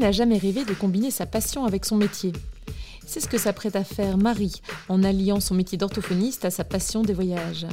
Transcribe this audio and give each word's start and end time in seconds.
N'a 0.00 0.12
jamais 0.12 0.38
rêvé 0.38 0.64
de 0.64 0.72
combiner 0.72 1.10
sa 1.10 1.26
passion 1.26 1.66
avec 1.66 1.84
son 1.84 1.96
métier 1.96 2.32
C'est 3.06 3.20
ce 3.20 3.28
que 3.28 3.36
s'apprête 3.36 3.76
à 3.76 3.84
faire 3.84 4.16
Marie 4.16 4.62
en 4.88 5.02
alliant 5.02 5.40
son 5.40 5.54
métier 5.54 5.76
d'orthophoniste 5.76 6.46
à 6.46 6.50
sa 6.50 6.64
passion 6.64 7.02
des 7.02 7.12
voyages. 7.12 7.66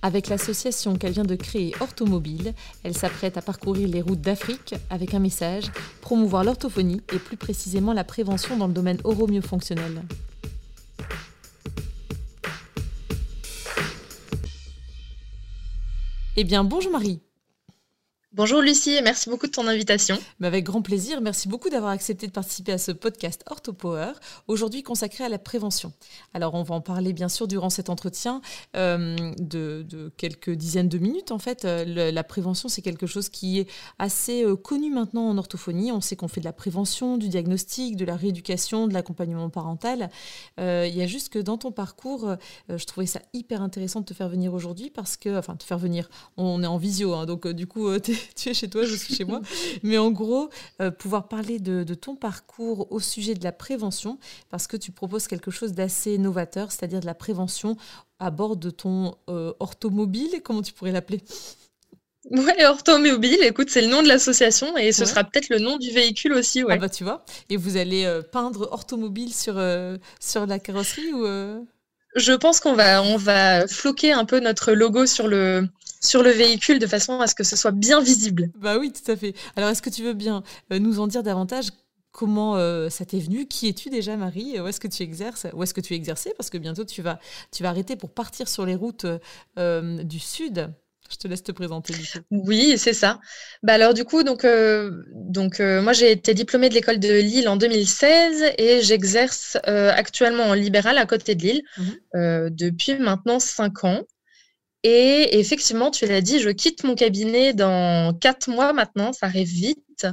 Avec 0.00 0.28
l'association 0.28 0.96
qu'elle 0.96 1.12
vient 1.12 1.24
de 1.24 1.34
créer 1.34 1.74
Orthomobile, 1.80 2.54
elle 2.84 2.96
s'apprête 2.96 3.36
à 3.36 3.42
parcourir 3.42 3.86
les 3.86 4.00
routes 4.00 4.22
d'Afrique 4.22 4.76
avec 4.88 5.12
un 5.12 5.18
message 5.18 5.70
promouvoir 6.00 6.42
l'orthophonie 6.42 7.02
et 7.12 7.18
plus 7.18 7.36
précisément 7.36 7.92
la 7.92 8.04
prévention 8.04 8.56
dans 8.56 8.66
le 8.66 8.72
domaine 8.72 8.98
oromyofonctionnel. 9.04 10.02
Eh 16.36 16.44
bien, 16.44 16.64
bonjour 16.64 16.92
Marie. 16.92 17.20
Bonjour 18.38 18.60
Lucie 18.60 18.92
et 18.92 19.02
merci 19.02 19.28
beaucoup 19.28 19.48
de 19.48 19.50
ton 19.50 19.66
invitation. 19.66 20.16
Mais 20.38 20.46
avec 20.46 20.62
grand 20.62 20.80
plaisir, 20.80 21.20
merci 21.20 21.48
beaucoup 21.48 21.70
d'avoir 21.70 21.90
accepté 21.90 22.28
de 22.28 22.30
participer 22.30 22.70
à 22.70 22.78
ce 22.78 22.92
podcast 22.92 23.42
OrthoPower, 23.50 24.12
aujourd'hui 24.46 24.84
consacré 24.84 25.24
à 25.24 25.28
la 25.28 25.40
prévention. 25.40 25.92
Alors 26.34 26.54
on 26.54 26.62
va 26.62 26.76
en 26.76 26.80
parler 26.80 27.12
bien 27.12 27.28
sûr 27.28 27.48
durant 27.48 27.68
cet 27.68 27.90
entretien 27.90 28.40
euh, 28.76 29.16
de, 29.40 30.12
quelques 30.16 30.50
dizaines 30.50 30.88
de 30.88 30.98
minutes 30.98 31.32
en 31.32 31.40
fait. 31.40 31.64
Euh, 31.64 32.12
la 32.12 32.22
prévention 32.22 32.68
c'est 32.68 32.80
quelque 32.80 33.08
chose 33.08 33.28
qui 33.28 33.58
est 33.58 33.68
assez 33.98 34.44
euh, 34.44 34.54
connu 34.54 34.88
maintenant 34.88 35.28
en 35.28 35.36
orthophonie. 35.36 35.90
On 35.90 36.00
sait 36.00 36.14
qu'on 36.14 36.28
fait 36.28 36.40
de 36.40 36.46
la 36.46 36.52
prévention, 36.52 37.16
du 37.16 37.28
diagnostic, 37.28 37.96
de 37.96 38.04
la 38.04 38.14
rééducation, 38.14 38.86
de 38.86 38.94
l'accompagnement 38.94 39.50
parental. 39.50 40.10
Il 40.58 40.94
y 40.94 41.02
a 41.02 41.08
juste 41.08 41.30
que 41.30 41.40
dans 41.40 41.58
ton 41.58 41.72
parcours, 41.72 42.36
je 42.68 42.84
trouvais 42.84 43.06
ça 43.06 43.20
hyper 43.32 43.62
intéressant 43.62 43.98
de 43.98 44.04
te 44.04 44.14
faire 44.14 44.28
venir 44.28 44.54
aujourd'hui 44.54 44.90
parce 44.90 45.16
que, 45.16 45.36
enfin 45.36 45.56
te 45.56 45.64
faire 45.64 45.78
venir, 45.78 46.08
on 46.36 46.62
est 46.62 46.66
en 46.68 46.78
visio, 46.78 47.14
hein, 47.14 47.26
donc 47.26 47.48
du 47.48 47.66
coup 47.66 47.88
tu 48.36 48.48
es 48.48 48.54
chez 48.54 48.68
toi, 48.68 48.84
je 48.84 48.94
suis 48.94 49.14
chez 49.14 49.24
moi. 49.24 49.40
Mais 49.82 49.98
en 49.98 50.10
gros, 50.10 50.50
euh, 50.80 50.90
pouvoir 50.90 51.28
parler 51.28 51.58
de, 51.58 51.94
ton 51.94 52.16
parcours 52.16 52.90
au 52.92 53.00
sujet 53.00 53.34
de 53.34 53.44
la 53.44 53.52
prévention, 53.52 54.18
parce 54.50 54.66
que 54.66 54.76
tu 54.76 54.92
proposes 54.92 55.26
quelque 55.26 55.50
chose 55.50 55.72
d'assez 55.72 56.18
novateur, 56.18 56.72
c'est-à-dire 56.72 57.00
de 57.00 57.06
la 57.06 57.14
prévention 57.14 57.76
à 58.18 58.30
bord 58.30 58.56
de 58.56 58.70
ton 58.70 59.14
euh, 59.28 59.52
orthomobile, 59.60 60.40
comment 60.42 60.62
tu 60.62 60.72
pourrais 60.72 60.92
l'appeler? 60.92 61.22
Ouais, 62.30 62.64
orthomobile, 62.66 63.38
écoute, 63.42 63.70
c'est 63.70 63.80
le 63.80 63.86
nom 63.86 64.02
de 64.02 64.08
l'association 64.08 64.76
et 64.76 64.92
ce 64.92 65.04
sera 65.06 65.24
peut-être 65.24 65.48
le 65.48 65.58
nom 65.58 65.78
du 65.78 65.90
véhicule 65.90 66.34
aussi, 66.34 66.62
ouais. 66.62 66.74
Ah 66.74 66.76
bah 66.76 66.88
tu 66.88 67.04
vois, 67.04 67.24
et 67.48 67.56
vous 67.56 67.76
allez 67.76 68.04
euh, 68.04 68.20
peindre 68.20 68.68
orthomobile 68.70 69.32
sur, 69.32 69.54
sur 70.20 70.46
la 70.46 70.58
carrosserie 70.58 71.12
ou 71.12 71.24
Je 72.16 72.32
pense 72.32 72.60
qu'on 72.60 72.74
va, 72.74 73.02
on 73.02 73.16
va 73.16 73.66
floquer 73.66 74.12
un 74.12 74.24
peu 74.24 74.40
notre 74.40 74.72
logo 74.72 75.06
sur 75.06 75.26
le, 75.26 75.68
sur 76.00 76.22
le 76.22 76.30
véhicule 76.30 76.78
de 76.78 76.86
façon 76.86 77.20
à 77.20 77.26
ce 77.26 77.34
que 77.34 77.44
ce 77.44 77.56
soit 77.56 77.70
bien 77.70 78.00
visible. 78.00 78.50
Bah 78.56 78.78
oui, 78.78 78.92
tout 78.92 79.10
à 79.10 79.16
fait. 79.16 79.34
Alors, 79.56 79.70
est-ce 79.70 79.82
que 79.82 79.90
tu 79.90 80.02
veux 80.02 80.14
bien 80.14 80.42
euh, 80.72 80.78
nous 80.78 81.00
en 81.00 81.06
dire 81.06 81.22
davantage 81.22 81.68
Comment 82.10 82.56
euh, 82.56 82.88
ça 82.88 83.04
t'est 83.04 83.20
venu? 83.20 83.46
Qui 83.46 83.68
es-tu 83.68 83.90
déjà, 83.90 84.16
Marie? 84.16 84.58
Où 84.58 84.66
est-ce 84.66 84.80
que 84.80 84.88
tu 84.88 85.02
exerces? 85.02 85.46
Où 85.52 85.62
est-ce 85.62 85.74
que 85.74 85.80
tu 85.80 85.94
exerçais 85.94 86.32
Parce 86.36 86.50
que 86.50 86.58
bientôt, 86.58 86.84
tu 86.84 87.00
vas, 87.00 87.20
tu 87.52 87.62
vas 87.62 87.68
arrêter 87.68 87.96
pour 87.96 88.10
partir 88.10 88.48
sur 88.48 88.66
les 88.66 88.74
routes 88.74 89.06
euh, 89.58 90.02
du 90.02 90.18
Sud. 90.18 90.72
Je 91.10 91.16
te 91.16 91.28
laisse 91.28 91.42
te 91.42 91.52
présenter 91.52 91.94
du 91.94 92.02
coup. 92.02 92.18
Oui, 92.30 92.76
c'est 92.76 92.92
ça. 92.92 93.18
Bah 93.62 93.74
alors 93.74 93.94
du 93.94 94.04
coup, 94.04 94.24
donc, 94.24 94.44
donc 95.14 95.60
moi 95.60 95.94
j'ai 95.94 96.12
été 96.12 96.34
diplômée 96.34 96.68
de 96.68 96.74
l'école 96.74 96.98
de 96.98 97.20
Lille 97.20 97.48
en 97.48 97.56
2016 97.56 98.44
et 98.58 98.82
j'exerce 98.82 99.56
actuellement 99.64 100.44
en 100.44 100.52
libéral 100.52 100.98
à 100.98 101.06
côté 101.06 101.34
de 101.34 101.42
Lille 101.42 101.62
mmh 101.78 102.50
depuis 102.50 102.98
maintenant 102.98 103.40
cinq 103.40 103.84
ans. 103.84 104.02
Et 104.84 105.38
effectivement, 105.38 105.90
tu 105.90 106.06
l'as 106.06 106.20
dit, 106.20 106.38
je 106.38 106.50
quitte 106.50 106.84
mon 106.84 106.94
cabinet 106.94 107.52
dans 107.52 108.14
quatre 108.14 108.48
mois 108.48 108.72
maintenant, 108.72 109.12
ça 109.12 109.26
arrive 109.26 109.48
vite, 109.48 110.06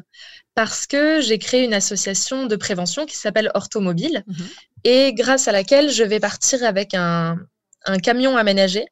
parce 0.55 0.87
que 0.87 1.21
j'ai 1.21 1.37
créé 1.37 1.63
une 1.63 1.73
association 1.73 2.47
de 2.47 2.55
prévention 2.55 3.05
qui 3.05 3.15
s'appelle 3.15 3.51
Orthomobile, 3.53 4.23
mhm. 4.25 4.47
et 4.83 5.13
grâce 5.13 5.47
à 5.47 5.51
laquelle 5.51 5.91
je 5.91 6.03
vais 6.03 6.19
partir 6.19 6.63
avec 6.63 6.93
un, 6.95 7.37
camion 8.01 8.35
aménagé 8.35 8.85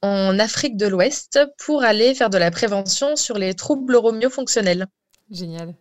en 0.00 0.38
Afrique 0.38 0.78
de 0.78 0.86
l'Ouest 0.86 1.38
pour 1.58 1.82
aller 1.82 2.14
faire 2.14 2.30
de 2.30 2.38
la 2.38 2.50
prévention 2.50 3.16
sur 3.16 3.36
les 3.36 3.52
troubles 3.52 4.00
fonctionnels. 4.30 4.86
Génial. 5.30 5.74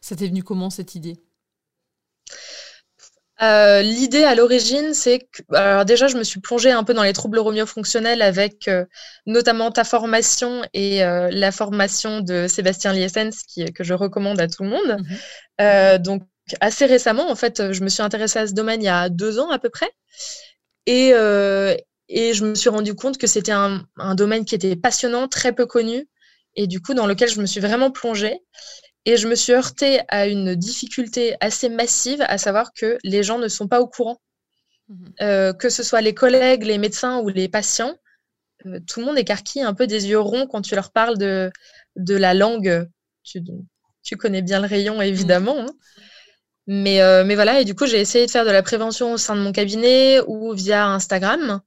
Ça 0.00 0.16
t'est 0.16 0.28
venu 0.28 0.42
comment 0.42 0.70
cette 0.70 0.94
idée? 0.94 1.18
Euh, 3.42 3.82
l'idée 3.82 4.24
à 4.24 4.34
l'origine, 4.34 4.94
c'est 4.94 5.18
que 5.20 5.42
alors 5.54 5.84
déjà, 5.84 6.08
je 6.08 6.16
me 6.16 6.24
suis 6.24 6.40
plongée 6.40 6.70
un 6.70 6.84
peu 6.84 6.94
dans 6.94 7.02
les 7.02 7.12
troubles 7.12 7.36
neuromyofonctionnels 7.36 8.22
avec 8.22 8.66
euh, 8.68 8.86
notamment 9.26 9.70
ta 9.70 9.84
formation 9.84 10.62
et 10.72 11.04
euh, 11.04 11.28
la 11.30 11.52
formation 11.52 12.20
de 12.20 12.46
Sébastien 12.48 12.92
Liessens, 12.94 13.42
qui, 13.46 13.70
que 13.72 13.84
je 13.84 13.92
recommande 13.92 14.40
à 14.40 14.48
tout 14.48 14.62
le 14.62 14.70
monde. 14.70 14.98
Mhm. 15.58 15.98
donc, 15.98 16.22
assez 16.60 16.86
récemment, 16.86 17.30
en 17.30 17.34
fait, 17.34 17.72
je 17.72 17.82
me 17.82 17.88
suis 17.88 18.02
intéressée 18.02 18.38
à 18.38 18.46
ce 18.46 18.52
domaine 18.52 18.80
il 18.80 18.86
y 18.86 18.88
a 18.88 19.08
deux 19.08 19.38
ans 19.38 19.50
à 19.50 19.58
peu 19.58 19.68
près. 19.68 19.90
Et, 20.86 21.10
et 22.08 22.34
je 22.34 22.44
me 22.44 22.54
suis 22.54 22.68
rendu 22.70 22.94
compte 22.94 23.18
que 23.18 23.26
c'était 23.26 23.52
un, 23.52 23.82
un, 23.98 24.14
domaine 24.14 24.44
qui 24.44 24.54
était 24.54 24.76
passionnant, 24.76 25.28
très 25.28 25.52
peu 25.52 25.66
connu, 25.66 26.08
et 26.54 26.66
du 26.66 26.80
coup, 26.80 26.94
dans 26.94 27.06
lequel 27.06 27.28
je 27.28 27.40
me 27.40 27.46
suis 27.46 27.60
vraiment 27.60 27.90
plongée. 27.90 28.40
Et 29.06 29.16
je 29.16 29.28
me 29.28 29.36
suis 29.36 29.52
heurtée 29.52 30.00
à 30.08 30.26
une 30.26 30.56
difficulté 30.56 31.36
assez 31.40 31.68
massive, 31.68 32.22
à 32.26 32.38
savoir 32.38 32.72
que 32.72 32.98
les 33.04 33.22
gens 33.22 33.38
ne 33.38 33.46
sont 33.46 33.68
pas 33.68 33.80
au 33.80 33.86
courant. 33.86 34.20
Mhm. 34.88 35.12
Euh, 35.20 35.52
que 35.52 35.68
ce 35.68 35.82
soit 35.84 36.00
les 36.00 36.14
collègues, 36.14 36.64
les 36.64 36.78
médecins 36.78 37.20
ou 37.20 37.28
les 37.28 37.48
patients, 37.48 37.94
euh, 38.66 38.80
tout 38.86 39.00
le 39.00 39.06
monde 39.06 39.18
écarquille 39.18 39.62
un 39.62 39.74
peu 39.74 39.86
des 39.86 40.08
yeux 40.08 40.18
ronds 40.18 40.46
quand 40.46 40.60
tu 40.60 40.74
leur 40.74 40.90
parles 40.90 41.18
de, 41.18 41.50
de 41.94 42.16
la 42.16 42.34
langue. 42.34 42.88
Tu, 43.22 43.40
tu 44.02 44.16
connais 44.16 44.42
bien 44.42 44.60
le 44.60 44.66
rayon, 44.66 45.00
évidemment. 45.00 45.60
Hein. 45.60 45.72
Mais, 46.68 47.00
euh, 47.00 47.24
mais 47.24 47.36
voilà, 47.36 47.60
et 47.60 47.64
du 47.64 47.76
coup, 47.76 47.86
j'ai 47.86 48.00
essayé 48.00 48.26
de 48.26 48.30
faire 48.30 48.44
de 48.44 48.50
la 48.50 48.62
prévention 48.62 49.12
au 49.12 49.18
sein 49.18 49.36
de 49.36 49.40
mon 49.40 49.52
cabinet 49.52 50.20
ou 50.26 50.52
via 50.52 50.88
Instagram. 50.88 51.60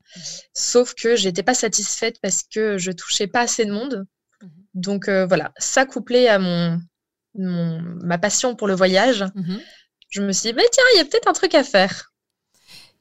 Sauf 0.54 0.94
que 0.94 1.16
j'étais 1.16 1.44
pas 1.44 1.54
satisfaite 1.54 2.18
parce 2.22 2.44
que 2.44 2.78
je 2.78 2.92
touchais 2.92 3.28
pas 3.28 3.42
assez 3.42 3.64
de 3.64 3.72
monde. 3.72 4.06
Mhm. 4.42 4.50
Donc 4.74 5.10
voilà, 5.10 5.54
ça 5.58 5.86
couplé 5.86 6.28
à 6.28 6.38
mon, 6.38 6.80
ma 7.40 8.18
passion 8.18 8.56
pour 8.56 8.68
le 8.68 8.76
voyage, 8.76 9.26
mhm. 9.36 9.60
je 10.10 10.22
me 10.22 10.32
suis 10.32 10.50
dit, 10.50 10.56
mais 10.56 10.66
tiens, 10.72 10.84
il 10.94 10.98
y 10.98 11.02
a 11.02 11.06
peut-être 11.06 11.28
un 11.28 11.34
truc 11.34 11.56
à 11.56 11.64
faire. 11.64 12.10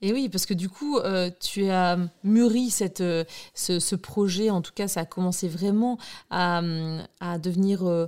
Et 0.01 0.13
oui, 0.13 0.29
parce 0.29 0.47
que 0.47 0.55
du 0.55 0.69
coup, 0.69 0.99
euh, 0.99 1.31
tu 1.41 1.69
as 1.69 1.99
mûri 2.23 2.71
cette, 2.71 3.01
euh, 3.01 3.25
ce, 3.55 3.95
projet, 3.97 4.51
en 4.51 4.63
tout 4.63 4.73
cas, 4.73 4.87
ça 4.87 5.01
a 5.01 5.05
commencé 5.05 5.49
vraiment 5.49 5.99
à, 6.31 6.63
à 7.21 7.39
devenir 7.39 7.85
euh, 7.85 8.07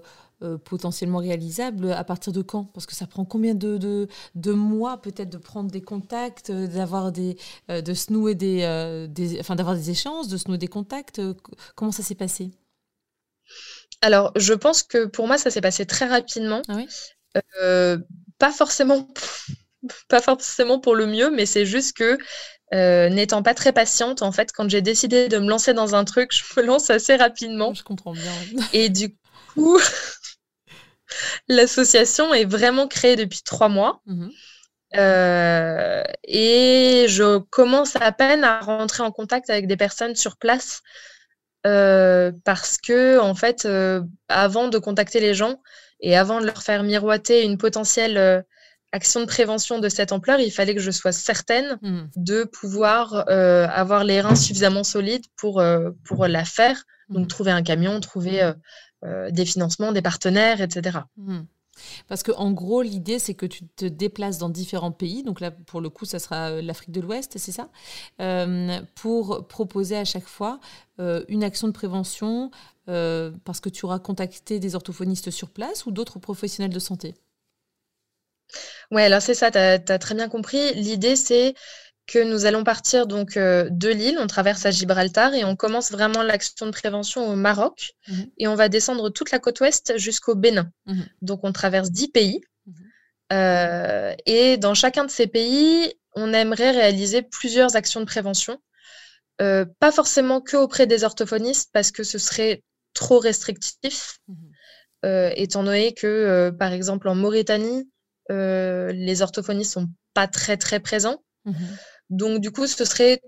potentiellement 0.64 1.18
réalisable. 1.18 1.90
À 1.92 2.04
partir 2.04 2.32
de 2.32 2.42
quand? 2.42 2.64
Parce 2.64 2.86
que 2.86 2.94
ça 2.94 3.06
prend 3.06 3.24
combien 3.24 3.54
de, 3.54 4.06
de, 4.34 4.52
mois 4.52 4.98
peut-être 4.98 5.30
de 5.30 5.38
prendre 5.38 5.70
des 5.70 5.82
contacts, 5.82 6.52
d'avoir 6.52 7.10
des, 7.10 7.36
de 7.68 7.94
se 7.94 8.12
nouer 8.12 8.34
des, 8.34 9.06
des 9.10 9.40
enfin 9.40 9.56
d'avoir 9.56 9.74
des 9.74 9.90
échanges, 9.90 10.28
de 10.28 10.36
se 10.36 10.48
nouer 10.48 10.58
des 10.58 10.68
contacts? 10.68 11.20
Comment 11.74 11.92
ça 11.92 12.02
s'est 12.02 12.14
passé? 12.14 12.52
Alors, 14.02 14.32
je 14.36 14.54
pense 14.54 14.82
que 14.82 15.04
pour 15.06 15.26
moi, 15.26 15.38
ça 15.38 15.50
s'est 15.50 15.60
passé 15.60 15.86
très 15.86 16.06
rapidement. 16.06 16.62
Ah 16.68 16.78
euh, 17.62 17.98
pas 18.38 18.50
forcément, 18.50 19.08
pas 20.08 20.20
forcément 20.20 20.80
pour 20.80 20.94
le 20.94 21.06
mieux, 21.06 21.30
mais 21.30 21.46
c'est 21.46 21.66
juste 21.66 21.96
que 21.96 22.18
euh, 22.72 23.08
n'étant 23.08 23.42
pas 23.42 23.54
très 23.54 23.72
patiente, 23.72 24.22
en 24.22 24.32
fait, 24.32 24.52
quand 24.52 24.68
j'ai 24.68 24.82
décidé 24.82 25.28
de 25.28 25.38
me 25.38 25.48
lancer 25.48 25.74
dans 25.74 25.94
un 25.94 26.04
truc, 26.04 26.32
je 26.34 26.60
me 26.60 26.66
lance 26.66 26.90
assez 26.90 27.16
rapidement. 27.16 27.74
Je 27.74 27.82
comprends 27.82 28.12
bien. 28.12 28.32
Et 28.72 28.88
du 28.88 29.16
coup, 29.54 29.78
l'association 31.48 32.32
est 32.32 32.44
vraiment 32.44 32.88
créée 32.88 33.16
depuis 33.16 33.42
trois 33.42 33.68
mois. 33.68 34.02
Mmh 34.06 34.28
euh, 34.96 36.02
et 36.24 37.06
je 37.08 37.38
commence 37.38 37.94
à 37.94 38.10
peine 38.10 38.42
à 38.42 38.58
rentrer 38.58 39.04
en 39.04 39.12
contact 39.12 39.48
avec 39.48 39.68
des 39.68 39.76
personnes 39.76 40.16
sur 40.16 40.36
place 40.36 40.82
euh, 41.66 42.32
parce 42.44 42.78
que, 42.78 43.18
en 43.20 43.34
fait, 43.34 43.64
euh, 43.64 44.02
avant 44.28 44.68
de 44.68 44.78
contacter 44.78 45.20
les 45.20 45.34
gens 45.34 45.60
et 46.00 46.16
avant 46.16 46.40
de 46.40 46.46
leur 46.46 46.62
faire 46.62 46.82
miroiter 46.82 47.44
une 47.44 47.58
potentielle 47.58 48.16
euh, 48.16 48.40
action 48.92 49.20
de 49.20 49.26
prévention 49.26 49.78
de 49.78 49.88
cette 49.88 50.12
ampleur, 50.12 50.40
il 50.40 50.50
fallait 50.50 50.74
que 50.74 50.80
je 50.80 50.90
sois 50.90 51.12
certaine 51.12 51.78
mmh. 51.82 52.00
de 52.16 52.44
pouvoir 52.44 53.28
avoir 53.28 54.02
les 54.02 54.20
reins 54.20 54.34
suffisamment 54.34 54.82
solides 54.82 55.26
pour, 55.36 55.62
pour 56.04 56.26
la 56.26 56.44
faire. 56.44 56.82
Donc, 57.08 57.26
mmh. 57.26 57.28
trouver 57.28 57.50
un 57.52 57.62
camion, 57.62 58.00
trouver 58.00 58.52
des 59.04 59.44
financements, 59.44 59.92
des 59.92 60.02
partenaires, 60.02 60.60
etc. 60.60 60.98
Parce 62.08 62.22
que 62.22 62.32
en 62.32 62.52
gros, 62.52 62.82
l'idée, 62.82 63.18
c'est 63.18 63.34
que 63.34 63.46
tu 63.46 63.66
te 63.66 63.84
déplaces 63.84 64.38
dans 64.38 64.48
différents 64.48 64.92
pays. 64.92 65.22
Donc 65.22 65.40
là, 65.40 65.50
pour 65.50 65.80
le 65.80 65.90
coup, 65.90 66.04
ça 66.04 66.18
sera 66.18 66.50
euh, 66.50 66.62
l'Afrique 66.62 66.92
de 66.92 67.00
l'Ouest, 67.00 67.38
c'est 67.38 67.52
ça 67.52 67.68
euh, 68.20 68.80
Pour 68.94 69.46
proposer 69.48 69.96
à 69.96 70.04
chaque 70.04 70.26
fois 70.26 70.60
euh, 70.98 71.24
une 71.28 71.44
action 71.44 71.68
de 71.68 71.72
prévention 71.72 72.50
parce 73.44 73.60
que 73.60 73.68
tu 73.68 73.84
auras 73.84 74.00
contacté 74.00 74.58
des 74.58 74.74
orthophonistes 74.74 75.30
sur 75.30 75.50
place 75.50 75.86
ou 75.86 75.92
d'autres 75.92 76.18
professionnels 76.18 76.72
de 76.72 76.80
santé? 76.80 77.14
Oui, 78.90 79.02
alors 79.02 79.22
c'est 79.22 79.34
ça, 79.34 79.50
tu 79.50 79.58
as, 79.58 79.98
très 79.98 80.14
bien 80.14 80.28
compris. 80.28 80.74
L'idée, 80.74 81.16
c'est 81.16 81.54
que 82.10 82.18
nous 82.18 82.44
allons 82.44 82.64
partir 82.64 83.06
donc 83.06 83.36
euh, 83.36 83.68
de 83.70 83.88
Lille, 83.88 84.18
on 84.18 84.26
traverse 84.26 84.66
à 84.66 84.72
Gibraltar 84.72 85.32
et 85.32 85.44
on 85.44 85.54
commence 85.54 85.92
vraiment 85.92 86.24
l'action 86.24 86.66
de 86.66 86.72
prévention 86.72 87.28
au 87.28 87.36
Maroc 87.36 87.92
mhm. 88.08 88.26
et 88.36 88.48
on 88.48 88.56
va 88.56 88.68
descendre 88.68 89.10
toute 89.10 89.30
la 89.30 89.38
côte 89.38 89.60
ouest 89.60 89.96
jusqu'au 89.96 90.34
Bénin. 90.34 90.70
Mhm. 90.86 91.06
Donc 91.22 91.40
on 91.44 91.52
traverse 91.52 91.92
dix 91.92 92.08
pays 92.08 92.40
mhm. 92.66 92.74
euh, 93.32 94.14
et 94.26 94.56
dans 94.56 94.74
chacun 94.74 95.04
de 95.04 95.10
ces 95.10 95.28
pays, 95.28 95.94
on 96.16 96.32
aimerait 96.32 96.72
réaliser 96.72 97.22
plusieurs 97.22 97.76
actions 97.76 98.00
de 98.00 98.06
prévention, 98.06 98.58
euh, 99.40 99.64
pas 99.78 99.92
forcément 99.92 100.40
que 100.40 100.56
auprès 100.56 100.88
des 100.88 101.04
orthophonistes 101.04 101.70
parce 101.72 101.92
que 101.92 102.02
ce 102.02 102.18
serait 102.18 102.64
trop 102.92 103.20
restrictif, 103.20 104.18
étant 105.04 105.62
donné 105.62 105.94
que 105.94 106.50
par 106.58 106.72
exemple 106.72 107.08
en 107.08 107.14
Mauritanie, 107.14 107.88
les 108.28 109.22
orthophonistes 109.22 109.74
sont 109.74 109.88
pas 110.12 110.26
très 110.26 110.56
très 110.56 110.80
présents. 110.80 111.22
Donc, 112.10 112.40
du 112.40 112.50
coup, 112.50 112.66
ce 112.66 112.84
serait 112.84 113.22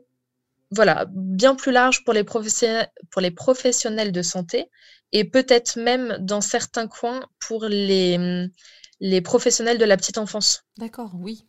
voilà, 0.71 1.07
bien 1.11 1.55
plus 1.55 1.73
large 1.73 2.03
pour 2.05 2.15
les, 2.15 2.25
pour 2.25 3.21
les 3.21 3.31
professionnels 3.31 4.11
de 4.11 4.23
santé 4.23 4.71
et 5.13 5.25
peut-être 5.25 5.77
même 5.77 6.17
dans 6.21 6.41
certains 6.41 6.89
coins 6.89 7.27
pour 7.39 7.67
les, 7.67 8.49
les 9.01 9.21
professionnels 9.21 9.79
de 9.79 9.85
la 9.85 9.97
petite 9.97 10.19
enfance. 10.19 10.65
D'accord, 10.79 11.13
oui. 11.15 11.45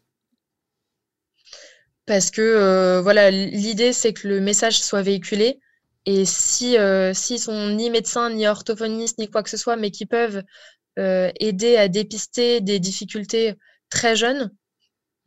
Parce 2.06 2.32
que 2.32 2.42
euh, 2.42 3.02
voilà, 3.02 3.32
l'idée 3.32 3.94
c'est 3.94 4.12
que 4.12 4.28
le 4.28 4.42
message 4.42 4.82
soit 4.82 5.02
véhiculé 5.02 5.60
et 6.06 6.26
si 6.26 6.78
euh, 6.78 7.14
s'ils 7.14 7.40
sont 7.40 7.70
ni 7.70 7.90
médecins, 7.90 8.30
ni 8.30 8.46
orthophonistes, 8.46 9.20
ni 9.20 9.30
quoi 9.30 9.42
que 9.42 9.50
ce 9.50 9.56
soit, 9.56 9.78
mais 9.78 9.90
qui 9.90 10.06
peuvent 10.06 10.44
euh, 11.00 11.32
aider 11.40 11.78
à 11.78 11.88
dépister 11.88 12.60
des 12.60 12.80
difficultés 12.80 13.54
très 13.90 14.18
jeunes, 14.18 14.52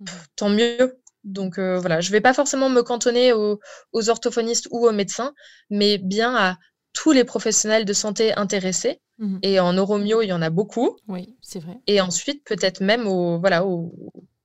mmh. 0.00 0.04
tant 0.36 0.50
mieux. 0.50 1.00
Donc 1.26 1.58
euh, 1.58 1.78
voilà, 1.78 2.00
je 2.00 2.08
ne 2.08 2.12
vais 2.12 2.20
pas 2.20 2.32
forcément 2.32 2.70
me 2.70 2.82
cantonner 2.82 3.32
aux, 3.32 3.58
orthophonistes 3.92 4.68
ou 4.70 4.86
aux 4.86 4.92
médecins, 4.92 5.34
mais 5.70 5.98
bien 5.98 6.34
à 6.34 6.56
tous 6.92 7.12
les 7.12 7.24
professionnels 7.24 7.84
de 7.84 7.92
santé 7.92 8.32
intéressés. 8.34 9.00
Mhm. 9.18 9.40
Et 9.42 9.60
en 9.60 9.72
neuromio, 9.72 10.22
il 10.22 10.28
y 10.28 10.32
en 10.32 10.40
a 10.40 10.50
beaucoup. 10.50 10.96
Oui, 11.08 11.36
c'est 11.42 11.58
vrai. 11.58 11.78
Et 11.86 12.00
ensuite, 12.00 12.44
peut-être 12.44 12.80
même 12.80 13.06
aux, 13.06 13.38
voilà, 13.40 13.64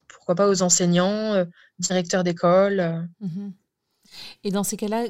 pourquoi 0.07 0.35
pas 0.35 0.49
aux 0.49 0.63
enseignants, 0.63 1.33
euh, 1.35 1.45
directeurs 1.77 2.23
d'école. 2.23 2.79
Euh. 2.79 3.01
Mhm. 3.21 3.53
Et 4.43 4.51
dans 4.51 4.63
ces 4.63 4.75
cas-là, 4.75 5.05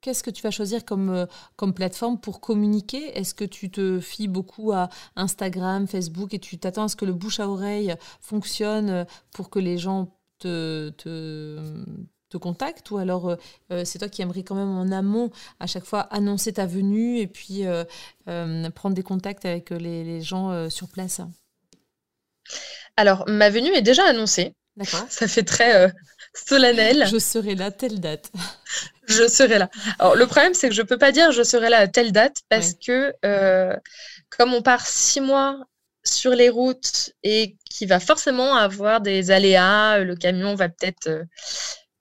Qu'est-ce 0.00 0.22
que 0.22 0.30
tu 0.30 0.42
vas 0.42 0.52
choisir 0.52 0.84
comme, 0.84 1.26
comme 1.56 1.74
plateforme 1.74 2.20
pour 2.20 2.40
communiquer? 2.40 3.18
Est-ce 3.18 3.34
que 3.34 3.44
tu 3.44 3.68
te 3.68 3.98
fies 3.98 4.28
beaucoup 4.28 4.70
à 4.70 4.90
Instagram, 5.16 5.88
Facebook 5.88 6.34
et 6.34 6.38
tu 6.38 6.56
t'attends 6.56 6.84
à 6.84 6.88
ce 6.88 6.94
que 6.94 7.04
le 7.04 7.12
bouche 7.12 7.40
à 7.40 7.48
oreille 7.48 7.96
fonctionne 8.20 9.06
pour 9.32 9.50
que 9.50 9.58
les 9.58 9.76
gens 9.76 10.17
te, 10.38 10.90
te, 10.90 12.36
contacte 12.36 12.90
ou 12.90 12.98
alors 12.98 13.30
euh, 13.30 13.36
euh, 13.72 13.84
c'est 13.84 13.98
toi 13.98 14.08
qui 14.08 14.22
aimerais 14.22 14.42
quand 14.42 14.54
même 14.54 14.68
en 14.68 14.92
amont 14.92 15.30
à 15.60 15.66
chaque 15.66 15.84
fois 15.84 16.00
annoncer 16.00 16.52
ta 16.52 16.66
venue 16.66 17.18
et 17.18 17.26
puis 17.26 17.66
euh, 17.66 17.84
prendre 18.74 18.94
des 18.94 19.02
contacts 19.02 19.44
avec 19.44 19.70
les, 19.70 20.20
gens 20.20 20.68
sur 20.70 20.88
place? 20.88 21.20
Alors, 22.96 23.24
ma 23.28 23.50
venue 23.50 23.72
est 23.72 23.82
déjà 23.82 24.04
annoncée. 24.04 24.54
D'accord. 24.76 25.06
Ça 25.08 25.26
fait 25.26 25.42
très 25.42 25.92
solennel. 26.34 27.06
Je 27.10 27.18
serai 27.18 27.54
là 27.54 27.70
telle 27.70 28.00
date. 28.00 28.30
je 29.06 29.26
serai 29.26 29.58
là. 29.58 29.70
Alors, 29.98 30.14
le 30.14 30.26
problème, 30.26 30.54
c'est 30.54 30.68
que 30.68 30.74
je 30.74 30.82
ne 30.82 30.86
peux 30.86 30.98
pas 30.98 31.12
dire 31.12 31.32
je 31.32 31.42
serai 31.42 31.70
là 31.70 31.78
à 31.78 31.88
telle 31.88 32.12
date 32.12 32.38
parce 32.48 32.74
que 32.74 33.12
comme 34.30 34.54
on 34.54 34.62
part 34.62 34.86
six 34.86 35.20
mois 35.20 35.60
sur 36.04 36.32
les 36.32 36.48
routes 36.48 37.12
et 37.22 37.56
qui 37.70 37.86
va 37.86 38.00
forcément 38.00 38.54
avoir 38.54 39.00
des 39.00 39.30
aléas. 39.30 39.98
Le 39.98 40.16
camion 40.16 40.54
va 40.54 40.68
peut-être 40.68 41.08
euh, 41.08 41.24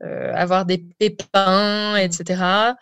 euh, 0.04 0.34
avoir 0.34 0.66
des 0.66 0.78
pépins, 1.00 1.96
etc. 1.96 2.76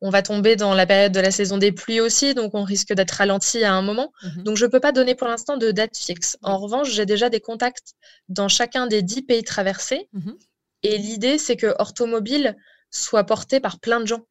On 0.00 0.10
va 0.10 0.22
tomber 0.22 0.56
dans 0.56 0.74
la 0.74 0.86
période 0.86 1.12
de 1.12 1.20
la 1.20 1.30
saison 1.30 1.58
des 1.58 1.70
pluies 1.70 2.00
aussi, 2.00 2.34
donc 2.34 2.54
on 2.54 2.64
risque 2.64 2.92
d'être 2.92 3.12
ralenti 3.12 3.62
à 3.62 3.72
un 3.72 3.82
moment. 3.82 4.12
Mhm. 4.22 4.42
Donc 4.42 4.56
je 4.56 4.66
ne 4.66 4.70
peux 4.70 4.80
pas 4.80 4.92
donner 4.92 5.14
pour 5.14 5.28
l'instant 5.28 5.56
de 5.56 5.70
date 5.70 5.96
fixe. 5.96 6.36
En 6.42 6.58
revanche, 6.58 6.90
j'ai 6.90 7.06
déjà 7.06 7.30
des 7.30 7.40
contacts 7.40 7.94
dans 8.28 8.48
chacun 8.48 8.86
des 8.86 9.02
dix 9.02 9.22
pays 9.22 9.44
traversés. 9.44 10.08
Mhm. 10.12 10.36
Et 10.82 10.98
l'idée, 10.98 11.38
c'est 11.38 11.56
que 11.56 11.74
Orthomobile 11.78 12.56
soit 12.90 13.24
porté 13.24 13.60
par 13.60 13.78
plein 13.78 14.00
de 14.00 14.06
gens. 14.06 14.26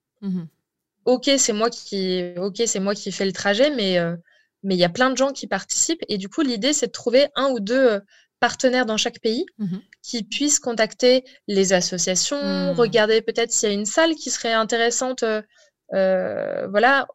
Ok, 1.05 1.31
c'est 1.37 1.53
moi 1.53 1.69
qui, 1.69 2.33
ok, 2.37 2.61
c'est 2.67 2.79
moi 2.79 2.93
qui 2.93 3.11
fais 3.11 3.25
le 3.25 3.31
trajet, 3.31 3.73
mais 3.75 3.97
euh, 3.97 4.15
mais 4.63 4.75
il 4.75 4.79
y 4.79 4.83
a 4.83 4.89
plein 4.89 5.09
de 5.09 5.17
gens 5.17 5.31
qui 5.31 5.47
participent. 5.47 6.03
Et 6.07 6.17
du 6.17 6.29
coup, 6.29 6.41
l'idée, 6.41 6.73
c'est 6.73 6.87
de 6.87 6.91
trouver 6.91 7.27
un 7.35 7.49
ou 7.49 7.59
deux 7.59 7.87
euh, 7.93 7.99
partenaires 8.39 8.85
dans 8.85 8.97
chaque 8.97 9.19
pays 9.19 9.45
mmh 9.57 9.77
qui 10.03 10.23
puissent 10.23 10.59
contacter 10.59 11.23
les 11.47 11.73
associations, 11.73 12.41
mmh. 12.41 12.71
regarder 12.71 13.21
peut-être 13.21 13.51
s'il 13.51 13.69
y 13.69 13.71
a 13.71 13.75
une 13.75 13.85
salle 13.85 14.15
qui 14.15 14.31
serait 14.31 14.51
intéressante. 14.51 15.21
Euh, 15.21 15.43
euh, 15.93 16.67
voilà, 16.69 17.05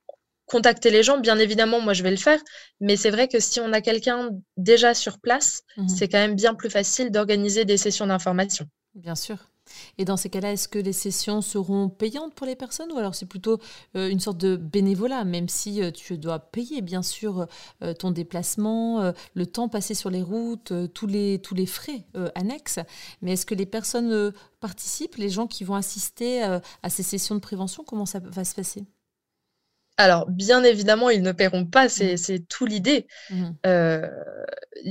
contacter 0.46 0.90
les 0.90 1.02
gens, 1.02 1.18
bien 1.18 1.36
évidemment, 1.36 1.80
moi 1.80 1.94
je 1.94 2.04
vais 2.04 2.12
le 2.12 2.16
faire, 2.16 2.38
mais 2.80 2.94
c'est 2.94 3.10
vrai 3.10 3.26
que 3.26 3.40
si 3.40 3.58
on 3.58 3.72
a 3.72 3.80
quelqu'un 3.80 4.30
déjà 4.56 4.94
sur 4.94 5.18
place, 5.18 5.62
mmh 5.76 5.88
c'est 5.88 6.08
quand 6.08 6.18
même 6.18 6.36
bien 6.36 6.54
plus 6.54 6.70
facile 6.70 7.10
d'organiser 7.10 7.64
des 7.64 7.76
sessions 7.76 8.06
d'information. 8.06 8.66
Bien 8.94 9.16
sûr. 9.16 9.36
Et 9.98 10.04
dans 10.04 10.16
ces 10.16 10.30
cas-là, 10.30 10.52
est-ce 10.52 10.68
que 10.68 10.78
les 10.78 10.92
sessions 10.92 11.40
seront 11.42 11.88
payantes 11.88 12.34
pour 12.34 12.46
les 12.46 12.56
personnes 12.56 12.92
ou 12.92 12.98
alors 12.98 13.14
c'est 13.14 13.26
plutôt 13.26 13.58
euh, 13.96 14.08
une 14.08 14.20
sorte 14.20 14.38
de 14.38 14.56
bénévolat, 14.56 15.24
même 15.24 15.48
si 15.48 15.82
euh, 15.82 15.90
tu 15.90 16.18
dois 16.18 16.38
payer 16.38 16.82
bien 16.82 17.02
sûr 17.02 17.46
euh, 17.82 17.94
ton 17.94 18.10
déplacement, 18.10 19.12
le 19.34 19.46
temps 19.46 19.68
passé 19.68 19.94
sur 19.94 20.10
les 20.10 20.22
routes, 20.22 20.72
tous, 20.94 21.06
les, 21.06 21.38
tous 21.38 21.54
les 21.54 21.66
frais 21.66 22.04
annexes. 22.34 22.78
Mais 23.22 23.32
est-ce 23.32 23.46
que 23.46 23.54
les 23.54 23.66
personnes 23.66 24.32
participent, 24.60 25.16
les 25.16 25.28
gens 25.28 25.46
qui 25.46 25.64
vont 25.64 25.74
assister 25.74 26.42
à 26.42 26.90
ces 26.90 27.02
sessions 27.02 27.34
de 27.34 27.40
prévention, 27.40 27.84
comment 27.84 28.06
ça 28.06 28.20
va 28.20 28.44
se 28.44 28.54
passer? 28.54 28.84
Alors, 29.98 30.28
bien 30.28 30.62
évidemment, 30.62 31.08
ils 31.08 31.22
ne 31.22 31.32
paieront 31.32 31.64
pas, 31.64 31.88
c'est 31.88 32.14
mmh. 32.14 32.46
tout 32.48 32.66
l'idée. 32.66 33.06
Mmh. 33.30 33.50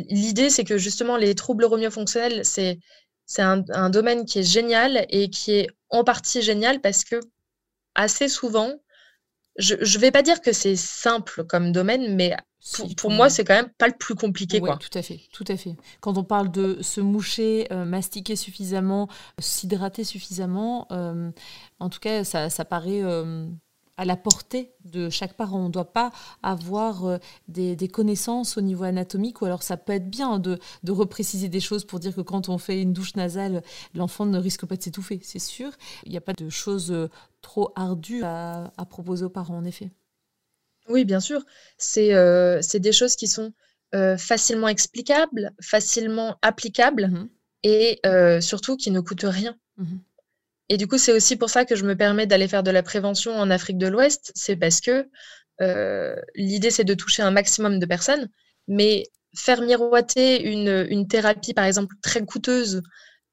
l'idée, 0.10 0.50
c'est 0.50 0.64
que 0.64 0.78
justement, 0.78 1.18
les 1.18 1.36
troubles 1.36 1.66
romiofonctionnels, 1.66 2.44
c'est 2.44 2.80
c'est 3.26 3.42
un, 3.42 3.90
domaine 3.90 4.26
qui 4.26 4.40
est 4.40 4.44
génial 4.44 5.06
et 5.10 5.30
qui 5.30 5.54
est 5.54 5.68
en 5.90 6.04
partie 6.04 6.42
génial 6.42 6.82
parce 6.82 7.04
que 7.04 7.20
assez 7.96 8.28
souvent, 8.28 8.74
je 9.58 9.76
ne 9.76 10.00
vais 10.00 10.12
pas 10.12 10.22
dire 10.22 10.42
que 10.42 10.52
c'est 10.52 10.76
simple 10.76 11.44
comme 11.46 11.72
domaine, 11.72 12.16
mais 12.16 12.36
pour, 12.98 13.12
moi, 13.12 13.30
c'est 13.30 13.46
quand 13.46 13.54
même 13.54 13.72
pas 13.78 13.88
le 13.88 13.94
plus 13.98 14.16
compliqué. 14.16 14.60
Oui, 14.60 14.70
tout 14.80 14.98
à 14.98 15.02
fait, 15.02 15.22
tout 15.32 15.46
à 15.48 15.56
fait. 15.56 15.76
Quand 16.02 16.18
on 16.18 16.24
parle 16.24 16.52
de 16.52 16.82
se 16.82 17.00
moucher, 17.00 17.68
euh, 17.72 17.86
mastiquer 17.86 18.36
suffisamment, 18.36 19.08
s'hydrater 19.40 20.04
suffisamment, 20.04 20.88
euh, 20.92 21.32
en 21.80 21.90
tout 21.90 22.00
cas, 22.00 22.24
ça, 22.24 22.50
ça 22.50 22.66
paraît 22.66 23.04
euh, 23.04 23.48
à 23.98 24.06
la 24.06 24.18
portée 24.18 24.72
de 24.84 25.10
chaque 25.10 25.34
parent. 25.34 25.60
On 25.62 25.68
ne 25.68 25.74
doit 25.74 25.92
pas 25.94 26.12
avoir 26.44 27.06
euh, 27.06 27.18
des, 27.48 27.88
connaissances 27.88 28.58
au 28.58 28.62
niveau 28.62 28.84
anatomique, 28.84 29.42
ou 29.42 29.46
alors 29.46 29.64
ça 29.64 29.78
peut 29.78 29.94
être 29.94 30.10
bien 30.10 30.40
de, 30.40 30.60
repréciser 30.88 31.50
des 31.50 31.60
choses 31.60 31.86
pour 31.86 32.00
dire 32.00 32.16
que 32.16 32.22
quand 32.22 32.50
on 32.50 32.58
fait 32.58 32.82
une 32.82 32.94
douche 32.94 33.16
nasale, 33.16 33.64
l'enfant 33.94 34.26
ne 34.26 34.38
risque 34.38 34.66
pas 34.66 34.76
de 34.76 34.84
s'étouffer, 34.84 35.20
c'est 35.24 35.40
sûr. 35.40 35.72
Il 36.06 36.12
n'y 36.12 36.18
a 36.18 36.22
pas 36.22 36.34
de 36.34 36.50
choses 36.50 36.92
euh, 36.92 37.10
trop 37.42 37.72
ardues 37.76 38.24
à, 38.24 38.72
proposer 38.90 39.26
aux 39.26 39.30
parents, 39.30 39.58
en 39.58 39.66
effet. 39.66 39.92
Oui, 40.88 41.06
bien 41.06 41.20
sûr. 41.20 41.44
C'est 41.78 42.14
euh, 42.14 42.62
des 42.76 42.92
choses 42.92 43.16
qui 43.16 43.28
sont 43.28 43.54
facilement 44.18 44.68
explicables, 44.68 45.54
facilement 45.62 46.36
applicables, 46.42 47.08
mmh 47.08 47.30
et 47.68 48.00
surtout 48.42 48.78
qui 48.78 48.92
ne 48.92 49.00
coûtent 49.00 49.26
rien. 49.26 49.56
Mmh 49.78 49.96
et 50.70 50.78
du 50.78 50.88
coup, 50.88 50.98
c'est 50.98 51.12
aussi 51.12 51.36
pour 51.36 51.50
ça 51.50 51.66
que 51.66 51.76
je 51.76 51.86
me 51.86 51.96
permets 51.96 52.26
d'aller 52.26 52.48
faire 52.48 52.64
de 52.64 52.72
la 52.72 52.82
prévention 52.82 53.34
en 53.36 53.52
Afrique 53.52 53.78
de 53.78 53.88
l'Ouest. 53.88 54.32
C'est 54.36 54.56
parce 54.56 54.82
que 54.82 55.08
euh, 55.62 56.16
l'idée, 56.34 56.72
c'est 56.72 56.84
de 56.84 56.94
toucher 56.94 57.22
un 57.22 57.32
maximum 57.32 57.80
de 57.80 57.86
personnes. 57.86 58.30
Mais 58.68 59.04
faire 59.36 59.62
miroiter 59.62 60.44
une, 60.44 61.08
thérapie, 61.08 61.54
par 61.54 61.66
exemple, 61.66 61.96
très 62.02 62.26
coûteuse 62.26 62.82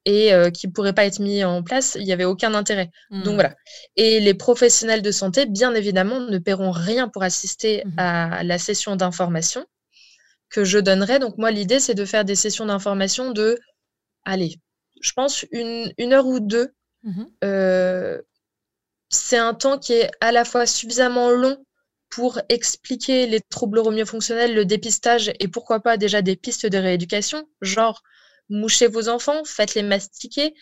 et 0.05 0.33
euh, 0.33 0.51
qui 0.51 0.67
ne 0.67 0.73
pourrait 0.73 0.93
pas 0.93 1.05
être 1.05 1.19
mise 1.19 1.45
en 1.45 1.63
place, 1.63 1.95
il 1.97 2.03
n'y 2.03 2.11
avait 2.11 2.25
aucun 2.25 2.53
intérêt. 2.53 2.91
Donc 3.09 3.25
mmh. 3.25 3.33
voilà. 3.33 3.55
Et 3.95 4.19
les 4.19 4.33
professionnels 4.33 5.01
de 5.01 5.11
santé, 5.11 5.45
bien 5.45 5.73
évidemment, 5.73 6.19
ne 6.19 6.37
paieront 6.37 6.71
rien 6.71 7.07
pour 7.07 7.23
assister 7.23 7.83
mmh. 7.85 7.99
à 7.99 8.43
la 8.43 8.57
session 8.59 8.95
d'information 8.95 9.65
que 10.49 10.65
je 10.65 10.77
donnerai. 10.77 11.17
Donc 11.19 11.37
moi, 11.37 11.49
l'idée, 11.49 11.79
c'est 11.79 11.95
de 11.95 12.05
faire 12.05 12.25
des 12.25 12.35
sessions 12.35 12.65
d'information 12.65 13.31
de, 13.31 13.57
allez, 14.25 14.59
je 15.01 15.13
pense 15.13 15.45
une, 15.51 15.91
une 15.97 16.13
heure 16.13 16.27
ou 16.27 16.39
deux 16.39 16.73
Mmh 17.03 17.23
euh, 17.43 18.21
c'est 19.09 19.37
un 19.37 19.53
temps 19.53 19.77
qui 19.77 19.93
est 19.93 20.09
à 20.21 20.31
la 20.31 20.43
fois 20.43 20.65
suffisamment 20.65 21.29
long 21.29 21.63
pour 22.09 22.39
expliquer 22.49 23.27
les 23.27 23.41
troubles 23.41 23.79
hormonio-fonctionnels, 23.79 24.53
le 24.53 24.65
dépistage 24.65 25.31
et 25.39 25.47
pourquoi 25.47 25.79
pas 25.81 25.97
déjà 25.97 26.21
des 26.21 26.35
pistes 26.35 26.65
de 26.65 26.77
rééducation, 26.77 27.47
genre 27.61 28.03
mouchez 28.49 28.87
vos 28.87 29.09
enfants, 29.09 29.43
faites-les 29.45 29.83
mastiquer, 29.83 30.53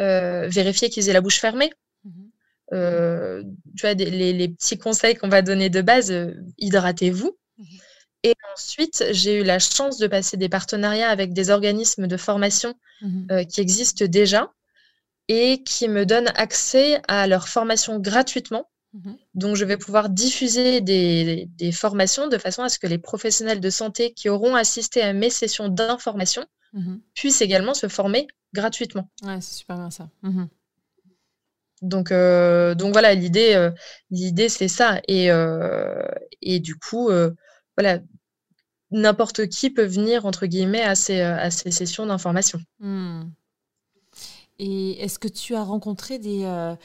euh, 0.00 0.48
vérifiez 0.48 0.90
qu'ils 0.90 1.08
aient 1.08 1.12
la 1.12 1.20
bouche 1.20 1.40
fermée. 1.40 1.72
Mmh 2.04 2.10
euh, 2.72 3.42
tu 3.76 3.82
vois, 3.82 3.92
les, 3.92 4.48
petits 4.48 4.78
conseils 4.78 5.14
qu'on 5.14 5.28
va 5.28 5.42
donner 5.42 5.68
de 5.68 5.82
base, 5.82 6.10
euh, 6.10 6.32
hydratez-vous. 6.58 7.36
Mmh 7.58 7.64
et 8.26 8.34
ensuite, 8.54 9.04
j'ai 9.10 9.40
eu 9.40 9.44
la 9.44 9.58
chance 9.58 9.98
de 9.98 10.06
passer 10.06 10.38
des 10.38 10.48
partenariats 10.48 11.10
avec 11.10 11.34
des 11.34 11.50
organismes 11.50 12.06
de 12.06 12.16
formation 12.16 12.74
mmh 13.02 13.44
qui 13.44 13.60
existent 13.60 14.06
déjà 14.06 14.50
et 15.28 15.62
qui 15.62 15.88
me 15.88 16.04
donnent 16.06 16.32
accès 16.36 17.00
à 17.08 17.26
leur 17.26 17.48
formation 17.48 17.98
gratuitement 17.98 18.68
Mmh 18.94 19.14
Donc, 19.34 19.56
je 19.56 19.64
vais 19.64 19.76
pouvoir 19.76 20.08
diffuser 20.08 20.80
des, 20.80 21.72
formations 21.72 22.28
de 22.28 22.38
façon 22.38 22.62
à 22.62 22.68
ce 22.68 22.78
que 22.78 22.86
les 22.86 22.98
professionnels 22.98 23.60
de 23.60 23.70
santé 23.70 24.12
qui 24.12 24.28
auront 24.28 24.54
assisté 24.54 25.02
à 25.02 25.12
mes 25.12 25.30
sessions 25.30 25.68
d'information 25.68 26.46
mmh 26.72 26.96
puissent 27.14 27.42
également 27.42 27.74
se 27.74 27.88
former 27.88 28.26
gratuitement. 28.52 29.10
Ouais, 29.22 29.40
c'est 29.40 29.58
super 29.58 29.76
bien 29.76 29.90
ça. 29.90 30.08
Mmh 30.22 30.44
donc, 31.82 32.12
euh, 32.12 32.74
donc 32.74 32.92
voilà, 32.92 33.12
l'idée, 33.12 33.52
euh, 33.54 33.70
l'idée 34.10 34.48
c'est 34.48 34.68
ça. 34.68 35.02
Et, 35.06 35.30
euh, 35.30 36.06
et 36.40 36.58
du 36.58 36.76
coup, 36.76 37.10
voilà, 37.76 37.98
n'importe 38.90 39.48
qui 39.48 39.68
peut 39.68 39.84
venir 39.84 40.24
entre 40.24 40.46
guillemets 40.46 40.82
à 40.82 40.94
ces, 40.94 41.20
à 41.20 41.50
ces 41.50 41.70
sessions 41.72 42.06
d'information. 42.06 42.58
Et 44.58 45.02
est-ce 45.02 45.18
que 45.18 45.28
tu 45.28 45.54
as 45.54 45.64
rencontré 45.64 46.18
des, 46.18 46.44
euh, 46.44 46.76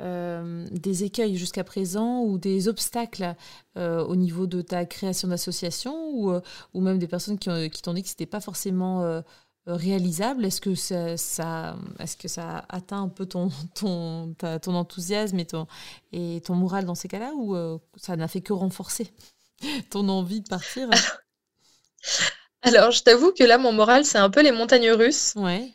euh, 0.00 0.66
des 0.70 1.04
écueils 1.04 1.36
jusqu'à 1.36 1.64
présent 1.64 2.22
ou 2.22 2.38
des 2.38 2.68
obstacles 2.68 3.34
euh, 3.76 4.02
au 4.04 4.16
niveau 4.16 4.46
de 4.46 4.62
ta 4.62 4.86
création 4.86 5.28
d'association 5.28 6.10
ou, 6.12 6.32
ou 6.74 6.80
même 6.80 6.98
des 6.98 7.08
personnes 7.08 7.38
qui, 7.38 7.50
qui 7.70 7.82
t'ont 7.82 7.92
dit 7.92 8.02
que 8.02 8.08
ce 8.08 8.14
n'était 8.14 8.26
pas 8.26 8.40
forcément 8.40 9.22
réalisable? 9.66 10.46
Est-ce 10.46 10.62
que 10.62 10.74
ça, 10.74 11.18
ça 11.18 11.76
est-ce 11.98 12.16
que 12.16 12.28
ça 12.28 12.64
atteint 12.70 13.02
un 13.02 13.08
peu 13.08 13.26
ton, 13.26 13.50
ton, 13.74 14.34
ton 14.62 14.74
enthousiasme 14.74 15.38
et 15.38 15.46
ton, 15.46 15.66
et 16.12 16.40
ton 16.44 16.54
moral 16.54 16.86
dans 16.86 16.94
ces 16.94 17.08
cas-là 17.08 17.32
ou 17.36 17.54
ça 17.96 18.16
n'a 18.16 18.28
fait 18.28 18.40
que 18.40 18.54
renforcer 18.54 19.12
ton 19.90 20.08
envie 20.08 20.40
de 20.40 20.48
partir? 20.48 20.88
Alors, 22.62 22.90
je 22.90 23.02
t'avoue 23.02 23.32
que 23.32 23.44
là, 23.44 23.58
mon 23.58 23.72
moral, 23.72 24.04
c'est 24.04 24.18
un 24.18 24.30
peu 24.30 24.42
les 24.42 24.52
montagnes 24.52 24.90
russes. 24.90 25.32
Ouais. 25.36 25.72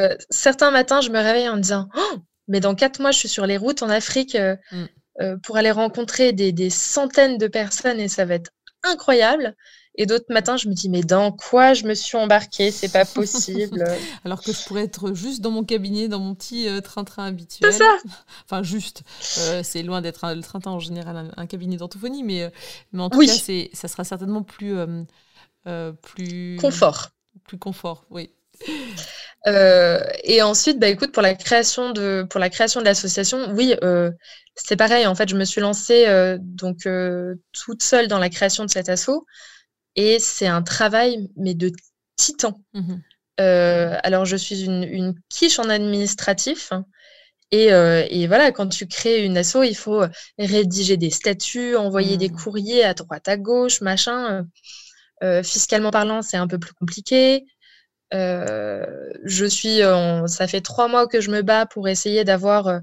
Euh, 0.00 0.16
certains 0.30 0.70
matins, 0.70 1.00
je 1.00 1.10
me 1.10 1.18
réveille 1.18 1.48
en 1.48 1.56
me 1.56 1.60
disant 1.60 1.88
«Oh, 1.96 2.16
Mais 2.48 2.60
dans 2.60 2.74
quatre 2.74 3.00
mois, 3.00 3.10
je 3.10 3.18
suis 3.18 3.28
sur 3.28 3.46
les 3.46 3.56
routes 3.56 3.82
en 3.82 3.90
Afrique 3.90 4.34
euh, 4.34 4.56
mm. 4.72 4.84
euh, 5.20 5.36
pour 5.42 5.56
aller 5.56 5.70
rencontrer 5.70 6.32
des, 6.32 6.70
centaines 6.70 7.38
de 7.38 7.46
personnes 7.46 8.00
et 8.00 8.08
ça 8.08 8.24
va 8.24 8.34
être 8.34 8.50
incroyable. 8.82 9.54
Et 9.96 10.06
d'autres 10.06 10.26
matins, 10.28 10.56
je 10.56 10.68
me 10.68 10.74
dis, 10.74 10.88
mais 10.88 11.02
dans 11.02 11.30
quoi 11.30 11.72
je 11.72 11.84
me 11.84 11.94
suis 11.94 12.16
embarquée? 12.16 12.72
C'est 12.72 12.92
pas 12.92 13.04
possible. 13.04 13.84
Alors 14.24 14.42
que 14.42 14.52
je 14.52 14.64
pourrais 14.64 14.82
être 14.82 15.14
juste 15.14 15.40
dans 15.40 15.52
mon 15.52 15.62
cabinet, 15.62 16.08
dans 16.08 16.18
mon 16.18 16.34
petit 16.34 16.66
train-train 16.82 17.26
habituel. 17.26 17.72
C'est 17.72 17.78
ça 17.78 17.96
Enfin, 18.44 18.64
juste. 18.64 19.02
c'est 19.20 19.84
loin 19.84 20.00
d'être 20.00 20.34
le 20.34 20.42
train-train 20.42 20.72
en 20.72 20.80
général, 20.80 21.32
un, 21.36 21.46
cabinet 21.46 21.76
d'orthophonie, 21.76 22.24
mais, 22.24 22.50
mais 22.92 23.02
en 23.02 23.08
tout 23.08 23.20
cas, 23.20 23.32
ça 23.72 23.88
sera 23.88 24.02
certainement 24.02 24.42
plus. 24.42 24.74
plus 26.02 26.56
confort. 26.60 27.10
Plus 27.44 27.58
confort, 27.58 28.04
oui. 28.10 28.30
Euh, 29.46 30.00
et 30.22 30.42
ensuite, 30.42 30.78
bah, 30.78 30.88
écoute, 30.88 31.12
pour 31.12 31.22
la 31.22 31.34
création 31.34 31.92
de, 31.92 32.26
pour 32.28 32.40
la 32.40 32.50
création 32.50 32.80
de 32.80 32.86
l'association, 32.86 33.52
oui, 33.52 33.74
euh, 33.82 34.10
c'est 34.54 34.76
pareil. 34.76 35.06
En 35.06 35.14
fait, 35.14 35.28
je 35.28 35.36
me 35.36 35.44
suis 35.44 35.60
lancée 35.60 36.06
euh, 36.06 36.38
donc 36.40 36.88
toute 37.52 37.82
seule 37.82 38.08
dans 38.08 38.18
la 38.18 38.30
création 38.30 38.64
de 38.64 38.70
cet 38.70 38.88
assaut, 38.88 39.26
et 39.96 40.18
c'est 40.18 40.46
un 40.46 40.62
travail 40.62 41.28
mais 41.36 41.54
de 41.54 41.70
titan. 42.16 42.60
Mmh 42.72 42.96
alors, 43.36 44.24
je 44.24 44.36
suis 44.36 44.62
une, 44.62 44.84
une, 44.84 45.14
quiche 45.28 45.58
en 45.58 45.68
administratif. 45.68 46.72
Et, 47.50 47.66
et, 47.66 48.26
voilà, 48.28 48.52
quand 48.52 48.68
tu 48.68 48.86
crées 48.86 49.24
une 49.24 49.36
asso, 49.36 49.64
il 49.64 49.74
faut 49.74 50.04
rédiger 50.38 50.96
des 50.96 51.10
statuts, 51.10 51.74
envoyer 51.74 52.16
des 52.16 52.28
mmh. 52.28 52.36
courriers 52.36 52.84
à 52.84 52.94
droite, 52.94 53.26
à 53.26 53.36
gauche, 53.36 53.80
machin. 53.80 54.46
fiscalement 55.42 55.90
parlant, 55.90 56.22
c'est 56.22 56.36
un 56.36 56.46
peu 56.46 56.60
plus 56.60 56.74
compliqué. 56.74 57.44
Euh, 58.12 58.84
je 59.24 59.44
suis, 59.44 59.80
ça 60.26 60.46
fait 60.46 60.60
trois 60.60 60.88
mois 60.88 61.06
que 61.06 61.20
je 61.20 61.30
me 61.30 61.42
bats 61.42 61.66
pour 61.66 61.88
essayer 61.88 62.24
d'avoir. 62.24 62.68
Euh, 62.68 62.78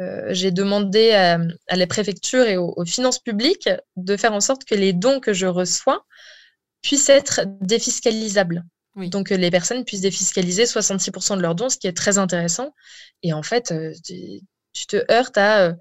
euh, 0.00 0.26
j'ai 0.28 0.50
demandé 0.50 1.12
à, 1.12 1.38
la 1.74 1.86
préfecture 1.86 2.46
et 2.46 2.58
aux, 2.58 2.84
finances 2.84 3.18
publiques 3.18 3.70
de 3.96 4.16
faire 4.18 4.34
en 4.34 4.40
sorte 4.40 4.64
que 4.64 4.74
les 4.74 4.92
dons 4.92 5.20
que 5.20 5.32
je 5.32 5.46
reçois 5.46 6.04
puissent 6.82 7.08
être 7.08 7.40
défiscalisables. 7.62 8.62
Donc, 8.96 9.30
les 9.30 9.50
personnes 9.50 9.84
puissent 9.84 10.02
défiscaliser 10.02 10.64
66% 10.64 11.36
de 11.36 11.42
leurs 11.42 11.54
dons, 11.54 11.68
ce 11.70 11.78
qui 11.78 11.86
est 11.86 11.96
très 11.96 12.18
intéressant. 12.18 12.74
Et 13.22 13.32
en 13.32 13.42
fait, 13.42 13.72
tu, 14.04 14.86
te 14.86 15.10
heurtes 15.10 15.38
à, 15.38 15.74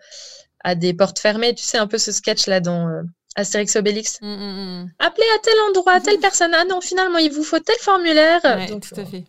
à, 0.64 0.76
des 0.76 0.94
portes 0.94 1.20
fermées. 1.20 1.54
Tu 1.54 1.64
sais, 1.64 1.78
un 1.78 1.88
peu 1.88 1.98
ce 1.98 2.14
sketch-là 2.14 2.62
dans 2.62 3.04
Astérix 3.36 3.76
Obélix. 3.76 4.20
Mm, 4.22 4.28
mm, 4.28 4.84
mm. 4.84 4.92
Appelez 5.00 5.28
à 5.36 5.40
tel 5.40 5.54
endroit, 5.70 5.94
à 5.94 6.02
telle 6.02 6.20
personne. 6.20 6.54
Ah 6.54 6.66
non, 6.66 6.82
finalement, 6.82 7.18
il 7.18 7.32
vous 7.32 7.44
faut 7.44 7.60
tel 7.60 7.78
formulaire. 7.80 8.42
donc, 8.70 8.88
tout 8.88 9.00
à 9.00 9.06
fait. 9.06 9.24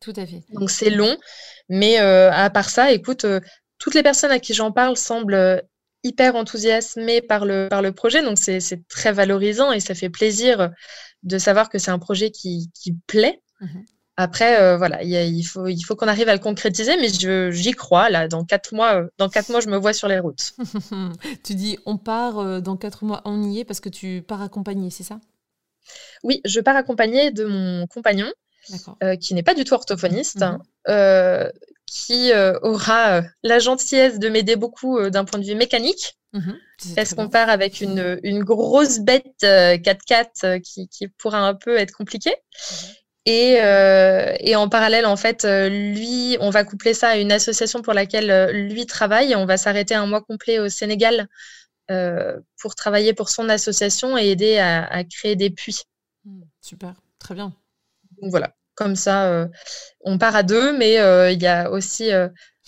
Tout 0.00 0.12
à 0.16 0.26
fait. 0.26 0.42
Donc 0.50 0.70
c'est 0.70 0.90
long, 0.90 1.16
mais 1.68 2.00
euh, 2.00 2.30
à 2.32 2.50
part 2.50 2.70
ça, 2.70 2.92
écoute, 2.92 3.24
euh, 3.24 3.40
toutes 3.78 3.94
les 3.94 4.02
personnes 4.02 4.30
à 4.30 4.38
qui 4.38 4.54
j'en 4.54 4.70
parle 4.70 4.96
semblent 4.96 5.34
euh, 5.34 5.60
hyper 6.04 6.36
enthousiasmées 6.36 7.20
par 7.20 7.44
le, 7.44 7.66
par 7.68 7.82
le 7.82 7.92
projet, 7.92 8.22
donc 8.22 8.38
c'est 8.38 8.60
très 8.88 9.12
valorisant 9.12 9.72
et 9.72 9.80
ça 9.80 9.96
fait 9.96 10.08
plaisir 10.08 10.70
de 11.24 11.38
savoir 11.38 11.68
que 11.68 11.78
c'est 11.78 11.90
un 11.90 11.98
projet 11.98 12.30
qui, 12.30 12.70
qui 12.74 12.92
plaît. 13.08 13.42
Mm-hmm. 13.60 13.84
Après, 14.20 14.60
euh, 14.60 14.76
voilà, 14.76 15.04
il 15.04 15.44
faut, 15.44 15.68
il 15.68 15.80
faut 15.80 15.94
qu'on 15.94 16.08
arrive 16.08 16.28
à 16.28 16.32
le 16.32 16.40
concrétiser, 16.40 16.96
mais 16.96 17.08
j'y 17.52 17.70
crois. 17.70 18.10
Là, 18.10 18.26
dans 18.26 18.44
quatre 18.44 18.74
mois, 18.74 18.96
euh, 18.96 19.06
dans 19.16 19.28
quatre 19.28 19.48
mois, 19.48 19.60
je 19.60 19.68
me 19.68 19.76
vois 19.76 19.92
sur 19.92 20.08
les 20.08 20.18
routes. 20.18 20.54
tu 21.44 21.54
dis, 21.54 21.78
on 21.86 21.98
part 21.98 22.40
euh, 22.40 22.60
dans 22.60 22.76
quatre 22.76 23.04
mois, 23.04 23.22
on 23.24 23.40
y 23.44 23.60
est 23.60 23.64
parce 23.64 23.78
que 23.78 23.88
tu 23.88 24.24
pars 24.26 24.42
accompagné, 24.42 24.90
c'est 24.90 25.04
ça? 25.04 25.20
Oui, 26.24 26.40
je 26.44 26.58
pars 26.58 26.74
accompagné 26.74 27.30
de 27.30 27.44
mon 27.44 27.86
compagnon, 27.86 28.26
qui 29.20 29.34
n'est 29.34 29.44
pas 29.44 29.54
du 29.54 29.62
tout 29.62 29.74
orthophoniste, 29.74 30.44
mhm. 30.88 31.52
qui 31.86 32.32
aura 32.62 33.22
la 33.44 33.58
gentillesse 33.60 34.18
de 34.18 34.28
m'aider 34.28 34.56
beaucoup 34.56 35.00
d'un 35.10 35.24
point 35.24 35.38
de 35.38 35.44
vue 35.44 35.54
mécanique. 35.54 36.18
Mhm. 36.32 36.58
Parce 36.96 37.14
qu'on 37.14 37.28
part 37.28 37.50
avec 37.50 37.80
une, 37.80 38.18
une 38.24 38.42
grosse 38.42 38.98
bête 38.98 39.42
4x4 39.42 40.60
qui, 40.60 40.88
qui, 40.88 41.06
pourra 41.06 41.38
un 41.38 41.54
peu 41.54 41.78
être 41.78 41.92
compliquée. 41.92 42.34
Euh, 43.28 44.34
et, 44.40 44.56
en 44.56 44.68
parallèle, 44.68 45.06
en 45.06 45.16
fait, 45.16 45.44
euh, 45.44 45.68
lui, 45.68 46.36
on 46.40 46.50
va 46.50 46.64
coupler 46.64 46.94
ça 46.94 47.10
à 47.10 47.16
une 47.16 47.32
association 47.32 47.82
pour 47.82 47.92
laquelle 47.92 48.30
euh, 48.30 48.52
lui 48.52 48.86
travaille. 48.86 49.34
On 49.36 49.46
va 49.46 49.56
s'arrêter 49.56 49.94
un 49.94 50.06
mois 50.06 50.22
complet 50.22 50.58
au 50.58 50.68
Sénégal 50.68 51.28
pour 52.60 52.74
travailler 52.74 53.14
pour 53.14 53.30
son 53.30 53.48
association 53.48 54.18
et 54.18 54.26
aider 54.26 54.58
à, 54.58 55.04
créer 55.04 55.36
des 55.36 55.48
puits. 55.48 55.84
Hmm, 56.26 56.42
super, 56.60 56.92
très 57.18 57.34
bien. 57.34 57.54
Donc 58.20 58.30
voilà, 58.30 58.54
comme 58.74 58.94
ça, 58.94 59.48
on 60.02 60.18
part 60.18 60.36
à 60.36 60.42
deux, 60.42 60.76
mais 60.76 60.96
il 61.32 61.42
y 61.42 61.46
a 61.46 61.70
aussi 61.70 62.10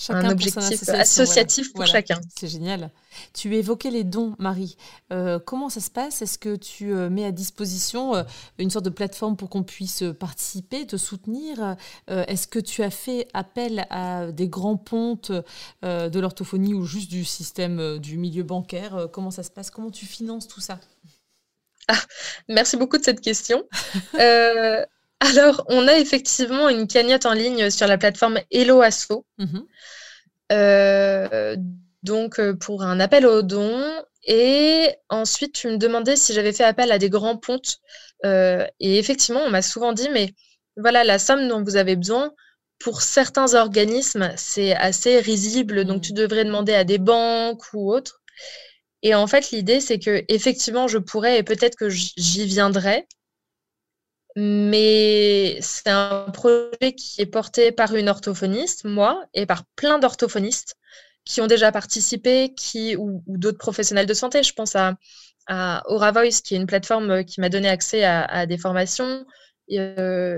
un 0.08 0.30
objectif 0.30 0.88
associatif 0.88 1.72
pour 1.72 1.86
chacun. 1.86 2.20
C'est 2.36 2.48
génial. 2.48 2.90
Tu 3.34 3.54
évoquais 3.54 3.90
les 3.90 4.04
dons, 4.04 4.34
Marie. 4.38 4.76
Euh, 5.12 5.38
comment 5.38 5.68
ça 5.68 5.80
se 5.80 5.90
passe? 5.90 6.22
Est-ce 6.22 6.38
que 6.38 6.56
tu 6.56 6.92
euh, 6.92 7.10
mets 7.10 7.24
à 7.24 7.32
disposition 7.32 8.14
euh, 8.14 8.22
une 8.58 8.70
sorte 8.70 8.84
de 8.84 8.90
plateforme 8.90 9.36
pour 9.36 9.50
qu'on 9.50 9.62
puisse 9.62 10.04
participer, 10.18 10.86
te 10.86 10.96
soutenir? 10.96 11.76
Est-ce 12.08 12.46
que 12.46 12.58
tu 12.58 12.82
as 12.82 12.90
fait 12.90 13.28
appel 13.34 13.86
à 13.90 14.32
des 14.32 14.48
grands 14.48 14.76
pontes 14.76 15.32
de 15.82 16.18
l'orthophonie 16.18 16.74
ou 16.74 16.84
juste 16.84 17.10
du 17.10 17.24
système 17.24 17.98
du 17.98 18.16
milieu 18.16 18.42
bancaire? 18.42 19.08
Comment 19.12 19.30
ça 19.30 19.42
se 19.42 19.50
passe? 19.50 19.70
Comment 19.70 19.90
tu 19.90 20.06
finances 20.06 20.48
tout 20.48 20.60
ça? 20.60 20.78
Ah, 21.88 21.98
Merci 22.48 22.76
beaucoup 22.76 22.98
de 22.98 23.04
cette 23.04 23.20
question. 23.20 23.64
Alors, 25.20 25.64
on 25.68 25.86
a 25.86 25.98
effectivement 25.98 26.68
une 26.68 26.86
cagnotte 26.86 27.26
en 27.26 27.34
ligne 27.34 27.70
sur 27.70 27.86
la 27.86 27.98
plateforme 27.98 28.40
Hello 28.50 28.80
Asso. 28.80 29.26
Mhm. 29.38 29.66
Euh, 30.52 31.56
donc, 32.02 32.40
euh, 32.40 32.54
pour 32.54 32.82
un 32.82 33.00
appel 33.00 33.26
aux 33.26 33.42
dons. 33.42 33.84
Et 34.24 34.90
ensuite, 35.08 35.54
tu 35.54 35.68
me 35.68 35.76
demandais 35.76 36.16
si 36.16 36.32
j'avais 36.32 36.52
fait 36.52 36.64
appel 36.64 36.90
à 36.90 36.98
des 36.98 37.10
grands 37.10 37.36
pontes. 37.36 37.78
Euh, 38.24 38.66
et 38.80 38.98
effectivement, 38.98 39.42
on 39.42 39.50
m'a 39.50 39.62
souvent 39.62 39.92
dit, 39.92 40.08
mais 40.10 40.34
voilà, 40.76 41.04
la 41.04 41.18
somme 41.18 41.48
dont 41.48 41.62
vous 41.62 41.76
avez 41.76 41.96
besoin, 41.96 42.32
pour 42.78 43.02
certains 43.02 43.54
organismes, 43.54 44.32
c'est 44.36 44.74
assez 44.74 45.20
risible. 45.20 45.84
Donc, 45.84 45.96
mhm. 45.96 46.02
tu 46.02 46.12
devrais 46.14 46.44
demander 46.44 46.74
à 46.74 46.84
des 46.84 46.98
banques 46.98 47.62
ou 47.74 47.92
autres. 47.92 48.22
Et 49.02 49.14
en 49.14 49.26
fait, 49.26 49.50
l'idée, 49.50 49.80
c'est 49.80 49.98
que 49.98 50.24
effectivement, 50.28 50.88
je 50.88 50.98
pourrais 50.98 51.38
et 51.38 51.42
peut-être 51.42 51.76
que 51.76 51.88
j'y 51.88 52.46
viendrai. 52.46 53.06
Mais 54.36 55.58
c'est 55.60 55.88
un 55.88 56.26
projet 56.32 56.94
qui 56.96 57.20
est 57.20 57.26
porté 57.26 57.72
par 57.72 57.94
une 57.94 58.08
orthophoniste, 58.08 58.84
moi, 58.84 59.24
et 59.34 59.46
par 59.46 59.64
plein 59.76 59.98
d'orthophonistes 59.98 60.76
qui 61.24 61.40
ont 61.40 61.46
déjà 61.46 61.72
participé, 61.72 62.54
qui, 62.54 62.96
ou, 62.96 63.22
d'autres 63.26 63.58
professionnels 63.58 64.06
de 64.06 64.14
santé. 64.14 64.42
Je 64.42 64.52
pense 64.52 64.76
à, 64.76 64.94
à 65.46 65.82
Aura 65.86 66.12
Voice, 66.12 66.40
qui 66.44 66.54
est 66.54 66.58
une 66.58 66.66
plateforme 66.66 67.24
qui 67.24 67.40
m'a 67.40 67.48
donné 67.48 67.68
accès 67.68 68.04
à, 68.04 68.46
des 68.46 68.58
formations. 68.58 69.24
Il 69.68 69.76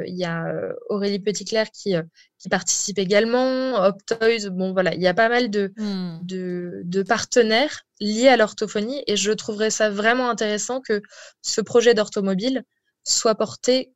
y 0.06 0.24
a 0.24 0.52
Aurélie 0.90 1.18
Petitclerc 1.18 1.70
qui, 1.70 1.94
qui 2.38 2.48
participe 2.48 2.98
également, 2.98 3.74
Optoys. 3.84 4.50
Bon, 4.50 4.72
voilà, 4.72 4.94
il 4.94 5.00
y 5.00 5.06
a 5.06 5.14
pas 5.14 5.28
mal 5.28 5.48
de, 5.48 5.72
hmm. 5.76 6.18
de, 6.22 6.82
de, 6.84 7.02
partenaires 7.02 7.82
liés 8.00 8.28
à 8.28 8.36
l'orthophonie 8.36 9.02
et 9.06 9.16
je 9.16 9.32
trouverais 9.32 9.70
ça 9.70 9.88
vraiment 9.88 10.28
intéressant 10.28 10.80
que 10.80 11.00
ce 11.40 11.60
projet 11.62 11.94
d'orthomobile 11.94 12.64
soit 13.04 13.34
porté 13.34 13.94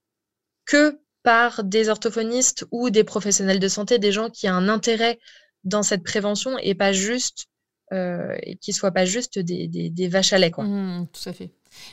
que 0.64 1.00
par 1.22 1.64
des 1.64 1.88
orthophonistes 1.88 2.66
ou 2.70 2.90
des 2.90 3.04
professionnels 3.04 3.60
de 3.60 3.68
santé, 3.68 3.98
des 3.98 4.12
gens 4.12 4.30
qui 4.30 4.48
ont 4.48 4.54
un 4.54 4.68
intérêt 4.68 5.18
dans 5.64 5.82
cette 5.82 6.04
prévention 6.04 6.56
et 6.58 6.74
pas 6.74 6.92
juste 6.92 7.48
euh, 7.92 8.36
qui 8.60 8.70
ne 8.70 8.74
soient 8.74 8.90
pas 8.90 9.04
juste 9.04 9.38
des, 9.38 9.68
des, 9.68 10.08
vaches 10.08 10.32
à 10.32 10.38
lait. 10.38 10.50
Quoi. 10.50 10.64
Mmh, 10.64 11.06
tout 11.12 11.28
à 11.28 11.32
fait. 11.32 11.52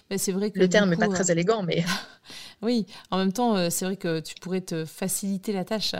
Mais 0.10 0.17
c'est 0.17 0.32
vrai 0.32 0.50
que 0.50 0.58
le 0.58 0.67
terme 0.67 0.89
n'est 0.89 0.98
pas 0.98 1.08
très 1.08 1.29
euh, 1.29 1.34
élégant, 1.34 1.62
mais 1.62 1.84
oui. 2.63 2.88
En 3.12 3.17
même 3.17 3.32
temps, 3.32 3.55
euh, 3.55 3.70
c'est 3.70 3.86
vrai 3.86 3.96
que 3.96 4.20
tu 4.20 4.34
pourrais 4.41 4.62
te 4.62 4.86
faciliter 4.86 5.53
la 5.53 5.65
tâche 5.65 5.93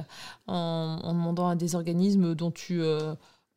en, 0.48 1.13
demandant 1.13 1.48
à 1.48 1.55
des 1.55 1.75
organismes 1.75 2.34
dont 2.34 2.50
tu 2.50 2.82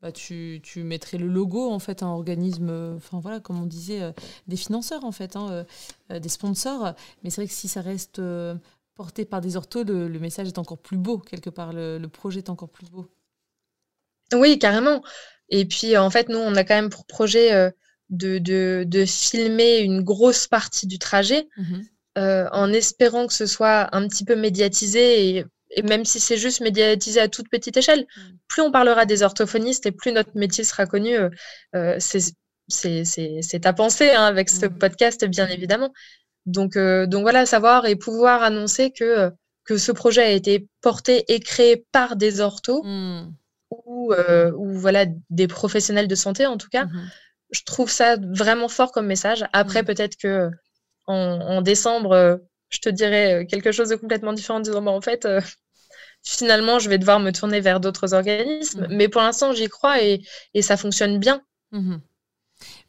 bah, 0.02 0.12
tu, 0.12 0.60
tu, 0.62 0.82
mettrais 0.82 1.18
le 1.18 1.26
logo 1.26 1.70
en 1.70 1.78
fait 1.78 2.02
un 2.02 2.08
organisme 2.08 2.94
enfin 2.96 3.18
voilà 3.18 3.40
comme 3.40 3.60
on 3.60 3.66
disait 3.66 4.12
des 4.46 4.56
financeurs 4.56 5.04
en 5.04 5.12
fait 5.12 5.36
hein, 5.36 5.64
des 6.10 6.28
sponsors. 6.28 6.94
Mais 7.22 7.30
c'est 7.30 7.40
vrai 7.40 7.48
que 7.48 7.54
si 7.54 7.68
ça 7.68 7.80
reste 7.80 8.20
porté 8.94 9.24
par 9.24 9.40
des 9.40 9.56
orthos 9.56 9.84
le, 9.84 10.08
message 10.18 10.48
est 10.48 10.58
encore 10.58 10.78
plus 10.78 10.98
beau 10.98 11.18
quelque 11.18 11.50
part. 11.50 11.72
Le, 11.72 11.98
le 11.98 12.08
projet 12.08 12.38
est 12.38 12.50
encore 12.50 12.70
plus 12.70 12.90
beau. 12.90 13.10
Oui, 14.34 14.58
carrément. 14.58 15.02
Et 15.48 15.64
puis, 15.64 15.96
en 15.96 16.10
fait, 16.10 16.28
nous, 16.28 16.38
on 16.38 16.54
a 16.56 16.64
quand 16.64 16.74
même 16.74 16.90
pour 16.90 17.06
projet 17.06 17.52
euh, 17.52 17.70
de, 18.10 18.38
de, 18.38 19.04
filmer 19.04 19.78
une 19.78 20.02
grosse 20.02 20.46
partie 20.46 20.86
du 20.86 20.98
trajet, 20.98 21.48
mmh 21.56 21.80
euh, 22.18 22.48
en 22.50 22.72
espérant 22.72 23.26
que 23.26 23.34
ce 23.34 23.44
soit 23.44 23.94
un 23.94 24.08
petit 24.08 24.24
peu 24.24 24.36
médiatisé, 24.36 25.36
et, 25.36 25.44
même 25.84 26.04
si 26.04 26.20
c'est 26.20 26.36
juste 26.36 26.60
médiatisé 26.60 27.20
à 27.20 27.28
toute 27.28 27.48
petite 27.48 27.76
échelle, 27.76 28.00
mmh. 28.02 28.20
plus 28.48 28.62
on 28.62 28.70
parlera 28.70 29.06
des 29.06 29.22
orthophonistes 29.22 29.86
et 29.86 29.92
plus 29.92 30.12
notre 30.12 30.36
métier 30.36 30.64
sera 30.64 30.86
connu. 30.86 31.16
Euh, 31.74 31.96
c'est 31.98 33.60
ta 33.60 33.72
pensée 33.72 34.10
hein, 34.10 34.24
avec 34.24 34.48
ce 34.48 34.66
mmh. 34.66 34.78
podcast, 34.78 35.24
bien 35.26 35.48
évidemment. 35.48 35.92
Donc, 36.46 36.78
donc 36.78 37.22
voilà, 37.22 37.44
savoir 37.44 37.86
et 37.86 37.96
pouvoir 37.96 38.42
annoncer 38.42 38.92
que, 38.92 39.32
que 39.64 39.78
ce 39.78 39.90
projet 39.90 40.22
a 40.22 40.30
été 40.30 40.68
porté 40.80 41.24
et 41.32 41.40
créé 41.40 41.84
par 41.90 42.14
des 42.14 42.40
orthos 42.40 42.84
ou, 43.70 44.12
euh, 44.12 44.52
ou 44.52 44.72
voilà, 44.72 45.06
des 45.30 45.48
professionnels 45.48 46.06
de 46.06 46.14
santé 46.14 46.46
en 46.46 46.56
tout 46.56 46.68
cas. 46.68 46.84
Mmh 46.84 47.10
je 47.50 47.62
trouve 47.64 47.90
ça 47.90 48.16
vraiment 48.16 48.68
fort 48.68 48.92
comme 48.92 49.06
message. 49.06 49.44
Après, 49.52 49.82
peut-être 49.82 50.16
que 50.16 50.50
en, 51.06 51.62
décembre, 51.62 52.12
euh, 52.12 52.36
je 52.68 52.78
te 52.78 52.88
dirais 52.88 53.42
euh, 53.42 53.46
quelque 53.46 53.72
chose 53.72 53.88
de 53.88 53.96
complètement 53.96 54.32
différent 54.32 54.58
en 54.58 54.62
disant 54.62 54.82
bah, 54.82 54.90
en 54.90 55.00
fait, 55.00 55.26
finalement, 56.22 56.78
je 56.78 56.88
vais 56.88 56.98
devoir 56.98 57.20
me 57.20 57.30
tourner 57.32 57.60
vers 57.60 57.80
d'autres 57.80 58.14
organismes. 58.14 58.86
Mmh. 58.86 58.96
Mais 58.96 59.08
pour 59.08 59.22
l'instant, 59.22 59.52
j'y 59.52 59.68
crois 59.68 60.02
et, 60.02 60.22
et, 60.54 60.62
ça 60.62 60.76
fonctionne 60.76 61.18
bien. 61.18 61.42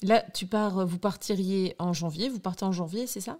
Là, 0.01 0.23
tu 0.33 0.45
pars, 0.45 0.85
vous 0.85 0.99
partiriez 0.99 1.75
en 1.79 1.93
janvier. 1.93 2.29
Vous 2.29 2.39
partez 2.39 2.65
en 2.65 2.71
janvier, 2.71 3.07
c'est 3.07 3.21
ça? 3.21 3.39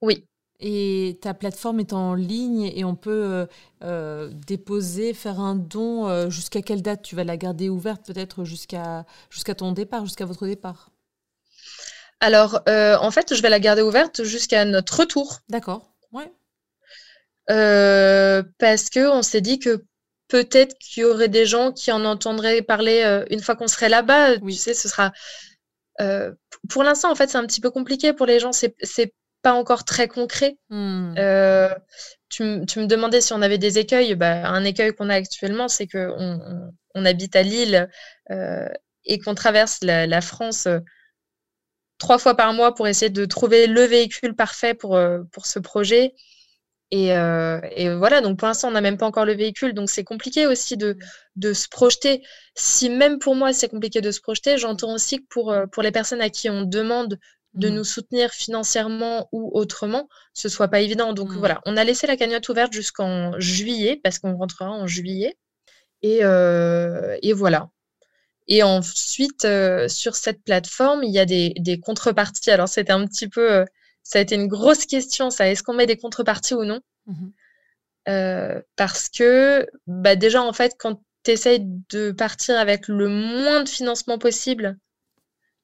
Oui. 0.00 0.26
Et 0.58 1.18
ta 1.20 1.34
plateforme 1.34 1.80
est 1.80 1.92
en 1.92 2.14
ligne 2.14 2.72
et 2.74 2.84
on 2.84 2.94
peut 2.94 3.10
euh, 3.10 3.46
euh, 3.82 4.30
déposer, 4.46 5.12
faire 5.12 5.40
un 5.40 5.54
don. 5.54 6.08
Euh, 6.08 6.30
jusqu'à 6.30 6.62
quelle 6.62 6.82
date? 6.82 7.02
Tu 7.02 7.14
vas 7.14 7.24
la 7.24 7.36
garder 7.36 7.68
ouverte 7.68 8.06
Peut-être 8.06 8.44
jusqu'à 8.44 9.04
jusqu'à 9.30 9.54
ton 9.54 9.72
départ, 9.72 10.06
jusqu'à 10.06 10.24
votre 10.24 10.46
départ? 10.46 10.90
Alors, 12.20 12.62
en 12.66 13.10
fait, 13.10 13.34
je 13.34 13.42
vais 13.42 13.50
la 13.50 13.60
garder 13.60 13.82
ouverte 13.82 14.24
jusqu'à 14.24 14.64
notre 14.64 15.00
retour. 15.00 15.40
D'accord, 15.48 15.94
ouais. 16.12 16.30
parce 17.46 18.90
qu'on 18.90 19.22
s'est 19.22 19.40
dit 19.40 19.58
que 19.58 19.84
peut-être 20.28 20.76
qu'il 20.78 21.02
y 21.02 21.04
aurait 21.04 21.28
des 21.28 21.46
gens 21.46 21.72
qui 21.72 21.92
en 21.92 22.04
entendraient 22.04 22.62
parler 22.62 23.24
une 23.30 23.40
fois 23.40 23.54
qu'on 23.54 23.68
serait 23.68 23.88
là-bas. 23.88 24.36
Oui. 24.42 24.54
Tu 24.54 24.60
sais, 24.60 24.74
ce 24.74 24.88
sera. 24.88 25.12
pour 26.68 26.82
l'instant, 26.82 27.10
en 27.10 27.14
fait, 27.14 27.28
c'est 27.28 27.38
un 27.38 27.46
petit 27.46 27.60
peu 27.60 27.70
compliqué 27.70 28.12
pour 28.12 28.26
les 28.26 28.40
gens. 28.40 28.52
C'est 28.52 29.12
encore 29.54 29.84
très 29.84 30.08
concret. 30.08 30.58
Hmm. 30.70 31.14
Euh, 31.18 31.72
tu, 32.28 32.42
me 32.42 32.86
demandais 32.86 33.20
si 33.20 33.32
on 33.32 33.42
avait 33.42 33.58
des 33.58 33.78
écueils. 33.78 34.14
Bah, 34.14 34.48
un 34.48 34.64
écueil 34.64 34.92
qu'on 34.94 35.08
a 35.08 35.14
actuellement, 35.14 35.68
c'est 35.68 35.86
qu'on 35.86 36.72
on, 36.94 37.04
habite 37.04 37.36
à 37.36 37.42
Lille 37.42 37.88
euh, 38.30 38.68
et 39.04 39.18
qu'on 39.18 39.34
traverse 39.34 39.80
la, 39.82 40.20
France 40.20 40.66
euh, 40.66 40.80
trois 41.98 42.18
fois 42.18 42.34
par 42.34 42.52
mois 42.52 42.74
pour 42.74 42.88
essayer 42.88 43.10
de 43.10 43.24
trouver 43.24 43.66
le 43.66 43.82
véhicule 43.82 44.34
parfait 44.34 44.74
pour, 44.74 44.98
pour 45.32 45.46
ce 45.46 45.58
projet. 45.58 46.14
Et, 46.90 47.08
voilà, 47.08 48.20
donc 48.20 48.38
pour 48.38 48.48
l'instant, 48.48 48.68
on 48.68 48.72
n'a 48.72 48.80
même 48.80 48.96
pas 48.96 49.06
encore 49.06 49.24
le 49.24 49.34
véhicule, 49.34 49.74
donc 49.74 49.90
c'est 49.90 50.04
compliqué 50.04 50.46
aussi 50.46 50.76
de, 50.76 50.96
de, 51.36 51.52
se 51.52 51.68
projeter. 51.68 52.22
Si 52.54 52.88
même 52.90 53.18
pour 53.18 53.34
moi, 53.34 53.52
c'est 53.52 53.68
compliqué 53.68 54.00
de 54.00 54.10
se 54.10 54.20
projeter, 54.20 54.58
j'entends 54.58 54.94
aussi 54.94 55.18
que 55.18 55.26
pour, 55.28 55.54
pour 55.72 55.82
les 55.82 55.92
personnes 55.92 56.20
à 56.20 56.30
qui 56.30 56.48
on 56.48 56.62
demande 56.62 57.18
de 57.56 57.70
mmh. 57.70 57.74
nous 57.74 57.84
soutenir 57.84 58.30
financièrement 58.30 59.28
ou 59.32 59.50
autrement, 59.54 60.08
ce 60.34 60.48
soit 60.48 60.68
pas 60.68 60.80
évident. 60.80 61.12
Donc 61.12 61.30
mmh. 61.30 61.38
voilà, 61.38 61.60
on 61.64 61.76
a 61.76 61.84
laissé 61.84 62.06
la 62.06 62.16
cagnotte 62.16 62.48
ouverte 62.48 62.72
jusqu'en 62.72 63.38
juillet, 63.40 64.00
parce 64.02 64.18
qu'on 64.18 64.36
rentrera 64.36 64.70
en 64.70 64.86
juillet. 64.86 65.36
Et, 66.02 66.20
euh, 66.22 67.16
voilà. 67.34 67.68
Et 68.48 68.62
ensuite, 68.62 69.44
euh, 69.44 69.88
sur 69.88 70.14
cette 70.14 70.42
plateforme, 70.44 71.02
il 71.02 71.12
y 71.12 71.18
a 71.18 71.26
des, 71.26 71.80
contreparties. 71.82 72.50
Alors, 72.50 72.68
c'était 72.68 72.92
un 72.92 73.06
petit 73.06 73.28
peu. 73.28 73.52
Euh, 73.52 73.64
ça 74.02 74.18
a 74.18 74.22
été 74.22 74.36
une 74.36 74.46
grosse 74.46 74.86
question, 74.86 75.30
ça. 75.30 75.50
Est-ce 75.50 75.62
qu'on 75.62 75.74
met 75.74 75.86
des 75.86 75.96
contreparties 75.96 76.54
ou 76.54 76.64
non? 76.64 76.80
Mmh 77.06 78.60
Parce 78.76 79.08
que, 79.08 79.66
bah, 79.86 80.14
déjà, 80.14 80.42
en 80.42 80.52
fait, 80.52 80.74
quand 80.78 81.00
tu 81.24 81.32
essayes 81.32 81.66
de 81.90 82.12
partir 82.12 82.56
avec 82.56 82.86
le 82.86 83.08
moins 83.08 83.64
de 83.64 83.68
financement 83.68 84.18
possible, 84.18 84.78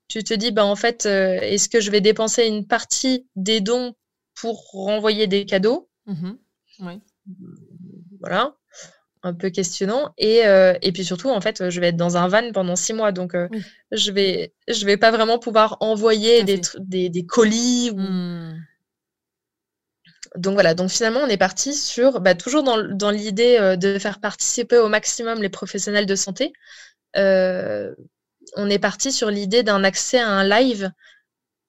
tu 0.09 0.25
te 0.25 0.35
dis, 0.35 0.51
bah, 0.51 0.67
en 0.67 0.77
fait, 0.77 1.07
euh, 1.07 1.39
est-ce 1.41 1.69
que 1.69 1.81
je 1.81 1.91
vais 1.91 2.01
dépenser 2.01 2.47
une 2.47 2.67
partie 2.67 3.27
des 3.37 3.61
dons 3.61 3.95
pour 4.35 4.71
renvoyer 4.73 5.27
des 5.27 5.47
cadeaux? 5.47 5.89
Mmh 6.07 6.33
Voilà, 8.21 8.57
un 9.23 9.35
peu 9.35 9.51
questionnant. 9.51 10.13
Et, 10.19 10.47
euh, 10.47 10.75
et, 10.83 10.93
puis 10.93 11.05
surtout, 11.05 11.31
en 11.31 11.41
fait, 11.41 11.71
je 11.71 11.81
vais 11.81 11.89
être 11.89 11.97
dans 11.97 12.17
un 12.17 12.29
van 12.29 12.51
pendant 12.53 12.77
six 12.77 12.93
mois, 12.93 13.13
donc 13.13 13.35
euh, 13.35 13.49
je 13.91 14.11
vais 14.11 14.53
je 14.69 14.85
vais 14.85 14.97
pas 14.97 15.11
vraiment 15.11 15.39
pouvoir 15.39 15.77
envoyer 15.81 16.45
des, 16.45 16.61
des, 17.09 17.27
colis. 17.27 17.93
Mmh. 17.95 18.55
Donc 20.37 20.55
voilà, 20.55 20.75
donc 20.75 20.91
finalement, 20.91 21.21
on 21.21 21.29
est 21.29 21.37
parti 21.37 21.75
sur, 21.75 22.21
bah, 22.21 22.35
toujours 22.35 22.63
dans, 22.63 22.83
dans 22.83 23.11
l'idée 23.11 23.77
de 23.79 23.99
faire 23.99 24.19
participer 24.19 24.79
au 24.79 24.89
maximum 24.89 25.43
les 25.43 25.51
professionnels 25.51 26.07
de 26.07 26.15
santé 26.15 26.53
on 28.57 28.71
est 28.71 28.79
parti 28.79 29.13
sur 29.13 29.31
l'idée 29.31 29.63
d'un 29.63 29.85
accès 29.85 30.19
à 30.19 30.29
un 30.29 30.49
live 30.49 30.91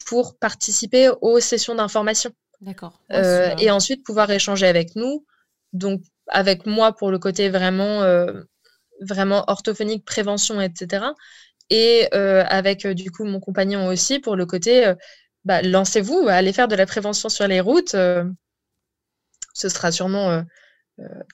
pour 0.05 0.37
participer 0.37 1.09
aux 1.21 1.39
sessions 1.39 1.75
d'information. 1.75 2.31
D'accord. 2.61 3.01
Euh, 3.11 3.53
et 3.57 3.71
ensuite 3.71 4.03
pouvoir 4.03 4.29
échanger 4.31 4.67
avec 4.67 4.95
nous. 4.95 5.25
Donc, 5.71 6.01
avec 6.27 6.65
moi 6.65 6.95
pour 6.95 7.12
le 7.12 7.19
côté 7.19 7.49
vraiment, 7.49 8.03
euh, 8.03 8.43
vraiment 9.01 9.43
orthophonique, 9.47 10.05
prévention, 10.05 10.62
etc. 10.62 11.05
Et 11.69 12.07
euh, 12.13 12.43
avec 12.47 12.86
du 12.88 13.12
coup 13.12 13.25
mon 13.25 13.39
compagnon 13.39 13.88
aussi 13.88 14.19
pour 14.19 14.36
le 14.36 14.45
côté, 14.45 14.93
bah, 15.45 15.62
lancez-vous, 15.62 16.27
allez 16.29 16.53
faire 16.53 16.67
de 16.67 16.75
la 16.75 16.86
prévention 16.86 17.29
sur 17.29 17.47
les 17.47 17.59
routes. 17.59 17.91
ce 17.91 19.69
sera 19.69 19.91
sûrement 19.91 20.43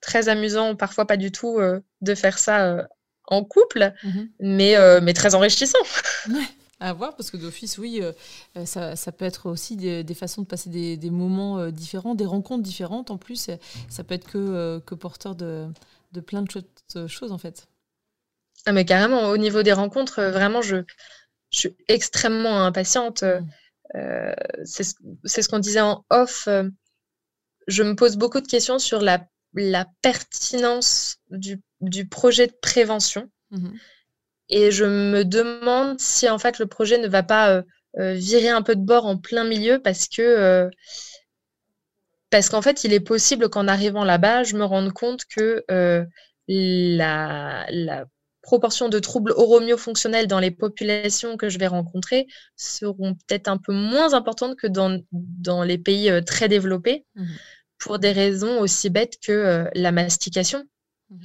très 0.02 0.30
amusant, 0.30 0.76
parfois 0.76 1.06
pas 1.06 1.18
du 1.18 1.32
tout, 1.32 1.60
de 2.02 2.16
faire 2.16 2.38
ça 2.38 2.88
en 3.30 3.44
couple, 3.44 3.94
mmh 4.04 4.22
mais, 4.40 4.76
euh, 4.76 5.00
mais 5.02 5.14
très 5.14 5.36
enrichissant. 5.36 5.78
À 6.80 6.94
voir, 6.94 7.16
parce 7.16 7.30
que 7.30 7.38
d'office, 7.38 7.78
oui, 7.78 8.00
euh, 8.02 8.14
euh, 8.56 8.66
ça, 8.66 8.96
ça, 8.96 9.12
peut 9.12 9.26
être 9.26 9.50
aussi 9.50 9.76
des, 9.76 10.14
façons 10.14 10.44
de 10.44 10.48
passer 10.48 10.70
des, 10.70 10.96
des 10.96 11.10
moments 11.10 11.70
différents, 11.72 12.16
des 12.16 12.26
rencontres 12.26 12.64
différentes 12.64 13.12
en 13.12 13.18
plus. 13.18 13.50
Ça 13.90 14.04
peut 14.04 14.16
être 14.16 14.30
que, 14.30 14.80
que 14.86 14.96
porteur 14.96 15.36
de, 15.36 15.68
de 16.14 16.22
plein 16.22 16.42
de 16.42 17.08
choses, 17.08 17.32
en 17.32 17.38
fait. 17.38 17.68
Ah, 18.66 18.72
mais 18.72 18.86
carrément, 18.86 19.30
au 19.30 19.38
niveau 19.38 19.62
des 19.62 19.74
rencontres, 19.74 20.22
vraiment, 20.22 20.62
je, 20.62 20.78
je 21.52 21.60
suis 21.60 21.76
extrêmement 21.88 22.64
impatiente. 22.64 23.24
Mmh. 23.24 24.34
c'est 24.64 25.42
ce 25.42 25.50
qu'on 25.50 25.60
disait 25.60 25.82
en 25.82 26.06
off. 26.10 26.48
je 27.68 27.84
me 27.84 27.96
pose 27.96 28.16
beaucoup 28.16 28.40
de 28.40 28.48
questions 28.48 28.80
sur 28.80 29.02
la, 29.02 29.28
la 29.54 29.86
pertinence 30.02 31.18
du 31.30 31.62
du 31.82 32.08
projet 32.08 32.48
de 32.48 32.56
prévention. 32.62 33.30
Mmh 33.52 33.70
Et 34.50 34.72
je 34.72 34.86
me 34.86 35.24
demande 35.24 36.00
si 36.00 36.30
en 36.30 36.40
fait 36.40 36.60
le 36.60 36.66
projet 36.66 36.98
ne 36.98 37.08
va 37.08 37.24
pas 37.24 37.52
euh, 37.52 37.62
euh, 38.00 38.14
virer 38.14 38.50
un 38.50 38.62
peu 38.62 38.76
de 38.76 38.82
bord 38.82 39.06
en 39.06 39.18
plein 39.18 39.44
milieu 39.44 39.80
parce 39.82 40.08
que 40.08 40.22
euh, 40.22 40.70
parce 42.30 42.50
qu'en 42.50 42.62
fait 42.62 42.84
il 42.84 42.94
est 42.94 43.00
possible 43.00 43.50
qu'en 43.50 43.68
arrivant 43.68 44.04
là-bas, 44.04 44.44
je 44.44 44.56
me 44.56 44.64
rende 44.66 44.92
compte 44.94 45.26
que 45.26 45.64
la, 46.48 47.66
la, 47.70 48.06
proportions 48.50 48.90
de 48.90 48.98
troubles 48.98 49.32
oromyofonctionnels 49.36 50.26
dans 50.26 50.40
les 50.40 50.50
populations 50.50 51.38
que 51.38 51.50
je 51.50 51.60
vais 51.60 51.68
rencontrer 51.68 52.26
seront 52.56 53.14
peut-être 53.14 53.48
un 53.48 53.58
peu 53.58 53.74
moins 53.74 54.16
importantes 54.16 54.56
que 54.56 54.66
dans, 54.66 55.00
dans 55.12 55.62
les 55.64 55.78
pays 55.78 56.10
euh, 56.10 56.22
très 56.22 56.48
développés, 56.48 57.06
mmh 57.16 57.26
pour 57.82 57.98
des 57.98 58.12
raisons 58.12 58.60
aussi 58.60 58.90
bêtes 58.90 59.20
que 59.26 59.32
euh, 59.32 59.64
la 59.74 59.94
mastication. 59.94 60.66
Mmh 61.10 61.18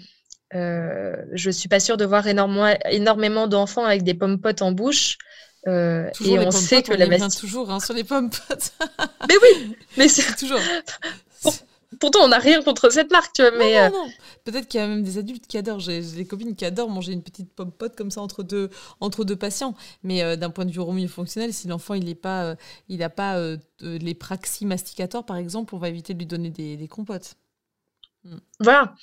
euh, 0.55 1.17
je 1.33 1.51
suis 1.51 1.69
pas 1.69 1.81
sûre 1.81 1.97
de 1.97 2.05
voir 2.05 2.27
énormément, 2.27 2.73
énormément 2.91 3.47
d'enfants 3.47 3.85
avec 3.85 4.03
des 4.03 4.15
pommes 4.15 4.41
potes 4.41 4.63
en 4.63 4.73
bouche. 4.73 5.19
Euh, 5.67 6.11
et 6.25 6.39
on 6.39 6.51
sait 6.51 6.83
que 6.83 6.93
la 6.93 7.07
mastication. 7.07 7.41
toujours 7.41 7.71
hein, 7.71 7.81
sur 7.81 7.95
les 7.95 8.05
pommes 8.05 8.31
potes. 8.31 8.73
mais 9.29 9.35
oui, 9.43 9.77
mais 9.97 10.09
c'est 10.09 10.37
toujours. 10.39 10.61
Pourtant, 12.01 12.21
on 12.25 12.29
n'a 12.29 12.39
rien 12.39 12.61
contre 12.63 12.91
cette 12.91 13.11
marque, 13.11 13.33
tu 13.35 13.43
vois. 13.43 13.53
mais 13.53 13.79
euh, 13.79 13.89
Peut-être 14.45 14.69
qu'il 14.69 14.81
y 14.81 14.83
a 14.83 14.87
même 14.87 15.03
des 15.03 15.17
adultes 15.17 15.47
qui 15.47 15.57
adorent. 15.57 15.81
J'ai 15.81 16.03
des 16.03 16.27
copines 16.27 16.55
qui 16.55 16.65
adorent 16.65 16.91
manger 16.91 17.13
une 17.13 17.23
petite 17.23 17.53
pomme 17.53 17.73
pote 17.73 17.97
comme 17.97 18.11
ça 18.11 18.21
entre 18.21 18.43
deux, 18.43 18.69
entre 19.01 19.25
deux 19.25 19.37
patients. 19.37 19.75
Mais 20.03 20.23
euh, 20.23 20.37
d'un 20.37 20.51
point 20.51 20.67
de 20.67 20.73
vue 20.73 21.09
fonctionnel, 21.09 21.55
si 21.55 21.67
l'enfant 21.69 21.95
il 21.95 22.05
n'a 22.05 22.15
pas, 22.15 22.57
il 22.89 23.03
a 23.03 23.11
pas 23.11 23.41
les 23.81 24.15
praxis 24.15 24.67
masticateurs, 24.67 25.25
par 25.25 25.37
exemple, 25.37 25.75
on 25.75 25.79
va 25.79 25.89
éviter 25.89 26.15
de 26.15 26.19
lui 26.19 26.27
donner 26.27 26.51
des, 26.51 26.89
compotes. 26.89 27.37
Hmm. 28.25 28.39
Voilà 28.61 28.95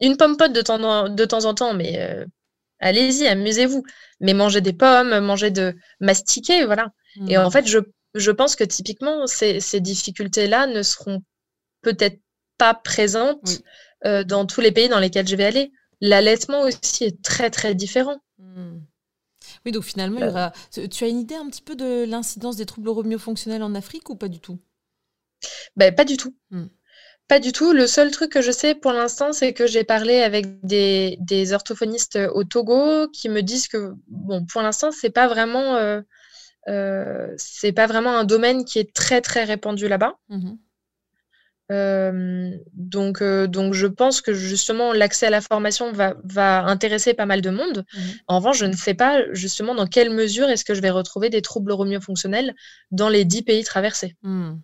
une 0.00 0.16
pomme 0.16 0.36
pote 0.36 0.52
de 0.52 0.62
temps 0.62 0.82
en, 0.82 1.08
de 1.08 1.24
temps, 1.24 1.44
en 1.44 1.54
temps, 1.54 1.74
mais 1.74 2.00
euh, 2.00 2.24
allez-y, 2.80 3.26
amusez-vous. 3.26 3.82
Mais 4.20 4.34
mangez 4.34 4.60
des 4.60 4.72
pommes, 4.72 5.18
mangez 5.20 5.50
de 5.50 5.76
mastiquer, 6.00 6.64
voilà. 6.64 6.92
Et 7.28 7.36
en 7.38 7.48
mmh. 7.48 7.52
fait, 7.52 7.66
je, 7.66 7.78
je 8.14 8.30
pense 8.30 8.56
que 8.56 8.64
typiquement, 8.64 9.26
ces, 9.26 9.60
ces 9.60 9.80
difficultés-là 9.80 10.66
ne 10.66 10.82
seront 10.82 11.22
peut-être 11.82 12.20
pas 12.58 12.74
présentes 12.74 13.62
euh, 14.04 14.24
dans 14.24 14.46
tous 14.46 14.60
les 14.60 14.72
pays 14.72 14.88
dans 14.88 15.00
lesquels 15.00 15.26
je 15.26 15.36
vais 15.36 15.44
aller. 15.44 15.72
L'allaitement 16.00 16.62
aussi 16.62 17.04
est 17.04 17.22
très, 17.22 17.50
très 17.50 17.74
différent. 17.74 18.20
Mmh. 18.38 18.78
Oui, 19.64 19.72
donc 19.72 19.84
finalement, 19.84 20.18
il 20.20 20.26
y 20.26 20.28
aura... 20.28 20.52
tu 20.90 21.04
as 21.04 21.08
une 21.08 21.18
idée 21.20 21.34
un 21.34 21.48
petit 21.48 21.62
peu 21.62 21.74
de 21.74 22.04
l'incidence 22.04 22.56
des 22.56 22.66
troubles 22.66 22.88
hormonio-fonctionnels 22.88 23.62
en 23.62 23.74
Afrique 23.74 24.10
ou 24.10 24.16
pas 24.16 24.28
du 24.28 24.40
tout? 24.40 24.58
Ben, 25.76 25.94
Pas 25.94 26.04
du 26.04 26.16
tout. 26.16 26.36
Mmh. 26.50 26.66
Pas 27.28 27.40
du 27.40 27.52
tout. 27.52 27.74
Le 27.74 27.86
seul 27.86 28.10
truc 28.10 28.32
que 28.32 28.40
je 28.40 28.50
sais 28.50 28.74
pour 28.74 28.92
l'instant, 28.92 29.32
c'est 29.34 29.52
que 29.52 29.66
j'ai 29.66 29.84
parlé 29.84 30.22
avec 30.22 30.64
des, 30.64 31.52
orthophonistes 31.52 32.18
au 32.32 32.42
Togo 32.44 33.06
qui 33.08 33.28
me 33.28 33.42
disent 33.42 33.68
que, 33.68 33.92
bon, 34.08 34.46
pour 34.46 34.62
l'instant, 34.62 34.90
c'est 34.90 35.10
pas 35.10 35.28
vraiment, 35.28 35.76
euh, 35.76 36.00
euh, 36.68 37.28
c'est 37.36 37.72
pas 37.72 37.86
vraiment 37.86 38.16
un 38.16 38.24
domaine 38.24 38.64
qui 38.64 38.78
est 38.78 38.94
très 38.94 39.20
très 39.20 39.44
répandu 39.44 39.88
là-bas. 39.88 40.16
Mmh 40.28 40.54
euh, 41.70 42.50
donc, 42.72 43.22
donc, 43.22 43.74
je 43.74 43.86
pense 43.86 44.22
que 44.22 44.32
justement 44.32 44.94
l'accès 44.94 45.26
à 45.26 45.30
la 45.30 45.42
formation 45.42 45.92
va, 45.92 46.14
va, 46.24 46.64
intéresser 46.64 47.12
pas 47.12 47.26
mal 47.26 47.42
de 47.42 47.50
monde. 47.50 47.84
Mmh 47.92 48.00
en 48.26 48.38
revanche, 48.38 48.56
je 48.56 48.64
ne 48.64 48.72
sais 48.72 48.94
pas 48.94 49.30
justement 49.34 49.74
dans 49.74 49.86
quelle 49.86 50.08
mesure 50.08 50.48
est-ce 50.48 50.64
que 50.64 50.72
je 50.72 50.80
vais 50.80 50.88
retrouver 50.88 51.28
des 51.28 51.42
troubles 51.42 51.72
hormonio-fonctionnels 51.72 52.54
dans 52.90 53.10
les 53.10 53.26
dix 53.26 53.42
pays 53.42 53.64
traversés. 53.64 54.16
Mmh. 54.22 54.54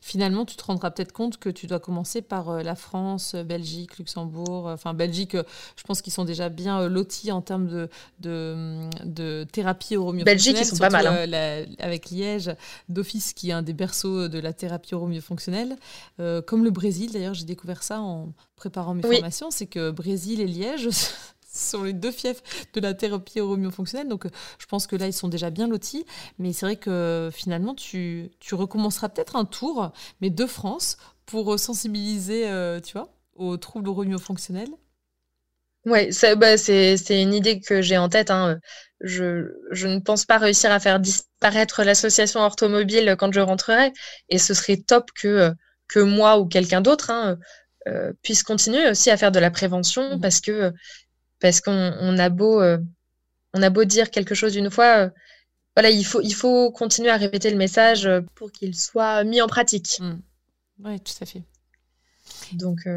Finalement, 0.00 0.44
tu 0.44 0.56
te 0.56 0.64
rendras 0.64 0.90
peut-être 0.90 1.12
compte 1.12 1.38
que 1.38 1.48
tu 1.48 1.66
dois 1.66 1.80
commencer 1.80 2.22
par 2.22 2.50
euh, 2.50 2.62
la 2.62 2.74
France, 2.74 3.34
euh, 3.34 3.42
Belgique, 3.42 3.98
Luxembourg. 3.98 4.68
Euh, 4.68 4.74
enfin, 4.74 4.94
Belgique, 4.94 5.36
je 5.76 5.82
pense 5.84 6.02
qu'ils 6.02 6.12
sont 6.12 6.24
déjà 6.24 6.48
bien 6.48 6.88
lotis 6.88 7.32
en 7.32 7.42
termes 7.42 7.68
de, 7.68 7.88
de, 8.20 8.88
de 9.04 9.46
thérapie 9.50 9.96
Belgique, 10.24 10.56
ils 10.60 10.66
sont 10.66 10.76
pas 10.76 10.90
mal. 10.90 11.06
Hein. 11.06 11.66
avec 11.78 12.10
Liège, 12.10 12.54
d'office, 12.88 13.32
qui 13.32 13.50
est 13.50 13.52
un 13.52 13.62
des 13.62 13.72
berceaux 13.72 14.28
de 14.28 14.38
la 14.38 14.52
thérapie 14.52 14.94
euromyofonctionnelle. 14.94 15.76
comme 16.46 16.64
le 16.64 16.70
Brésil, 16.70 17.12
d'ailleurs, 17.12 17.34
j'ai 17.34 17.44
découvert 17.44 17.82
ça 17.82 18.00
en 18.00 18.32
préparant 18.56 18.94
mes 18.94 19.02
formations, 19.02 19.50
c'est 19.50 19.66
que 19.66 19.90
Brésil 19.90 20.40
et 20.40 20.46
Liège 20.46 20.88
sont 21.50 21.82
les 21.82 21.92
deux 21.92 22.10
fiefs 22.10 22.42
de 22.74 22.80
la 22.80 22.94
thérapie 22.94 23.40
hormonio-fonctionnelle. 23.40 24.08
Donc, 24.08 24.26
euh, 24.26 24.30
je 24.58 24.66
pense 24.66 24.86
que 24.86 24.96
là, 24.96 25.06
ils 25.06 25.12
sont 25.12 25.28
déjà 25.28 25.50
bien 25.50 25.68
lotis. 25.68 26.04
Mais 26.38 26.52
c'est 26.52 26.66
vrai 26.66 26.76
que 26.76 27.30
finalement, 27.32 27.74
tu, 27.74 28.30
tu 28.40 28.54
recommenceras 28.54 29.08
peut-être 29.08 29.36
un 29.36 29.44
tour, 29.44 29.92
mais 30.20 30.30
de 30.30 30.46
France, 30.46 30.98
pour 31.26 31.54
euh, 31.54 31.58
sensibiliser, 31.58 32.48
euh, 32.48 32.80
tu 32.80 32.92
vois, 32.92 33.08
aux 33.34 33.56
troubles 33.56 33.88
hormonio-fonctionnels. 33.88 34.70
Oui, 35.86 36.10
bah, 36.36 36.58
c'est 36.58 36.96
une 37.10 37.32
idée 37.32 37.60
que 37.60 37.80
j'ai 37.80 37.96
en 37.96 38.10
tête. 38.10 38.30
Hein. 38.30 38.58
Je, 39.00 39.54
je, 39.70 39.86
ne 39.86 40.00
pense 40.00 40.26
pas 40.26 40.36
réussir 40.36 40.70
à 40.70 40.80
faire 40.80 41.00
disparaître 41.00 41.82
l'association 41.82 42.40
orthomobile 42.40 43.16
quand 43.18 43.32
je 43.32 43.40
rentrerai. 43.40 43.92
Et 44.28 44.38
ce 44.38 44.52
serait 44.52 44.76
top 44.76 45.10
que, 45.14 45.54
que 45.88 46.00
moi 46.00 46.40
ou 46.40 46.46
quelqu'un 46.46 46.82
d'autre 46.82 47.10
hein, 47.10 47.38
puisse 48.22 48.42
continuer 48.42 48.90
aussi 48.90 49.10
à 49.10 49.16
faire 49.16 49.32
de 49.32 49.38
la 49.38 49.50
prévention 49.50 50.16
mmh 50.16 50.20
parce 50.20 50.42
que 50.42 50.74
parce 51.40 51.60
qu'on 51.60 52.18
a 52.18 52.28
beau 52.28 52.60
euh, 52.60 52.78
on 53.54 53.62
a 53.62 53.70
beau 53.70 53.84
dire 53.84 54.10
quelque 54.10 54.34
chose 54.34 54.56
une 54.56 54.70
fois, 54.70 55.06
euh, 55.06 55.10
voilà, 55.76 55.90
il 55.90 56.04
faut, 56.04 56.20
il 56.20 56.34
faut 56.34 56.70
continuer 56.70 57.10
à 57.10 57.16
répéter 57.16 57.50
le 57.50 57.56
message 57.56 58.06
euh, 58.06 58.20
pour 58.34 58.52
qu'il 58.52 58.74
soit 58.74 59.24
mis 59.24 59.40
en 59.40 59.46
pratique. 59.46 59.98
Mmh. 60.00 60.20
Oui, 60.84 61.00
tout 61.00 61.14
à 61.20 61.26
fait. 61.26 61.42
Donc, 62.52 62.88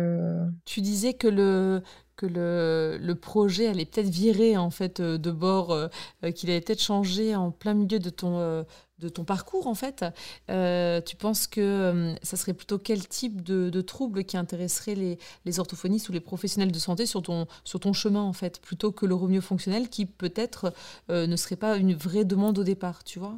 tu 0.65 0.82
disais 0.82 1.13
que 1.13 1.27
le 1.27 1.82
que 2.15 2.25
le, 2.25 2.99
le 3.01 3.15
projet 3.15 3.67
allait 3.67 3.86
peut-être 3.86 4.10
virer 4.10 4.56
en 4.56 4.69
fait 4.69 5.01
de 5.01 5.32
bord, 5.32 5.89
qu'il 6.36 6.51
allait 6.51 6.62
peut-être 6.62 6.82
changer 6.82 7.36
en 7.36 7.49
plein 7.49 7.73
milieu 7.73 7.97
de 7.97 8.10
ton 8.12 8.65
de 9.01 9.09
ton 9.09 9.25
parcours 9.25 9.67
en 9.67 9.75
fait. 9.75 10.05
Euh, 10.49 11.01
tu 11.01 11.15
penses 11.15 11.47
que 11.47 11.59
euh, 11.59 12.15
ça 12.23 12.37
serait 12.37 12.53
plutôt 12.53 12.77
quel 12.77 13.07
type 13.07 13.41
de, 13.41 13.69
de 13.69 13.81
troubles 13.81 14.23
qui 14.23 14.37
intéresserait 14.37 14.95
les, 14.95 15.59
orthophonistes 15.59 16.07
ou 16.09 16.11
les 16.13 16.19
professionnels 16.19 16.71
de 16.71 16.79
santé 16.79 17.05
sur 17.05 17.21
ton, 17.21 17.47
sur 17.63 17.79
ton 17.79 17.93
chemin 17.93 18.21
en 18.21 18.33
fait, 18.33 18.61
plutôt 18.61 18.91
que 18.91 19.05
le 19.05 19.41
fonctionnel 19.41 19.89
qui 19.89 20.05
peut-être 20.05 20.73
euh, 21.09 21.25
ne 21.27 21.35
serait 21.35 21.55
pas 21.55 21.77
une 21.77 21.93
vraie 21.93 22.25
demande 22.25 22.59
au 22.59 22.63
départ, 22.63 23.03
tu 23.03 23.19
vois? 23.19 23.37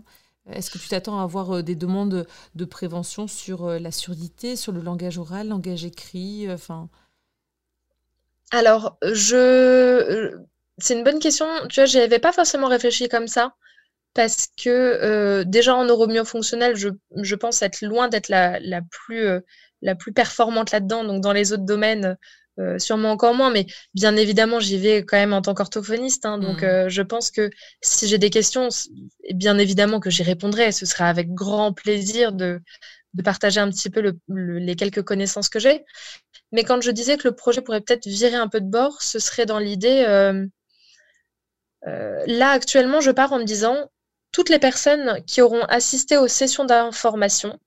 Est-ce 0.50 0.70
que 0.70 0.78
tu 0.78 0.90
t'attends 0.90 1.20
à 1.20 1.24
avoir 1.24 1.64
des 1.64 1.76
demandes 1.76 2.28
de 2.56 2.66
prévention 2.66 3.28
sur 3.28 3.70
la 3.70 3.92
surdité, 3.92 4.58
sur 4.58 4.74
le 4.74 4.82
langage 4.82 5.18
oral, 5.18 5.48
langage 5.48 5.86
écrit 5.86 6.52
enfin... 6.52 6.90
Alors, 8.52 8.98
je... 9.04 10.36
c'est 10.78 10.96
une 10.96 11.04
bonne 11.04 11.20
question. 11.20 11.46
Tu 11.70 11.80
vois, 11.80 11.86
j'y 11.86 12.00
avais 12.00 12.20
pas 12.20 12.34
forcément 12.34 12.68
réfléchi 12.68 13.08
comme 13.08 13.28
ça 13.28 13.56
parce 14.14 14.48
que 14.62 14.70
euh, 14.70 15.44
déjà 15.44 15.76
en 15.76 15.86
neuromyofonctionnel, 15.86 16.76
je, 16.76 16.90
je 17.22 17.36
pense 17.36 17.62
être 17.62 17.82
loin 17.82 18.08
d'être 18.08 18.30
la, 18.30 18.60
la, 18.60 18.82
plus, 18.82 19.26
euh, 19.26 19.40
la 19.82 19.96
plus 19.96 20.14
performante 20.14 20.72
là-dedans. 20.72 21.04
Donc 21.04 21.22
dans 21.22 21.34
les 21.34 21.52
autres 21.52 21.66
domaines, 21.66 22.18
euh, 22.60 22.78
sûrement 22.78 23.12
encore 23.12 23.34
moins, 23.34 23.50
mais 23.50 23.66
bien 23.96 24.16
évidemment, 24.16 24.60
j'y 24.60 24.78
vais 24.78 25.04
quand 25.04 25.18
même 25.18 25.34
en 25.34 25.42
tant 25.42 25.56
qu'orthophoniste. 25.56 26.26
Hein, 26.26 26.38
donc 26.38 26.62
mmh. 26.62 26.90
je 26.90 27.02
pense 27.02 27.32
que 27.32 27.50
si 27.82 28.08
j'ai 28.08 28.20
des 28.20 28.30
questions, 28.30 28.70
bien 29.34 29.58
évidemment 29.58 30.00
que 30.00 30.12
j'y 30.12 30.24
répondrai. 30.24 30.72
Ce 30.72 30.86
sera 30.86 31.10
avec 31.10 31.34
grand 31.34 31.74
plaisir 31.74 32.32
de, 32.34 32.62
de 33.16 33.24
partager 33.24 33.60
un 33.60 33.70
petit 33.72 33.90
peu 33.90 34.02
le, 34.02 34.60
les 34.60 34.76
quelques 34.76 35.02
connaissances 35.02 35.50
que 35.50 35.60
j'ai. 35.60 35.84
Mais 36.52 36.64
quand 36.64 36.82
je 36.82 36.92
disais 36.92 37.18
que 37.18 37.28
le 37.28 37.36
projet 37.36 37.62
pourrait 37.62 37.82
peut-être 37.82 38.06
virer 38.06 38.36
un 38.36 38.48
peu 38.48 38.62
de 38.62 38.70
bord, 38.70 39.02
ce 39.02 39.18
serait 39.18 39.48
dans 39.48 39.58
l'idée... 39.58 40.04
là, 42.28 42.50
actuellement, 42.52 43.02
je 43.02 43.12
pars 43.12 43.34
en 43.34 43.40
me 43.40 43.44
disant, 43.44 43.90
toutes 44.34 44.50
les 44.50 44.60
personnes 44.60 45.24
qui 45.26 45.42
auront 45.42 45.64
assisté 45.66 46.18
aux 46.18 46.28
sessions 46.28 46.66
d'information 46.66 47.58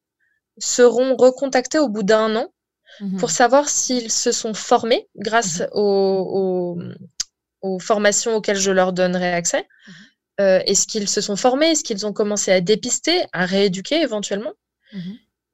seront 0.59 1.17
recontactées 1.17 1.79
au 1.79 1.89
bout 1.89 2.03
d'un 2.03 2.35
an 2.37 2.53
mhm. 3.01 3.19
pour 3.19 3.31
savoir 3.31 3.69
s'ils 3.71 4.11
se 4.11 4.33
sont 4.33 4.53
formés 4.53 5.09
grâce 5.17 5.61
mhm. 5.61 5.69
aux, 5.73 6.79
formations 7.81 8.37
auxquelles 8.37 8.59
je 8.59 8.71
leur 8.71 8.93
donnerai 8.93 9.33
accès. 9.33 9.67
Mhm. 9.87 9.95
Euh, 10.41 10.61
est-ce 10.67 10.87
qu'ils 10.87 11.09
se 11.09 11.21
sont 11.21 11.37
formés 11.37 11.71
Est-ce 11.71 11.85
qu'ils 11.85 12.05
ont 12.05 12.13
commencé 12.13 12.53
à 12.53 12.61
dépister, 12.61 13.25
à 13.33 13.47
rééduquer 13.47 14.03
éventuellement 14.03 14.53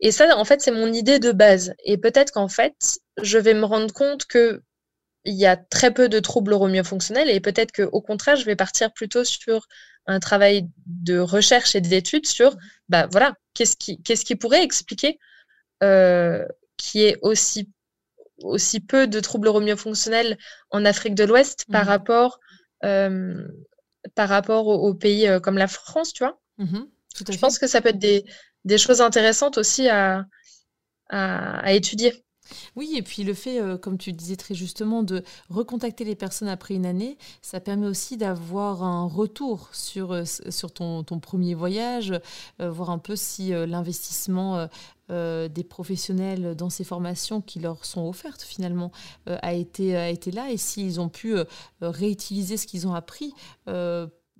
Et 0.01 0.11
ça, 0.11 0.37
en 0.37 0.45
fait, 0.45 0.61
c'est 0.61 0.73
mon 0.73 0.93
idée 0.93 1.21
de 1.21 1.31
base. 1.31 1.75
Et 1.85 1.97
peut-être 1.99 2.33
qu'en 2.33 2.49
fait, 2.49 2.99
je 3.23 3.39
vais 3.39 3.55
me 3.55 3.65
rendre 3.65 3.93
compte 3.93 4.25
que 4.27 4.63
il 5.25 5.35
y 5.35 5.47
a 5.47 5.57
très 5.57 5.95
peu 5.95 6.09
de 6.09 6.19
troubles 6.19 6.85
fonctionnels 6.85 7.31
et 7.31 7.39
peut-être 7.39 7.71
qu'au 7.73 8.01
contraire, 8.01 8.35
je 8.35 8.45
vais 8.45 8.57
partir 8.57 8.93
plutôt 8.93 9.23
sur 9.25 9.69
un 10.07 10.21
travail 10.21 10.69
de 10.87 11.19
recherche 11.19 11.75
et 11.75 11.81
d'études 11.81 12.27
sur, 12.27 12.57
bah 12.89 13.07
voilà, 13.11 13.35
qu'est-ce 13.55 13.77
qui, 13.77 14.03
qu'est-ce 14.03 14.25
qui 14.25 14.37
pourrait 14.37 14.65
expliquer 14.65 15.19
euh, 15.83 16.45
qu'il 16.77 17.03
y 17.03 17.05
ait 17.05 17.19
aussi, 17.23 17.71
aussi 18.39 18.81
peu 18.81 19.07
de 19.07 19.21
troubles 19.21 19.49
hormonio-fonctionnels 19.49 20.39
en 20.71 20.85
Afrique 20.85 21.15
de 21.15 21.25
l'Ouest 21.25 21.67
par 21.71 21.85
mmh 21.85 21.89
rapport, 21.89 22.41
euh, 22.85 23.47
par 24.15 24.29
rapport 24.29 24.67
aux, 24.67 24.95
pays 24.95 25.29
euh, 25.29 25.41
comme 25.41 25.59
la 25.59 25.69
France, 25.69 26.13
tu 26.13 26.25
vois? 26.25 26.41
Mmh 26.59 26.81
Je 27.31 27.39
pense 27.39 27.59
que 27.59 27.67
ça 27.67 27.81
peut 27.81 27.91
être 27.91 27.99
des, 27.99 28.25
des 28.65 28.79
choses 28.79 29.01
intéressantes 29.01 29.59
aussi 29.59 29.89
à, 29.89 30.27
à, 31.09 31.61
à 31.61 31.73
étudier. 31.73 32.25
Oui, 32.77 32.95
et 32.97 33.03
puis 33.03 33.25
le 33.25 33.35
fait, 33.35 33.61
euh, 33.61 33.77
comme 33.77 33.99
tu 33.99 34.13
disais 34.13 34.37
très 34.37 34.55
justement, 34.55 35.03
de 35.03 35.23
recontacter 35.51 36.05
les 36.05 36.15
personnes 36.15 36.49
après 36.49 36.75
une 36.75 36.87
année, 36.87 37.17
ça 37.43 37.61
permet 37.61 37.87
aussi 37.87 38.17
d'avoir 38.17 38.83
un 38.83 39.07
retour 39.07 39.69
sur, 39.73 40.13
euh, 40.13 40.25
ton, 40.75 41.05
premier 41.21 41.55
voyage, 41.55 42.13
euh, 42.61 42.71
voir 42.71 42.91
un 42.91 42.99
peu 42.99 43.17
si 43.17 43.51
l'investissement 43.51 44.69
des 45.09 45.65
professionnels 45.69 46.55
dans 46.57 46.71
ces 46.71 46.85
formations 46.85 47.43
qui 47.43 47.61
leur 47.61 47.85
sont 47.85 48.09
offertes 48.09 48.41
finalement 48.41 48.93
a, 49.27 49.53
été, 49.53 49.95
a 49.95 50.09
été 50.09 50.31
là 50.31 50.51
et 50.51 50.57
s'ils 50.57 51.01
ont 51.01 51.11
pu 51.11 51.35
réutiliser 51.83 52.57
ce 52.57 52.67
qu'ils 52.67 52.87
ont 52.87 52.95
appris 52.95 53.35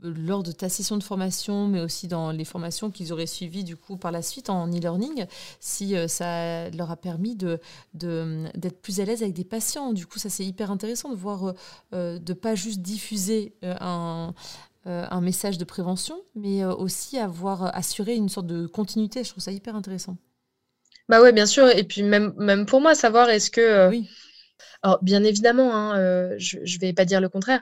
lors 0.03 0.43
de 0.43 0.53
ta 0.53 0.69
session 0.69 0.97
de 0.97 1.03
formation, 1.03 1.69
mais 1.69 1.81
aussi 1.81 2.09
dans 2.09 2.33
les 2.33 2.45
formations 2.45 2.91
qu'ils 2.91 3.13
auraient 3.13 3.27
suivies 3.27 3.65
du 3.65 3.77
coup 3.77 3.97
par 3.97 4.11
la 4.11 4.23
suite 4.23 4.51
en 4.51 4.67
e-learning, 4.69 5.27
si 5.61 5.97
euh, 5.97 6.09
ça 6.09 6.71
leur 6.71 6.91
a 6.91 6.97
permis 6.97 7.37
de, 7.37 7.61
d'être 7.95 8.81
plus 8.83 9.01
à 9.01 9.05
l'aise 9.05 9.23
avec 9.23 9.35
des 9.35 9.45
patients. 9.45 9.93
Du 9.93 10.07
coup, 10.07 10.19
ça 10.19 10.29
c'est 10.29 10.45
hyper 10.45 10.71
intéressant 10.71 11.11
de 11.11 11.15
voir, 11.15 11.45
euh, 11.45 11.53
euh, 11.95 12.19
de 12.19 12.33
pas 12.33 12.55
juste 12.55 12.81
diffuser 12.81 13.55
un, 13.63 14.35
un 14.85 15.21
message 15.21 15.59
de 15.59 15.65
prévention, 15.65 16.21
mais 16.35 16.65
aussi 16.65 17.19
avoir 17.19 17.75
assuré 17.77 18.15
une 18.15 18.29
sorte 18.29 18.47
de 18.47 18.67
continuité. 18.67 19.23
Je 19.23 19.31
trouve 19.31 19.43
ça 19.43 19.53
hyper 19.53 19.77
intéressant. 19.77 20.17
Bah 21.09 21.21
ouais, 21.23 21.33
bien 21.33 21.47
sûr. 21.47 21.69
Et 21.69 21.85
puis 21.85 22.03
même, 22.03 22.33
même 22.37 22.67
pour 22.67 22.81
moi, 22.81 22.95
savoir 22.95 23.29
est-ce 23.31 23.51
que... 23.51 23.89
Oui. 23.89 24.09
Alors, 24.83 24.99
bien 25.03 25.23
évidemment, 25.23 25.75
hein, 25.75 26.37
je 26.39 26.59
ne 26.59 26.81
vais 26.81 26.93
pas 26.93 27.05
dire 27.05 27.21
le 27.21 27.29
contraire. 27.29 27.61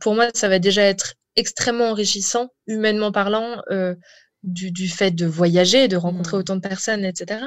Pour 0.00 0.14
moi, 0.14 0.28
ça 0.34 0.48
va 0.48 0.58
déjà 0.58 0.82
être 0.82 1.14
extrêmement 1.36 1.90
enrichissant, 1.90 2.48
humainement 2.66 3.12
parlant, 3.12 3.62
euh, 3.70 3.94
du, 4.42 4.88
fait 4.88 5.12
de 5.12 5.26
voyager, 5.26 5.88
de 5.88 5.96
rencontrer 5.96 6.36
mmh. 6.36 6.40
autant 6.40 6.56
de 6.56 6.60
personnes, 6.60 7.04
etc. 7.04 7.44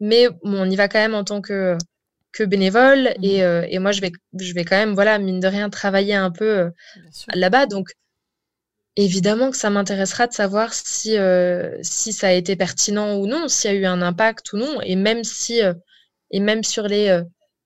Mais 0.00 0.28
on 0.42 0.68
y 0.70 0.76
va 0.76 0.88
quand 0.88 0.98
même 0.98 1.14
en 1.14 1.24
tant 1.24 1.40
que, 1.40 1.76
que 2.32 2.44
bénévole. 2.44 3.14
Mmh. 3.18 3.24
Euh, 3.24 3.66
et, 3.68 3.78
moi, 3.78 3.92
je 3.92 4.00
vais, 4.00 4.12
je 4.38 4.54
vais 4.54 4.64
quand 4.64 4.76
même, 4.76 4.94
voilà, 4.94 5.18
mine 5.18 5.40
de 5.40 5.46
rien, 5.46 5.68
travailler 5.70 6.14
un 6.14 6.30
peu 6.30 6.58
euh, 6.58 6.70
là-bas. 7.34 7.66
Donc, 7.66 7.90
évidemment 8.96 9.50
que 9.50 9.56
ça 9.56 9.70
m'intéressera 9.70 10.26
de 10.26 10.32
savoir 10.32 10.74
si, 10.74 11.16
si 11.82 12.12
ça 12.12 12.28
a 12.28 12.32
été 12.32 12.56
pertinent 12.56 13.16
ou 13.16 13.26
non, 13.26 13.48
s'il 13.48 13.72
y 13.72 13.74
a 13.74 13.76
eu 13.76 13.86
un 13.86 14.02
impact 14.02 14.52
ou 14.52 14.58
non. 14.58 14.80
Et 14.82 14.96
même 14.96 15.24
si, 15.24 15.60
et 16.30 16.40
même 16.40 16.62
sur 16.62 16.88
les 16.88 17.22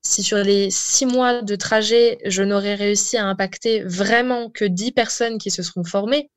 si 0.06 0.22
sur 0.22 0.38
les 0.38 0.70
six 0.70 1.04
mois 1.04 1.42
de 1.42 1.56
trajet, 1.56 2.18
je 2.24 2.42
n'aurais 2.42 2.74
réussi 2.74 3.16
à 3.16 3.26
impacter 3.26 3.82
vraiment 3.82 4.50
que 4.50 4.64
dix 4.64 4.92
personnes 4.92 5.38
qui 5.38 5.50
se 5.50 5.62
seront 5.62 5.84
formées, 5.84 6.30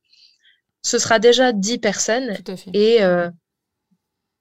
ce 0.82 0.98
sera 0.98 1.20
déjà 1.20 1.54
dix 1.54 1.78
personnes. 1.78 2.38
Et, 2.74 3.04
euh, 3.04 3.30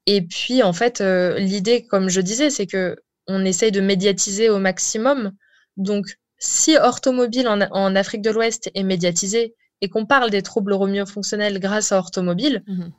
et 0.07 0.23
puis, 0.23 0.63
en 0.63 0.73
fait, 0.73 1.01
euh, 1.01 1.39
l'idée, 1.39 1.85
comme 1.85 2.09
je 2.09 2.21
disais, 2.21 2.51
c'est 2.51 2.67
que 2.67 2.97
on 3.27 3.45
essaye 3.45 3.71
de 3.71 3.83
médiatiser 3.83 4.49
au 4.49 4.59
maximum. 4.59 5.33
Donc, 5.77 6.07
si 6.39 6.77
Orthomobile 6.77 7.49
en, 7.49 7.61
en 7.61 7.95
Afrique 7.95 8.23
de 8.23 8.31
l'Ouest 8.31 8.71
est 8.75 8.83
médiatisé 8.83 9.55
et 9.83 9.89
qu'on 9.89 10.07
parle 10.07 10.31
des 10.31 10.43
troubles 10.43 10.75
fonctionnels 11.07 11.59
grâce 11.61 11.93
à 11.93 11.99
Orthomobile, 11.99 12.65
mhm. 12.67 12.93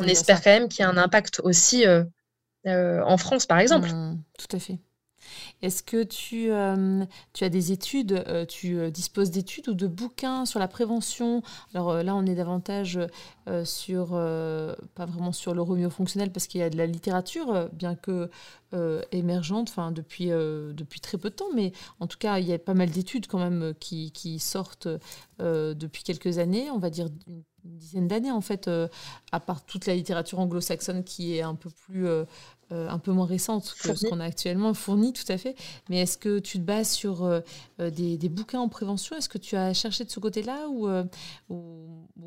on 0.00 0.04
espère 0.04 0.42
quand 0.42 0.50
même 0.50 0.68
qu'il 0.68 0.80
y 0.80 0.82
a 0.82 0.90
un 0.90 0.96
impact 0.96 1.40
aussi 1.44 1.86
euh, 1.86 2.04
en 2.66 3.16
France, 3.16 3.46
par 3.46 3.58
exemple. 3.58 3.88
Mhm. 3.90 4.20
tout 4.36 4.56
à 4.56 4.58
fait. 4.58 4.78
Est-ce 5.60 5.82
que 5.82 6.04
tu, 6.04 6.52
euh, 6.52 7.04
tu, 7.32 7.42
as 7.42 7.48
des 7.48 7.72
études, 7.72 8.12
euh, 8.28 8.46
tu 8.46 8.78
euh, 8.78 8.90
disposes 8.90 9.30
d'études 9.30 9.68
ou 9.68 9.74
de 9.74 9.88
bouquins 9.88 10.46
sur 10.46 10.60
la 10.60 10.68
prévention? 10.68 11.42
Alors 11.74 12.02
là, 12.02 12.14
on 12.14 12.24
est 12.26 12.34
davantage 12.34 13.00
sur, 13.64 14.08
pas 14.10 15.06
vraiment 15.06 15.32
sur 15.32 15.54
le 15.54 15.88
fonctionnel 15.88 16.30
parce 16.30 16.46
qu'il 16.46 16.60
y 16.60 16.64
a 16.64 16.68
de 16.68 16.76
la 16.76 16.86
littérature, 16.86 17.68
bien 17.72 17.94
que 17.94 18.30
émergente, 19.10 19.74
depuis, 19.92 20.30
très 21.00 21.16
peu 21.16 21.30
de 21.30 21.34
temps, 21.34 21.48
mais 21.54 21.72
en 21.98 22.06
tout 22.06 22.18
cas, 22.18 22.38
il 22.38 22.46
y 22.46 22.52
a 22.52 22.58
pas 22.58 22.74
mal 22.74 22.90
d'études 22.90 23.26
quand 23.26 23.38
même 23.38 23.72
qui, 23.80 24.38
sortent 24.38 24.88
depuis 25.38 26.02
quelques 26.02 26.38
années, 26.38 26.70
on 26.70 26.78
va 26.78 26.90
dire 26.90 27.08
une 27.26 27.42
dizaine 27.64 28.06
d'années 28.06 28.30
en 28.30 28.42
fait, 28.42 28.70
à 29.32 29.40
part 29.40 29.64
toute 29.64 29.86
la 29.86 29.94
littérature 29.94 30.38
anglo-saxonne 30.38 31.02
qui 31.02 31.36
est 31.36 31.42
un 31.42 31.54
peu 31.54 31.70
plus 31.70 32.06
un 32.70 32.98
peu 32.98 33.12
moins 33.12 33.26
récente 33.26 33.74
que 33.82 33.94
ce 33.94 34.06
qu'on 34.06 34.20
a 34.20 34.24
actuellement, 34.24 34.74
fournie 34.74 35.12
tout 35.12 35.30
à 35.32 35.38
fait. 35.38 35.54
Mais 35.88 36.00
est-ce 36.00 36.18
que 36.18 36.38
tu 36.38 36.58
te 36.58 36.64
bases 36.64 36.90
sur 36.90 37.24
euh, 37.24 37.40
euh, 37.80 37.90
des, 37.90 38.28
bouquins 38.28 38.60
en 38.60 38.68
prévention? 38.68 39.16
Est-ce 39.16 39.28
que 39.28 39.38
tu 39.38 39.56
as 39.56 39.72
cherché 39.74 40.04
de 40.04 40.10
ce 40.10 40.20
côté-là 40.20 40.68
ou, 40.68 40.88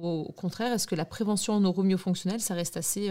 au 0.02 0.34
contraire, 0.36 0.74
est-ce 0.74 0.88
que 0.88 0.96
la 0.96 1.06
prévention 1.06 1.54
en 1.54 1.60
neuromyofonctionnelle, 1.60 2.42
ça 2.42 2.54
reste 2.54 2.78
assez, 2.78 3.10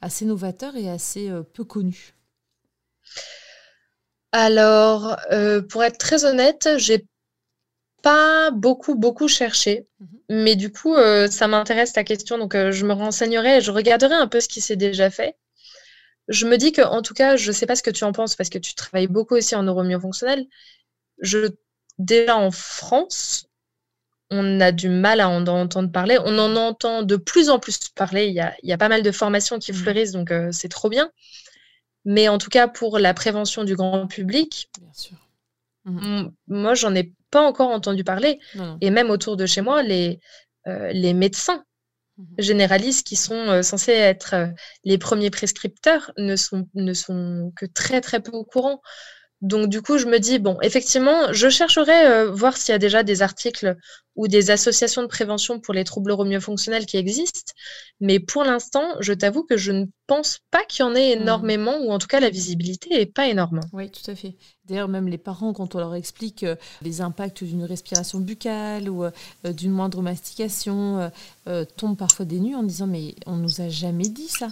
assez 0.00 0.24
novateur 0.24 0.76
et 0.76 0.88
assez 0.88 1.30
peu 1.52 1.64
connu? 1.64 2.14
Alors, 4.32 5.16
pour 5.68 5.84
être 5.84 5.98
très 5.98 6.24
honnête, 6.24 6.68
j'ai 6.78 7.06
pas 8.02 8.50
beaucoup, 8.50 8.94
beaucoup 8.94 9.28
cherché. 9.28 9.86
Mhm. 10.00 10.08
Mais 10.30 10.56
du 10.56 10.72
coup, 10.72 10.96
ça 11.28 11.48
m'intéresse 11.48 11.92
ta 11.92 12.04
question. 12.04 12.38
Donc, 12.38 12.54
je 12.54 12.86
me 12.86 12.94
renseignerai 12.94 13.58
et 13.58 13.60
je 13.60 13.70
regarderai 13.70 14.14
un 14.14 14.26
peu 14.26 14.40
ce 14.40 14.48
qui 14.48 14.60
s'est 14.60 14.76
déjà 14.76 15.10
fait 15.10 15.36
je 16.28 16.46
me 16.46 16.56
dis 16.56 16.72
que, 16.72 16.82
en 16.82 17.02
tout 17.02 17.14
cas, 17.14 17.36
je 17.36 17.48
ne 17.48 17.52
sais 17.52 17.66
pas 17.66 17.76
ce 17.76 17.82
que 17.82 17.90
tu 17.90 18.04
en 18.04 18.12
penses 18.12 18.36
parce 18.36 18.48
que 18.48 18.58
tu 18.58 18.74
travailles 18.74 19.08
beaucoup 19.08 19.36
aussi 19.36 19.54
en 19.54 19.62
neuromyofonctionnel. 19.62 20.46
Je, 21.18 21.48
déjà 21.98 22.36
en 22.36 22.50
France, 22.50 23.46
on 24.30 24.60
a 24.60 24.72
du 24.72 24.88
mal 24.88 25.20
à 25.20 25.28
en 25.28 25.46
entendre 25.46 25.90
parler. 25.90 26.18
On 26.24 26.38
en 26.38 26.56
entend 26.56 27.02
de 27.02 27.16
plus 27.16 27.50
en 27.50 27.58
plus 27.58 27.78
parler. 27.94 28.26
Il 28.26 28.34
y 28.34 28.40
a, 28.40 28.54
il 28.62 28.68
y 28.68 28.72
a 28.72 28.78
pas 28.78 28.88
mal 28.88 29.02
de 29.02 29.10
formations 29.10 29.58
qui 29.58 29.72
mmh. 29.72 29.76
fleurissent, 29.76 30.12
donc 30.12 30.30
euh, 30.30 30.50
c'est 30.52 30.68
trop 30.68 30.88
bien. 30.88 31.10
Mais 32.04 32.28
en 32.28 32.38
tout 32.38 32.50
cas, 32.50 32.66
pour 32.66 32.98
la 32.98 33.14
prévention 33.14 33.64
du 33.64 33.76
grand 33.76 34.06
public, 34.06 34.68
bien 34.80 34.92
sûr. 34.92 35.16
Mmh. 35.84 36.28
moi, 36.46 36.74
j'en 36.74 36.94
ai 36.94 37.12
pas 37.30 37.42
encore 37.42 37.70
entendu 37.70 38.04
parler. 38.04 38.38
Et 38.80 38.90
même 38.90 39.10
autour 39.10 39.36
de 39.36 39.46
chez 39.46 39.60
moi, 39.60 39.82
les, 39.82 40.20
euh, 40.68 40.92
les 40.92 41.12
médecins 41.12 41.64
généralistes 42.38 43.06
qui 43.06 43.16
sont 43.16 43.34
euh, 43.34 43.62
censés 43.62 43.92
être 43.92 44.34
euh, 44.34 44.46
les 44.84 44.98
premiers 44.98 45.30
prescripteurs 45.30 46.12
ne 46.18 46.36
sont, 46.36 46.68
ne 46.74 46.92
sont 46.92 47.52
que 47.56 47.66
très 47.66 48.00
très 48.00 48.20
peu 48.20 48.32
au 48.32 48.44
courant. 48.44 48.80
Donc 49.40 49.68
du 49.68 49.82
coup, 49.82 49.98
je 49.98 50.06
me 50.06 50.18
dis, 50.18 50.38
bon, 50.38 50.56
effectivement, 50.62 51.32
je 51.32 51.48
chercherai 51.48 52.06
euh, 52.06 52.30
voir 52.30 52.56
s'il 52.56 52.72
y 52.72 52.76
a 52.76 52.78
déjà 52.78 53.02
des 53.02 53.22
articles 53.22 53.76
ou 54.14 54.28
des 54.28 54.52
associations 54.52 55.02
de 55.02 55.08
prévention 55.08 55.58
pour 55.58 55.74
les 55.74 55.82
troubles 55.82 56.10
neuromyofonctionnels 56.10 56.86
qui 56.86 56.96
existent. 56.96 57.52
Mais 57.98 58.20
pour 58.20 58.44
l'instant, 58.44 58.94
je 59.00 59.12
t'avoue 59.12 59.42
que 59.42 59.56
je 59.56 59.72
ne 59.72 59.86
pense 60.06 60.38
pas 60.52 60.64
qu'il 60.64 60.84
y 60.84 60.88
en 60.88 60.94
ait 60.94 61.16
mmh. 61.16 61.22
énormément, 61.22 61.76
ou 61.80 61.90
en 61.90 61.98
tout 61.98 62.06
cas 62.06 62.20
la 62.20 62.30
visibilité 62.30 62.90
n'est 62.90 63.06
pas 63.06 63.26
énorme. 63.26 63.60
Oui, 63.72 63.90
tout 63.90 64.08
à 64.08 64.14
fait. 64.14 64.36
D'ailleurs, 64.68 64.86
même 64.86 65.08
les 65.08 65.18
parents, 65.18 65.52
quand 65.52 65.74
on 65.74 65.78
leur 65.78 65.96
explique 65.96 66.44
euh, 66.44 66.54
les 66.82 67.00
impacts 67.00 67.42
d'une 67.42 67.64
respiration 67.64 68.20
buccale 68.20 68.88
ou 68.88 69.02
euh, 69.02 69.10
d'une 69.52 69.72
moindre 69.72 70.02
mastication, 70.02 71.10
euh, 71.48 71.64
tombent 71.76 71.96
parfois 71.96 72.24
des 72.24 72.38
en 72.54 72.62
disant 72.62 72.86
Mais 72.86 73.16
on 73.26 73.36
nous 73.36 73.60
a 73.60 73.68
jamais 73.68 74.08
dit 74.08 74.28
ça, 74.28 74.48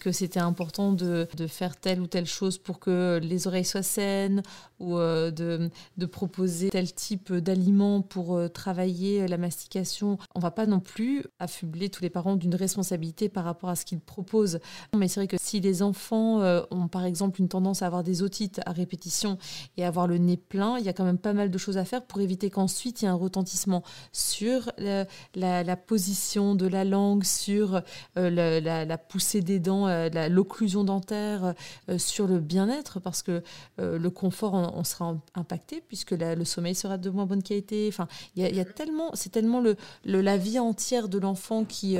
que 0.00 0.10
c'était 0.12 0.40
important 0.40 0.92
de, 0.92 1.28
de, 1.36 1.46
faire 1.46 1.76
telle 1.76 2.00
ou 2.00 2.06
telle 2.06 2.26
chose 2.26 2.58
pour 2.58 2.78
que 2.78 3.20
les 3.22 3.46
oreilles 3.46 3.64
soient 3.64 3.82
saines, 3.82 4.42
ou 4.78 4.96
de, 4.96 5.70
de 5.96 6.06
proposer 6.06 6.70
tel 6.70 6.92
type 6.92 7.32
d'aliment 7.32 8.02
pour 8.02 8.38
travailler 8.52 9.26
la 9.26 9.38
mastication. 9.38 10.18
On 10.34 10.40
va 10.40 10.50
pas 10.50 10.66
non 10.66 10.80
plus 10.80 11.24
affubler 11.40 11.88
tous 11.88 12.02
les 12.02 12.10
parents 12.10 12.36
d'une 12.36 12.54
responsabilité 12.54 13.28
par 13.28 13.44
rapport 13.44 13.70
à 13.70 13.76
ce 13.76 13.84
qu'ils 13.84 14.00
proposent. 14.00 14.60
Mais 14.94 15.08
c'est 15.08 15.20
vrai 15.20 15.26
que 15.28 15.36
si 15.40 15.60
les 15.60 15.82
enfants 15.82 16.40
ont 16.70 16.88
par 16.88 17.04
exemple 17.04 17.40
une 17.40 17.48
tendance 17.48 17.82
à 17.82 17.86
avoir 17.86 18.02
des 18.02 18.22
otites 18.22 18.60
à 18.66 18.72
répétition, 18.72 19.35
et 19.76 19.84
avoir 19.84 20.06
le 20.06 20.18
nez 20.18 20.36
plein, 20.36 20.78
il 20.78 20.84
y 20.84 20.88
a 20.88 20.92
quand 20.92 21.04
même 21.04 21.18
pas 21.18 21.32
mal 21.32 21.50
de 21.50 21.58
choses 21.58 21.78
à 21.78 21.84
faire 21.84 22.02
pour 22.02 22.20
éviter 22.20 22.50
qu'ensuite 22.50 23.02
il 23.02 23.04
y 23.04 23.08
ait 23.08 23.10
un 23.10 23.14
retentissement 23.14 23.82
sur 24.12 24.70
la, 24.78 25.76
position 25.76 26.54
de 26.54 26.66
la 26.66 26.84
langue, 26.84 27.24
sur 27.24 27.82
euh, 28.16 28.60
la, 28.60 28.98
poussée 28.98 29.40
des 29.40 29.58
dents, 29.58 29.86
euh, 29.86 30.08
l'occlusion 30.28 30.84
dentaire, 30.84 31.54
euh, 31.88 31.98
sur 31.98 32.26
le 32.26 32.38
bien-être, 32.38 33.00
parce 33.00 33.22
que 33.22 33.42
le 33.78 34.08
confort, 34.10 34.54
on, 34.54 34.84
sera 34.84 35.16
impacté 35.34 35.82
puisque 35.86 36.12
le 36.12 36.44
sommeil 36.44 36.74
sera 36.74 36.96
de 36.96 37.10
moins 37.10 37.26
bonne 37.26 37.42
qualité. 37.42 37.86
Enfin, 37.88 38.06
il 38.36 38.42
y 38.42 38.60
a, 38.60 38.64
tellement, 38.64 39.10
c'est 39.14 39.30
tellement 39.30 39.60
le, 39.60 39.76
la 40.04 40.36
vie 40.36 40.58
entière 40.58 41.08
de 41.08 41.18
l'enfant 41.18 41.64
qui 41.64 41.98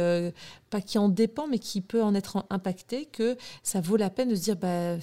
pas 0.70 0.80
qui 0.80 0.98
en 0.98 1.08
dépend, 1.08 1.46
mais 1.46 1.58
qui 1.58 1.80
peut 1.80 2.02
en 2.02 2.14
être 2.14 2.44
impacté, 2.50 3.06
que 3.06 3.36
ça 3.62 3.80
vaut 3.80 3.96
la 3.96 4.10
peine 4.10 4.28
de 4.28 4.34
se 4.34 4.42
dire, 4.42 4.56
bah, 4.56 4.98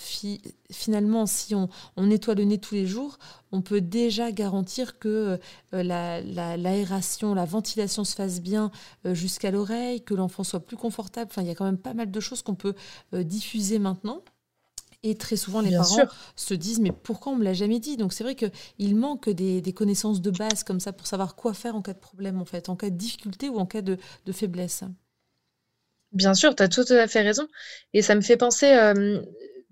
finalement, 0.71 1.25
si 1.25 1.55
on, 1.55 1.69
on, 1.95 2.09
nettoie 2.23 2.35
le 2.35 2.43
nez 2.43 2.57
tous 2.57 2.75
les 2.75 2.85
jours, 2.85 3.17
on 3.51 3.61
peut 3.61 3.81
déjà 3.81 4.31
garantir 4.31 4.97
que 4.99 5.39
euh, 5.73 5.83
l'aération, 5.83 7.33
la, 7.33 7.45
ventilation 7.45 8.03
se 8.03 8.15
fasse 8.15 8.41
bien 8.41 8.71
euh, 9.05 9.13
jusqu'à 9.13 9.51
l'oreille, 9.51 10.01
que 10.01 10.13
l'enfant 10.13 10.43
soit 10.43 10.61
plus 10.61 10.77
confortable. 10.77 11.29
Enfin, 11.31 11.41
il 11.41 11.47
y 11.47 11.51
a 11.51 11.55
quand 11.55 11.65
même 11.65 11.77
pas 11.77 11.93
mal 11.93 12.11
de 12.11 12.19
choses 12.19 12.41
qu'on 12.41 12.55
peut 12.55 12.75
euh, 13.13 13.23
diffuser 13.23 13.79
maintenant. 13.79 14.21
Et 15.05 15.15
très 15.15 15.35
souvent, 15.35 15.59
les 15.59 15.71
parents 15.71 16.07
se 16.37 16.53
disent 16.53 16.79
Mais 16.79 16.93
pourquoi 16.93 17.33
on 17.33 17.35
ne 17.35 17.41
me 17.41 17.43
l'a 17.43 17.53
jamais 17.53 17.79
dit? 17.79 17.97
Donc, 17.97 18.13
c'est 18.13 18.23
vrai 18.23 18.35
qu'il 18.35 18.95
manque 18.95 19.29
des, 19.29 19.59
des, 19.59 19.73
connaissances 19.73 20.21
de 20.21 20.31
base 20.31 20.63
comme 20.63 20.79
ça 20.79 20.93
pour 20.93 21.07
savoir 21.07 21.35
quoi 21.35 21.53
faire 21.53 21.75
en 21.75 21.81
cas 21.81 21.91
de 21.91 21.99
problème, 21.99 22.39
en 22.39 22.45
fait, 22.45 22.69
en 22.69 22.77
cas 22.77 22.89
de 22.89 22.95
difficulté 22.95 23.49
ou 23.49 23.57
en 23.57 23.65
cas 23.65 23.81
de, 23.81 23.97
de 24.25 24.31
faiblesse. 24.31 24.85
Bien 26.13 26.33
sûr, 26.33 26.55
tu 26.55 26.63
as 26.63 26.69
tout 26.69 26.85
à 26.89 27.07
fait 27.07 27.21
raison. 27.21 27.49
Et 27.93 28.01
ça 28.01 28.15
me 28.15 28.21
fait 28.21 28.37
penser, 28.37 28.71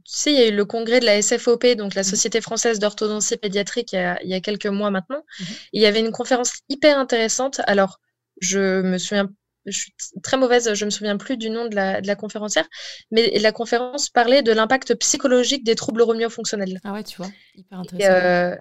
sais, 0.06 0.32
il 0.32 0.40
y 0.40 0.44
a 0.44 0.48
eu 0.48 0.56
le 0.56 0.66
congrès 0.66 1.00
de 1.00 1.06
la 1.06 1.22
SFOP, 1.22 1.76
donc 1.76 1.96
la 1.96 2.02
mmh. 2.02 2.06
Société 2.06 2.42
française 2.42 2.80
d'orthodontie 2.80 3.38
pédiatrique, 3.38 3.94
il 3.94 4.18
y, 4.24 4.34
a, 4.34 4.42
quelques 4.42 4.68
mois 4.68 4.92
maintenant. 4.92 5.24
Mmh 5.40 5.44
il 5.74 5.82
y 5.82 5.86
avait 5.86 6.00
une 6.00 6.12
conférence 6.12 6.54
hyper 6.70 6.98
intéressante. 6.98 7.62
Alors, 7.66 8.00
je 8.42 8.82
me 8.82 8.98
souviens, 8.98 9.30
je 9.66 9.78
suis 9.78 9.94
très 10.24 10.38
mauvaise, 10.38 10.74
je 10.74 10.86
me 10.86 10.90
souviens 10.90 11.18
plus 11.18 11.38
du 11.38 11.50
nom 11.50 11.68
de 11.68 11.76
la, 11.76 12.02
de 12.02 12.08
la 12.08 12.16
conférencière, 12.16 12.68
mais 13.12 13.38
la 13.40 13.52
conférence 13.52 14.10
parlait 14.10 14.42
de 14.42 14.52
l'impact 14.52 14.96
psychologique 14.96 15.64
des 15.64 15.76
troubles 15.76 16.02
romiofonctionnels. 16.02 16.80
Ah 16.84 16.94
ouais, 16.94 17.04
tu 17.04 17.18
vois, 17.18 17.30
hyper 17.56 17.80
intéressant. 17.80 18.12
Euh, 18.12 18.56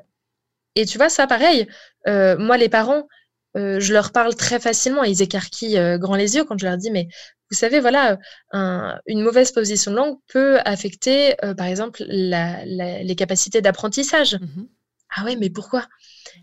et, 0.76 0.87
tu 0.87 0.98
vois, 0.98 1.09
ça, 1.09 1.26
pareil, 1.26 1.66
euh, 2.07 2.37
moi, 2.38 2.57
les 2.57 2.68
parents, 2.68 3.09
euh, 3.57 3.81
je 3.81 3.92
leur 3.92 4.12
parle 4.12 4.35
très 4.37 4.61
facilement. 4.61 5.03
Ils 5.03 5.22
écarquillent 5.22 5.98
grand 5.98 6.14
les 6.14 6.37
yeux 6.37 6.44
quand 6.44 6.59
je 6.59 6.66
leur 6.66 6.76
dis, 6.76 6.90
mais 6.90 7.09
vous 7.51 7.57
savez, 7.57 7.81
voilà, 7.81 8.19
une 8.53 9.23
mauvaise 9.23 9.53
position 9.53 9.91
de 9.91 9.97
langue 9.97 10.19
peut 10.29 10.59
affecter, 10.65 11.35
par 11.57 11.67
exemple, 11.67 12.03
les 12.09 13.15
capacités 13.17 13.61
d'apprentissage. 13.61 14.37
Mmh 14.37 14.67
ah 15.17 15.25
ouais, 15.25 15.35
mais 15.35 15.51
pourquoi? 15.51 15.89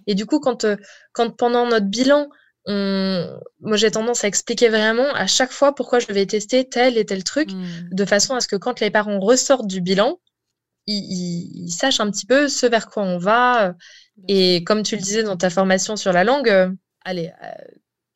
Et 0.08 0.15
du 0.15 0.26
coup, 0.26 0.39
quand, 0.39 0.65
quand 1.13 1.30
pendant 1.32 1.65
notre 1.67 1.86
bilan, 1.86 2.30
moi 2.67 3.78
j'ai 3.78 3.91
tendance 3.91 4.24
à 4.24 4.28
expliquer 4.28 4.70
vraiment 4.70 5.13
à 5.13 5.26
chaque 5.26 5.52
fois 5.52 5.74
pourquoi 5.74 6.00
je 6.00 6.08
vais 6.08 6.26
tester 6.26 6.67
tel 6.67 6.98
et 6.98 7.06
tel 7.06 7.24
truc, 7.24 7.52
mmh. 7.54 7.89
de 7.91 8.06
façon 8.06 8.36
à 8.36 8.41
ce 8.41 8.48
que 8.48 8.58
quand 8.58 8.80
les 8.80 8.91
parents 8.91 9.20
ressortent 9.20 9.67
du 9.67 9.82
bilan, 9.82 10.20
ils, 10.88 11.70
sachent 11.72 12.00
un 12.00 12.10
petit 12.10 12.26
peu 12.26 12.48
ce 12.48 12.65
vers 12.65 12.89
quoi 12.89 13.04
on 13.04 13.17
va. 13.17 13.76
Et 14.28 14.63
comme 14.63 14.84
tu 14.84 14.96
le 14.96 15.02
disais 15.02 15.24
dans 15.24 15.38
ta 15.38 15.50
formation 15.50 15.96
sur 15.96 16.13
la 16.13 16.24
langue, 16.24 16.50
euh, 16.50 16.70
allez, 17.04 17.32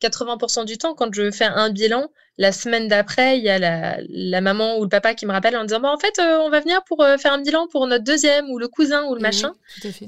80% 0.02 0.64
du 0.64 0.78
temps, 0.78 0.94
quand 0.94 1.12
je 1.12 1.30
fais 1.30 1.44
un 1.44 1.70
bilan, 1.70 2.08
la 2.38 2.52
semaine 2.52 2.88
d'après, 2.88 3.38
il 3.38 3.44
y 3.44 3.48
a 3.48 3.58
la, 3.58 4.40
maman 4.40 4.78
ou 4.78 4.82
le 4.82 4.88
papa 4.88 5.14
qui 5.14 5.26
me 5.26 5.32
rappelle 5.32 5.56
en 5.56 5.64
disant 5.64 5.80
bah, 5.80 5.92
En 5.92 5.98
fait, 5.98 6.18
euh, 6.18 6.38
on 6.40 6.50
va 6.50 6.60
venir 6.60 6.82
pour 6.84 7.02
euh, 7.02 7.18
faire 7.18 7.32
un 7.32 7.40
bilan 7.40 7.66
pour 7.68 7.86
notre 7.86 8.04
deuxième, 8.04 8.50
ou 8.50 8.58
le 8.58 8.68
cousin, 8.68 9.04
ou 9.04 9.14
le 9.14 9.20
machin. 9.20 9.52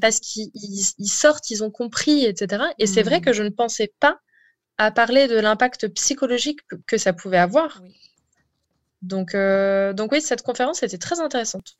parce 0.00 0.20
qu'ils 0.20 0.50
sortent, 1.04 1.50
ils 1.50 1.62
ont 1.62 1.70
compris, 1.70 2.24
etc. 2.24 2.64
Et 2.78 2.86
c'est 2.86 3.02
vrai 3.02 3.18
mmh. 3.18 3.24
que 3.24 3.32
je 3.32 3.42
ne 3.42 3.50
pensais 3.50 3.92
pas 4.00 4.20
à 4.78 4.90
parler 4.90 5.28
de 5.28 5.38
l'impact 5.38 5.88
psychologique 5.88 6.60
que 6.86 6.98
ça 6.98 7.12
pouvait 7.12 7.38
avoir. 7.38 7.82
Donc, 9.02 9.34
euh, 9.34 9.92
donc 9.92 10.12
oui, 10.12 10.20
cette 10.20 10.42
conférence 10.42 10.82
était 10.82 10.98
très 10.98 11.20
intéressante. 11.20 11.76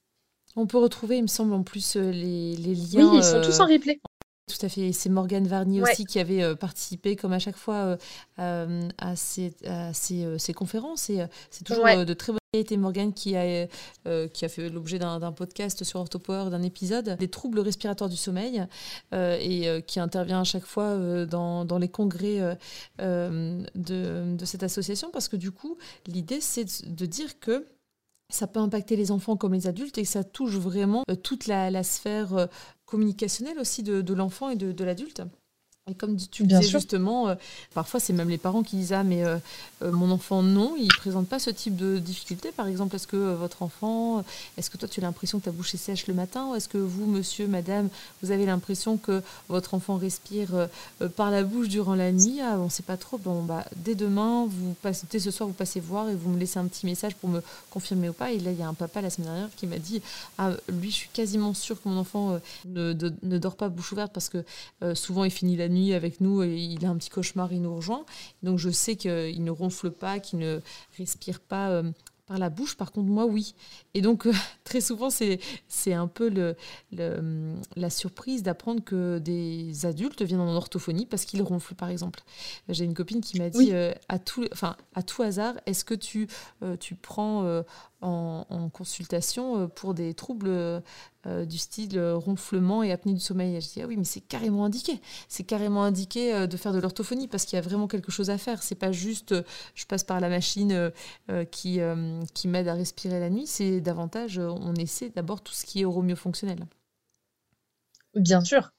On 0.57 0.66
peut 0.66 0.79
retrouver, 0.79 1.16
il 1.16 1.22
me 1.22 1.29
semble, 1.29 1.53
en 1.55 1.64
plus 1.64 1.96
les, 1.96 2.55
les 2.55 2.74
liens. 2.74 3.11
Oui, 3.11 3.18
ils 3.18 3.24
sont 3.24 3.40
tous 3.40 3.59
en 3.61 3.66
replay. 3.66 4.00
Tout 4.46 4.66
à 4.66 4.68
fait. 4.68 4.92
C'est 4.92 5.09
Morgane 5.09 5.46
Varnier 5.46 5.80
aussi 5.80 6.04
qui 6.04 6.20
avait 6.20 6.42
euh, 6.42 6.54
participé, 6.54 7.16
comme 7.16 7.33
à 7.33 7.38
chaque 7.38 7.57
fois, 7.57 7.76
euh, 7.76 7.96
euh, 8.38 8.88
à, 8.98 9.16
ces, 9.16 9.54
ces, 9.94 10.52
conférences. 10.52 11.09
Et 11.09 11.24
c'est 11.50 11.64
toujours 11.64 11.87
de 11.87 12.12
très 12.12 12.33
bonne 12.33 12.38
qualité. 12.52 12.76
Morgane 12.76 13.14
qui 13.14 13.37
a, 13.37 13.66
qui 14.28 14.44
a 14.44 14.48
fait 14.48 14.68
l'objet 14.68 14.98
d'un 14.98 15.33
podcast 15.33 15.83
sur 15.83 16.00
Orthopower, 16.00 16.50
d'un 16.50 16.62
épisode, 16.62 17.16
des 17.16 17.28
troubles 17.28 17.61
respiratoires 17.61 18.11
du 18.11 18.18
sommeil, 18.18 18.66
et 19.12 19.83
qui 19.87 19.98
intervient 19.98 20.42
à 20.42 20.44
chaque 20.44 20.66
fois 20.66 21.24
dans, 21.24 21.64
dans, 21.64 21.78
les 21.78 21.88
congrès 21.88 22.57
de, 22.98 23.64
de, 23.74 24.44
cette 24.44 24.62
association, 24.62 25.11
parce 25.11 25.28
que 25.28 25.37
du 25.37 25.52
coup, 25.52 25.78
l'idée, 26.07 26.42
c'est 26.42 26.87
de 26.87 27.07
dire 27.07 27.40
que 27.40 27.66
ça 28.30 28.46
peut 28.46 28.61
impacter 28.61 28.96
les 28.96 29.11
enfants 29.11 29.37
comme 29.37 29.52
les 29.54 29.66
adultes 29.66 29.98
et 29.98 30.02
que 30.02 30.09
ça 30.09 30.24
touche 30.24 30.57
vraiment 30.57 31.04
toute 31.22 31.46
la, 31.46 31.70
la 31.70 31.83
sphère 31.83 32.48
communicationnel 32.87 33.59
aussi 33.59 33.83
de, 33.83 34.14
l'enfant 34.14 34.51
et 34.51 34.57
de 34.57 34.85
l'adulte. 34.85 35.23
Et 35.87 35.92
comme 35.92 36.16
tu 36.16 36.44
disais 36.44 36.62
justement, 36.62 37.29
euh, 37.29 37.35
parfois 37.75 38.01
c'est 38.01 38.14
même 38.14 38.31
les 38.31 38.38
parents 38.38 38.62
qui 38.62 38.77
disent 38.77 38.94
Ah, 38.94 39.05
mais 39.05 39.23
euh, 39.23 39.37
euh, 39.83 39.92
mon 39.92 40.11
enfant, 40.11 40.42
non, 40.42 40.77
il 40.79 40.87
ne 40.87 40.97
présente 40.97 41.29
pas 41.29 41.38
ce 41.38 41.51
type 41.51 41.77
de 41.77 41.99
difficulté. 41.99 42.53
Par 42.53 42.68
exemple, 42.68 42.97
est-ce 42.97 43.07
que 43.07 43.35
votre 43.35 43.62
enfant, 43.62 44.25
est-ce 44.57 44.70
que 44.70 44.79
toi 44.79 44.88
tu 44.88 45.01
as 45.01 45.03
l'impression 45.03 45.40
que 45.40 45.44
ta 45.44 45.51
bouche 45.51 45.75
est 45.75 45.79
sèche 45.79 46.07
le 46.07 46.14
matin 46.14 46.47
Ou 46.47 46.55
est-ce 46.55 46.70
que 46.70 46.79
vous, 46.79 47.05
monsieur, 47.05 47.47
madame, 47.47 47.90
vous 48.23 48.31
avez 48.31 48.47
l'impression 48.47 48.97
que 48.97 49.23
votre 49.51 49.75
enfant 49.75 49.99
respire 49.99 50.68
par 51.16 51.31
la 51.31 51.42
bouche 51.42 51.68
durant 51.68 51.94
la 51.94 52.12
nuit? 52.12 52.40
Ah, 52.40 52.57
on 52.59 52.64
ne 52.64 52.70
sait 52.70 52.83
pas 52.83 52.97
trop. 52.97 53.18
Bon, 53.18 53.42
bah, 53.42 53.66
dès 53.77 53.94
demain, 53.94 54.47
vous 54.49 54.75
passez, 54.81 55.07
dès 55.11 55.18
ce 55.18 55.31
soir, 55.31 55.47
vous 55.51 55.55
passez 55.55 55.81
voir 55.81 56.09
et 56.09 56.14
vous 56.14 56.31
me 56.31 56.38
laissez 56.38 56.59
un 56.59 56.66
petit 56.66 56.87
message 56.87 57.14
pour 57.16 57.29
me 57.29 57.42
confirmer 57.68 58.09
ou 58.09 58.14
pas. 58.14 58.33
Et 58.33 58.38
là, 58.38 58.53
il 58.53 58.59
y 58.59 58.62
a 58.62 58.68
un 58.68 58.73
papa 58.75 59.03
la 59.03 59.11
semaine 59.11 59.29
dernière 59.29 59.51
qui 59.55 59.66
m'a 59.66 59.79
dit 59.79 60.01
Ah, 60.38 60.53
lui, 60.70 60.90
je 60.90 60.97
suis 60.97 61.11
quasiment 61.11 61.53
sûre 61.53 61.77
que 61.83 61.90
mon 61.90 61.99
enfant 61.99 62.40
ne, 62.64 62.94
ne, 62.94 63.38
dort 63.38 63.57
pas 63.57 63.68
bouche 63.68 63.92
ouverte 63.92 64.14
parce 64.14 64.31
que 64.31 64.42
souvent 64.94 65.25
il 65.25 65.31
finit 65.31 65.57
la 65.57 65.68
nuit 65.68 65.74
nuit 65.75 65.93
avec 65.93 66.21
nous 66.21 66.43
et 66.43 66.57
il 66.57 66.85
a 66.85 66.89
un 66.89 66.97
petit 66.97 67.11
cauchemar, 67.11 67.53
il 67.53 67.63
nous 67.63 67.75
rejoint. 67.75 68.05
Donc 68.43 68.59
je 68.59 68.71
sais 68.71 68.97
qu'il 68.97 69.45
ne 69.45 69.51
ronfle 69.51 69.91
pas, 69.91 70.19
qu'il 70.19 70.39
ne 70.39 70.61
respire 70.99 71.41
pas 71.41 71.71
euh, 71.71 71.91
par 72.27 72.39
la 72.39 72.49
bouche. 72.49 72.77
Par 72.77 72.93
contre, 72.93 73.09
moi, 73.09 73.27
oui. 73.27 73.55
Et 73.93 74.01
donc, 74.01 74.27
euh, 74.27 74.33
très 74.65 74.81
souvent, 74.81 75.11
c'est, 75.11 75.41
c'est 75.69 75.93
un 75.93 76.07
peu 76.07 76.29
le, 76.29 76.57
la 77.77 77.91
surprise 77.91 78.43
d'apprendre 78.43 78.83
que 78.83 79.19
des 79.19 79.85
adultes 79.87 80.23
viennent 80.23 80.41
en 80.41 80.55
orthophonie 80.55 81.07
parce 81.07 81.25
qu'ils 81.25 81.43
ronflent, 81.43 81.75
par 81.75 81.91
exemple. 81.91 82.23
J'ai 82.69 82.85
une 82.85 82.95
copine 82.95 83.21
qui 83.21 83.39
m'a 83.39 83.51
dit, 83.51 83.73
euh, 83.73 83.93
à, 84.09 84.19
tout, 84.19 84.47
enfin, 84.53 84.77
à 84.95 85.03
tout 85.03 85.23
hasard, 85.23 85.55
est-ce 85.67 85.85
que 85.85 85.95
tu, 85.95 86.29
tu 86.81 86.95
prends 86.95 87.63
en, 88.05 88.69
consultation 88.71 89.62
euh, 89.62 89.67
pour 89.67 89.95
des 89.95 90.14
troubles 90.14 90.49
euh, 90.49 90.81
du 91.45 91.59
style 91.59 91.99
euh, 91.99 92.17
ronflement 92.17 92.83
et 92.83 92.93
apnée 92.93 93.14
du 93.14 93.21
sommeil. 93.21 93.57
Et 93.57 93.61
je 93.61 93.69
dis 93.69 93.83
ah 93.83 93.87
oui 93.87 93.97
mais 93.97 94.05
c'est 94.05 94.21
carrément 94.21 94.64
indiqué, 94.64 95.01
c'est 95.29 95.45
carrément 95.45 95.85
indiqué 95.85 96.47
de 96.47 96.57
faire 96.57 96.73
de 96.73 96.81
l'orthophonie 96.81 97.29
parce 97.29 97.45
qu'il 97.45 97.57
y 97.57 97.59
a 97.59 97.62
vraiment 97.62 97.88
quelque 97.88 98.12
chose 98.12 98.31
à 98.31 98.38
faire. 98.38 98.62
C'est 98.62 98.75
pas 98.75 98.93
juste 98.93 99.35
je 99.75 99.87
passe 99.87 100.05
par 100.05 100.21
la 100.21 100.29
machine 100.29 100.93
qui, 101.51 101.81
qui 102.35 102.49
m'aide 102.49 102.69
à 102.69 102.75
respirer 102.75 103.21
la 103.21 103.31
nuit, 103.31 103.47
c'est 103.47 103.81
davantage 103.81 104.38
on 104.38 104.75
essaie 104.75 105.11
d'abord 105.11 105.43
tout 105.43 105.55
ce 105.55 105.64
qui 105.64 105.83
est 105.83 106.14
fonctionnel 106.14 106.67
Bien 108.14 108.43
sûr. 108.43 108.73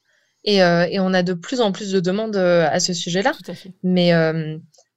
Et, 0.44 0.58
et, 0.58 1.00
on 1.00 1.14
a 1.14 1.24
de 1.24 1.34
plus 1.34 1.62
en 1.62 1.72
plus 1.72 1.92
de 1.92 2.00
demandes 2.00 2.38
à 2.38 2.80
ce 2.80 2.94
sujet-là. 2.94 3.34
Mais, 3.84 4.12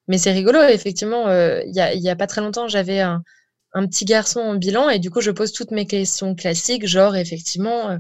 mais 0.09 0.19
c'est 0.19 0.33
rigolo, 0.33 0.61
effectivement, 0.63 1.31
il 1.31 1.71
n'y 1.71 1.81
a, 1.81 1.95
y 1.95 2.09
a, 2.09 2.17
pas 2.17 2.27
très 2.27 2.41
longtemps, 2.41 2.69
j'avais 2.69 3.01
un, 3.01 3.23
un 3.79 3.87
petit 3.87 4.05
garçon 4.05 4.41
en 4.41 4.55
bilan 4.55 4.89
et 4.89 4.99
du 4.99 5.11
coup 5.11 5.21
je 5.21 5.31
pose 5.31 5.53
toutes 5.53 5.71
mes 5.71 5.87
questions 5.87 6.35
classiques, 6.35 6.87
genre 6.87 7.17
effectivement, 7.17 7.91
euh, 7.91 7.99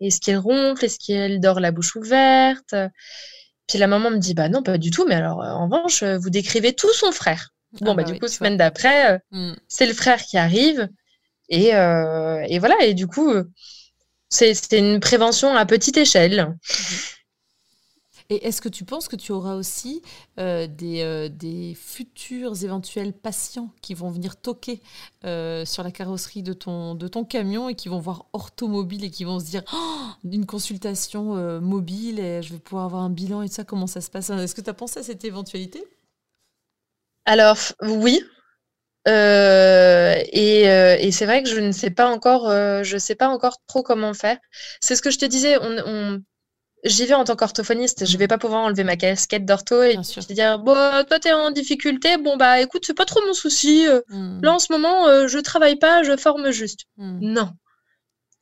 est-ce 0.00 0.20
qu'il 0.20 0.36
ronfle, 0.36 0.84
est-ce 0.84 0.98
qu'il 0.98 1.40
dort 1.40 1.60
la 1.60 1.72
bouche 1.72 1.96
ouverte? 1.96 2.74
Puis 3.66 3.78
la 3.78 3.86
maman 3.86 4.10
me 4.10 4.18
dit 4.18 4.34
bah 4.34 4.48
non 4.48 4.62
pas 4.62 4.78
du 4.78 4.90
tout, 4.90 5.06
mais 5.06 5.14
alors 5.14 5.42
euh, 5.42 5.50
en 5.50 5.64
revanche 5.66 6.02
vous 6.02 6.30
décrivez 6.30 6.72
tout 6.72 6.92
son 6.92 7.12
frère. 7.12 7.50
Bon 7.80 7.92
ah 7.92 7.94
bah, 7.94 8.04
bah, 8.04 8.12
du 8.12 8.18
coup 8.18 8.28
semaine 8.28 8.56
d'après 8.56 9.14
euh, 9.14 9.18
mmh. 9.32 9.52
c'est 9.68 9.86
le 9.86 9.94
frère 9.94 10.22
qui 10.22 10.38
arrive 10.38 10.88
et, 11.48 11.68
et 11.68 12.58
voilà 12.58 12.74
et 12.82 12.94
du 12.94 13.06
coup 13.06 13.32
c'est 14.28 14.72
une 14.72 15.00
prévention 15.00 15.54
à 15.54 15.66
petite 15.66 15.96
échelle. 15.96 16.46
Mmh. 16.48 17.15
Et 18.28 18.46
est-ce 18.46 18.60
que 18.60 18.68
tu 18.68 18.84
penses 18.84 19.08
que 19.08 19.16
tu 19.16 19.32
auras 19.32 19.54
aussi 19.54 20.02
euh, 20.38 20.66
des, 20.66 21.02
euh, 21.02 21.28
des, 21.28 21.74
futurs 21.74 22.64
éventuels 22.64 23.12
patients 23.12 23.70
qui 23.82 23.94
vont 23.94 24.10
venir 24.10 24.36
toquer 24.36 24.82
euh, 25.24 25.64
sur 25.64 25.84
la 25.84 25.92
carrosserie 25.92 26.42
de 26.42 26.52
ton, 26.52 26.96
camion 27.28 27.68
et 27.68 27.74
qui 27.74 27.88
vont 27.88 28.00
voir 28.00 28.26
orthomobile 28.32 29.04
et 29.04 29.10
qui 29.10 29.24
vont 29.24 29.38
se 29.38 29.46
dire 29.46 29.62
oh, 29.72 30.06
une 30.24 30.46
consultation 30.46 31.60
mobile 31.60 32.18
et 32.18 32.42
je 32.42 32.52
vais 32.52 32.58
pouvoir 32.58 32.84
avoir 32.84 33.02
un 33.02 33.10
bilan 33.10 33.42
et 33.42 33.48
tout 33.48 33.54
ça, 33.54 33.64
comment 33.64 33.86
ça 33.86 34.00
se 34.00 34.10
passe? 34.10 34.30
Est-ce 34.30 34.54
que 34.54 34.60
tu 34.60 34.70
as 34.70 34.74
pensé 34.74 35.00
à 35.00 35.02
cette 35.02 35.24
éventualité? 35.24 35.84
Alors 37.24 37.58
oui, 37.82 38.20
et, 39.06 41.10
c'est 41.12 41.26
vrai 41.26 41.42
que 41.42 41.48
je 41.48 41.60
ne 41.60 41.72
sais 41.72 41.90
pas 41.90 42.08
encore, 42.08 42.50
je 42.82 42.98
sais 42.98 43.14
pas 43.14 43.28
encore 43.28 43.58
trop 43.66 43.82
comment 43.82 44.14
faire. 44.14 44.38
C'est 44.80 44.96
ce 44.96 45.02
que 45.02 45.10
je 45.10 45.18
te 45.18 45.24
disais. 45.24 45.56
J'y 46.86 47.06
vais 47.06 47.14
en 47.14 47.24
tant 47.24 47.36
qu'orthophoniste, 47.36 48.06
je 48.06 48.16
vais 48.16 48.28
pas 48.28 48.38
pouvoir 48.38 48.62
enlever 48.62 48.84
ma 48.84 48.96
casquette 48.96 49.44
d'ortho 49.44 49.82
et 49.82 49.96
te 49.96 50.32
dire 50.32 50.58
bon 50.58 50.74
toi 51.04 51.18
t'es 51.20 51.32
en 51.32 51.50
difficulté, 51.50 52.16
bon 52.16 52.36
bah 52.36 52.60
écoute 52.60 52.84
c'est 52.86 52.94
pas 52.96 53.04
trop 53.04 53.20
mon 53.26 53.34
souci. 53.34 53.86
Euh, 53.86 54.00
hmm. 54.08 54.40
Là 54.42 54.52
en 54.54 54.58
ce 54.58 54.72
moment 54.72 55.06
euh, 55.06 55.28
je 55.28 55.38
travaille 55.38 55.76
pas, 55.76 56.02
je 56.02 56.16
forme 56.16 56.50
juste. 56.50 56.86
Hmm. 56.96 57.18
Non, 57.20 57.50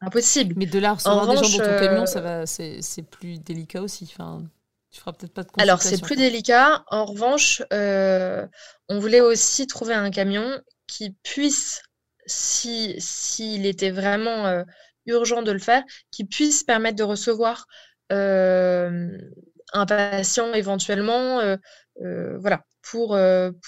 impossible. 0.00 0.54
Mais 0.56 0.66
de 0.66 0.78
là 0.78 0.94
recevoir 0.94 1.26
des 1.28 1.36
gens 1.36 1.42
dans 1.42 1.64
ton 1.64 1.78
camion, 1.78 2.06
ça 2.06 2.20
va, 2.20 2.46
c'est 2.46 3.02
plus 3.10 3.38
délicat 3.40 3.82
aussi. 3.82 4.08
Enfin, 4.12 4.42
tu 4.90 5.00
feras 5.00 5.12
peut-être 5.12 5.34
pas 5.34 5.42
de 5.42 5.48
Alors 5.58 5.82
c'est 5.82 6.00
plus 6.00 6.16
délicat. 6.16 6.84
En 6.88 7.06
revanche, 7.06 7.62
euh, 7.72 8.46
on 8.88 8.98
voulait 9.00 9.20
aussi 9.20 9.66
trouver 9.66 9.94
un 9.94 10.10
camion 10.10 10.60
qui 10.86 11.16
puisse, 11.22 11.82
si 12.26 12.94
s'il 12.98 13.66
était 13.66 13.90
vraiment 13.90 14.64
urgent 15.06 15.42
de 15.42 15.52
le 15.52 15.58
faire, 15.58 15.82
qui 16.10 16.24
puisse 16.24 16.62
permettre 16.62 16.96
de 16.96 17.02
recevoir 17.02 17.66
euh, 17.66 17.66
un 18.10 19.86
patient 19.86 20.52
éventuellement, 20.54 21.40
euh, 21.40 21.56
euh, 22.02 22.38
voilà, 22.38 22.62
pour, 22.82 23.18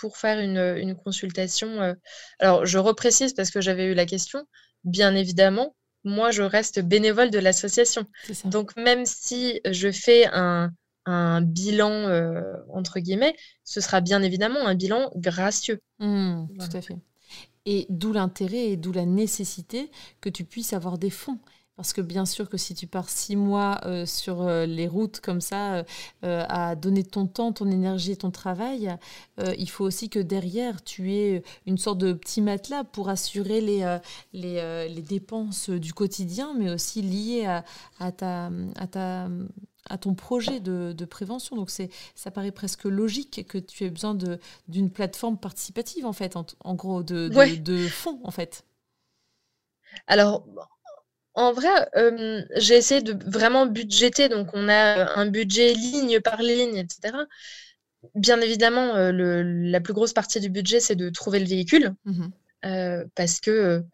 pour 0.00 0.16
faire 0.16 0.40
une, 0.40 0.58
une 0.78 0.94
consultation. 0.94 1.96
Alors, 2.38 2.66
je 2.66 2.78
reprécise 2.78 3.32
parce 3.34 3.50
que 3.50 3.60
j'avais 3.60 3.86
eu 3.86 3.94
la 3.94 4.06
question. 4.06 4.44
Bien 4.84 5.14
évidemment, 5.14 5.74
moi, 6.04 6.30
je 6.30 6.42
reste 6.42 6.80
bénévole 6.80 7.30
de 7.30 7.38
l'association. 7.38 8.04
Donc, 8.44 8.76
même 8.76 9.06
si 9.06 9.60
je 9.68 9.90
fais 9.90 10.26
un, 10.32 10.70
un 11.06 11.40
bilan, 11.40 12.10
entre 12.72 13.00
guillemets, 13.00 13.34
ce 13.64 13.80
sera 13.80 14.00
bien 14.00 14.22
évidemment 14.22 14.66
un 14.66 14.74
bilan 14.74 15.10
gracieux. 15.16 15.80
Mmh, 15.98 16.44
tout 16.58 16.76
à 16.76 16.82
fait. 16.82 16.96
Et 17.64 17.86
d'où 17.88 18.12
l'intérêt 18.12 18.68
et 18.68 18.76
d'où 18.76 18.92
la 18.92 19.06
nécessité 19.06 19.90
que 20.20 20.28
tu 20.28 20.44
puisses 20.44 20.72
avoir 20.72 20.98
des 20.98 21.10
fonds. 21.10 21.38
Parce 21.76 21.92
que 21.92 22.00
bien 22.00 22.24
sûr 22.24 22.48
que 22.48 22.56
si 22.56 22.74
tu 22.74 22.86
pars 22.86 23.10
six 23.10 23.36
mois 23.36 23.80
euh, 23.84 24.06
sur 24.06 24.40
euh, 24.40 24.64
les 24.64 24.88
routes 24.88 25.20
comme 25.20 25.42
ça, 25.42 25.84
euh, 26.24 26.44
à 26.48 26.74
donner 26.74 27.04
ton 27.04 27.26
temps, 27.26 27.52
ton 27.52 27.70
énergie 27.70 28.12
et 28.12 28.16
ton 28.16 28.30
travail, 28.30 28.96
il 29.58 29.68
faut 29.68 29.84
aussi 29.84 30.08
que 30.08 30.18
derrière, 30.18 30.82
tu 30.82 31.12
aies 31.12 31.42
une 31.66 31.76
sorte 31.76 31.98
de 31.98 32.14
petit 32.14 32.40
matelas 32.40 32.84
pour 32.84 33.10
assurer 33.10 33.60
les, 33.60 33.98
les, 34.32 34.88
les 34.88 35.02
dépenses 35.02 35.68
du 35.68 35.92
quotidien, 35.92 36.54
mais 36.56 36.70
aussi 36.70 37.02
liées 37.02 37.44
à, 37.44 37.62
à, 37.98 38.10
ta, 38.10 38.50
à, 38.76 38.86
ta, 38.86 39.28
à 39.90 39.98
ton 39.98 40.14
projet 40.14 40.60
de, 40.60 40.94
de 40.96 41.04
prévention. 41.04 41.56
Donc 41.56 41.68
c'est, 41.68 41.90
ça 42.14 42.30
paraît 42.30 42.52
presque 42.52 42.84
logique 42.84 43.46
que 43.46 43.58
tu 43.58 43.84
aies 43.84 43.90
besoin 43.90 44.16
d'une 44.66 44.90
plateforme 44.90 45.36
participative, 45.36 46.06
en 46.06 46.14
fait, 46.14 46.36
en, 46.36 46.74
gros, 46.74 47.02
de, 47.02 47.28
de, 47.28 47.56
de 47.56 47.86
fonds, 47.88 48.20
en 48.24 48.30
fait. 48.30 48.64
Alors, 50.06 50.46
en 51.36 51.52
vrai, 51.52 51.88
euh, 51.96 52.42
j'ai 52.56 52.76
essayé 52.76 53.02
de 53.02 53.14
vraiment 53.30 53.66
budgéter. 53.66 54.30
Donc, 54.30 54.48
on 54.54 54.68
a 54.68 55.18
un 55.18 55.26
budget 55.26 55.74
ligne 55.74 56.20
par 56.20 56.40
ligne, 56.40 56.76
etc. 56.76 57.14
Bien 58.14 58.40
évidemment, 58.40 58.96
euh, 58.96 59.42
la 59.44 59.80
plus 59.80 59.92
grosse 59.92 60.14
partie 60.14 60.40
du 60.40 60.48
budget, 60.48 60.80
c'est 60.80 60.96
de 60.96 61.10
trouver 61.10 61.38
le 61.38 61.46
véhicule. 61.46 61.94
Mmh 62.04 62.26
euh, 62.64 63.04
parce 63.14 63.38
que, 63.38 63.84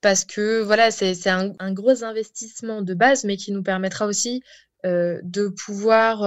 parce 0.00 0.24
que 0.24 0.60
voilà, 0.62 0.90
c'est 0.90 1.28
un, 1.28 1.72
gros 1.72 2.02
investissement 2.02 2.82
de 2.82 2.94
base, 2.94 3.22
mais 3.24 3.36
qui 3.36 3.52
nous 3.52 3.62
permettra 3.62 4.06
aussi 4.06 4.42
de 4.84 5.48
pouvoir 5.48 6.24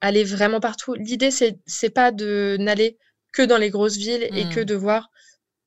aller 0.00 0.24
vraiment 0.24 0.60
partout. 0.60 0.94
L'idée, 0.94 1.30
c'est 1.30 1.90
pas 1.90 2.12
de 2.12 2.56
n'aller 2.60 2.96
que 3.32 3.42
dans 3.42 3.58
les 3.58 3.68
grosses 3.68 3.96
villes 3.96 4.22
et 4.22 4.48
que 4.48 4.60
mmh. 4.60 4.64
de 4.64 4.74
voir 4.74 5.10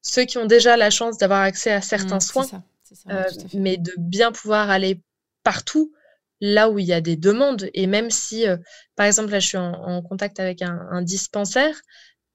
ceux 0.01 0.23
qui 0.23 0.39
ont 0.39 0.45
déjà 0.45 0.77
la 0.77 0.89
chance 0.89 1.17
d'avoir 1.17 1.41
accès 1.41 1.71
à 1.71 1.81
certains 1.81 2.17
mmh, 2.17 2.21
soins 2.21 2.63
euh, 3.09 3.23
mais 3.53 3.77
de 3.77 3.93
bien 3.97 4.31
pouvoir 4.31 4.69
aller 4.69 5.01
partout 5.43 5.93
là 6.41 6.69
où 6.69 6.79
il 6.79 6.85
y 6.85 6.93
a 6.93 7.01
des 7.01 7.15
demandes. 7.15 7.69
Et 7.73 7.87
même 7.87 8.09
si, 8.09 8.47
euh, 8.47 8.57
par 8.95 9.05
exemple, 9.05 9.31
là, 9.31 9.39
je 9.39 9.47
suis 9.47 9.57
en, 9.57 10.01
contact 10.01 10.39
avec 10.39 10.61
un, 10.61 11.01
dispensaire, 11.01 11.75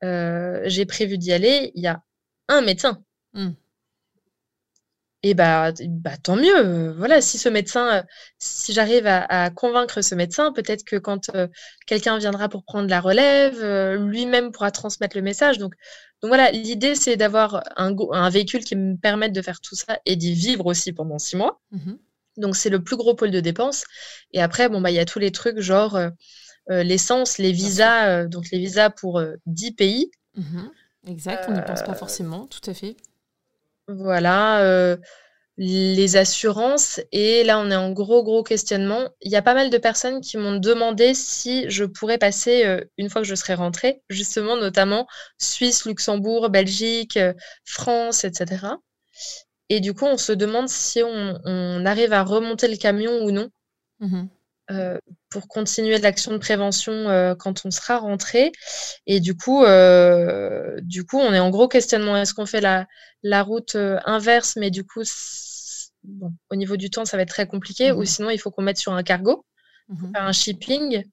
euh, 0.02 0.62
j'ai 0.64 0.86
prévu 0.86 1.18
d'y 1.18 1.32
aller, 1.32 1.72
il 1.74 1.82
y 1.82 1.86
a 1.86 2.02
un 2.48 2.62
médecin. 2.62 3.02
Mmh. 3.34 3.50
Et 5.22 5.34
bah, 5.34 5.72
bah, 5.86 6.16
tant 6.16 6.36
mieux. 6.36 6.92
Voilà, 6.92 7.20
si 7.20 7.36
ce 7.36 7.48
médecin, 7.48 8.04
si 8.38 8.72
j'arrive 8.72 9.06
à, 9.06 9.50
convaincre 9.50 10.00
ce 10.00 10.14
médecin, 10.14 10.50
peut-être 10.52 10.82
que 10.82 10.96
quand 10.96 11.30
quelqu'un 11.86 12.16
viendra 12.18 12.48
pour 12.48 12.64
prendre 12.64 12.88
la 12.88 13.00
relève, 13.00 13.62
lui-même 13.96 14.50
pourra 14.50 14.70
transmettre 14.70 15.16
le 15.16 15.22
message. 15.22 15.58
Donc, 15.58 15.74
donc 16.20 16.28
voilà, 16.28 16.50
l'idée, 16.50 16.94
c'est 16.94 17.16
d'avoir 17.16 17.62
un, 17.76 17.94
un, 18.12 18.28
véhicule 18.28 18.62
qui 18.62 18.76
me 18.76 18.96
permette 18.96 19.32
de 19.32 19.40
faire 19.40 19.60
tout 19.60 19.74
ça 19.74 19.98
et 20.04 20.16
d'y 20.16 20.34
vivre 20.34 20.66
aussi 20.66 20.92
pendant 20.92 21.18
six 21.18 21.36
mois. 21.36 21.60
Mmh 21.70 21.92
Donc 22.36 22.56
c'est 22.56 22.68
le 22.68 22.82
plus 22.82 22.96
gros 22.96 23.14
pôle 23.14 23.30
de 23.30 23.40
dépenses. 23.40 23.84
Et 24.32 24.42
après, 24.42 24.68
bon, 24.68 24.80
bah, 24.80 24.90
il 24.90 24.96
y 24.96 25.00
a 25.00 25.06
tous 25.06 25.18
les 25.18 25.32
trucs 25.32 25.60
genre 25.60 25.96
euh, 25.96 26.10
euh, 26.70 26.82
l'essence, 26.82 27.38
les 27.38 27.52
visas, 27.52 28.08
euh, 28.08 28.28
donc 28.28 28.50
les 28.52 28.58
visas 28.58 28.90
pour 28.90 29.22
10 29.46 29.72
pays. 29.72 30.10
Mmh 30.36 30.68
exact, 31.06 31.46
on 31.48 31.52
n'y 31.52 31.62
pense 31.62 31.82
pas 31.82 31.94
forcément, 31.94 32.46
tout 32.46 32.70
à 32.70 32.74
fait. 32.74 32.96
Voilà 33.96 34.96
les 35.60 36.16
assurances. 36.16 37.00
Et 37.12 37.44
là, 37.44 37.58
on 37.58 37.70
est 37.70 37.76
en 37.76 37.92
gros, 37.92 38.24
gros 38.24 38.42
questionnement. 38.42 39.10
Il 39.20 39.30
y 39.30 39.36
a 39.36 39.42
pas 39.42 39.52
mal 39.52 39.68
de 39.68 39.76
personnes 39.76 40.22
qui 40.22 40.38
m'ont 40.38 40.56
demandé 40.56 41.12
si 41.12 41.68
je 41.68 41.84
pourrais 41.84 42.16
passer, 42.16 42.64
euh, 42.64 42.80
une 42.96 43.10
fois 43.10 43.20
que 43.20 43.28
je 43.28 43.34
serai 43.34 43.54
rentrée, 43.54 44.02
justement, 44.08 44.56
notamment 44.56 45.06
Suisse, 45.38 45.84
Luxembourg, 45.84 46.48
Belgique, 46.48 47.18
euh, 47.18 47.34
France, 47.64 48.24
etc. 48.24 48.66
Et 49.68 49.80
du 49.80 49.92
coup, 49.92 50.06
on 50.06 50.16
se 50.16 50.32
demande 50.32 50.68
si 50.68 51.02
on, 51.04 51.84
arrive 51.84 52.14
à 52.14 52.24
remonter 52.24 52.66
le 52.66 52.76
camion 52.76 53.22
ou 53.22 53.30
non. 53.30 53.50
Mmh 54.00 54.24
euh, 54.70 54.98
pour 55.30 55.48
continuer 55.48 55.98
l'action 55.98 56.32
de 56.32 56.38
prévention 56.38 57.34
quand 57.38 57.62
on 57.64 57.70
sera 57.70 57.98
rentré. 57.98 58.52
Et 59.06 59.20
du 59.20 59.36
coup, 59.36 59.64
du 60.82 61.04
coup, 61.04 61.18
on 61.18 61.32
est 61.32 61.38
en 61.38 61.50
gros 61.50 61.68
questionnement. 61.68 62.16
Est-ce 62.16 62.34
qu'on 62.34 62.46
fait 62.46 62.60
la, 62.60 62.86
la 63.22 63.42
route 63.42 63.76
inverse, 64.04 64.56
mais 64.56 64.70
du 64.70 64.84
coup, 64.84 65.02
au 66.50 66.56
niveau 66.56 66.76
du 66.76 66.90
temps, 66.90 67.04
ça 67.04 67.16
va 67.16 67.22
être 67.22 67.30
très 67.30 67.46
compliqué. 67.46 67.92
Ou 67.92 68.02
mmh 68.02 68.06
sinon, 68.06 68.30
il 68.30 68.38
faut 68.38 68.50
qu'on 68.50 68.62
mette 68.62 68.78
sur 68.78 68.92
un 68.92 69.02
cargo, 69.02 69.44
mmh 69.88 70.12
faire 70.12 70.24
un 70.24 70.32
shipping, 70.32 71.04